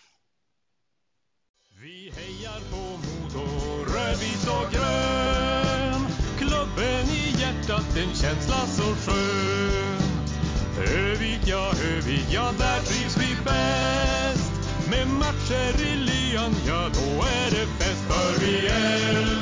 Vi 1.83 2.13
hejar 2.17 2.61
på 2.71 2.77
Modo, 2.77 3.47
rödvit 3.95 4.49
och 4.49 4.73
grön. 4.73 6.07
Klubben 6.39 7.07
i 7.09 7.41
hjärtat, 7.41 7.97
en 7.97 8.15
känsla 8.15 8.67
så 8.67 8.83
skön. 8.83 10.01
Övik, 10.97 11.41
ja, 11.47 11.73
Övik, 11.85 12.27
ja, 12.33 12.53
där 12.59 12.81
trivs 12.81 13.17
vi 13.17 13.37
bäst. 13.45 14.53
Med 14.91 15.09
matcher 15.09 15.83
i 15.83 15.97
lyan, 15.97 16.55
ja, 16.69 16.89
då 16.95 17.23
är 17.23 17.51
det 17.51 17.67
fest 17.67 18.05
för 18.09 18.47
vi 18.47 18.67
älskar 18.67 19.40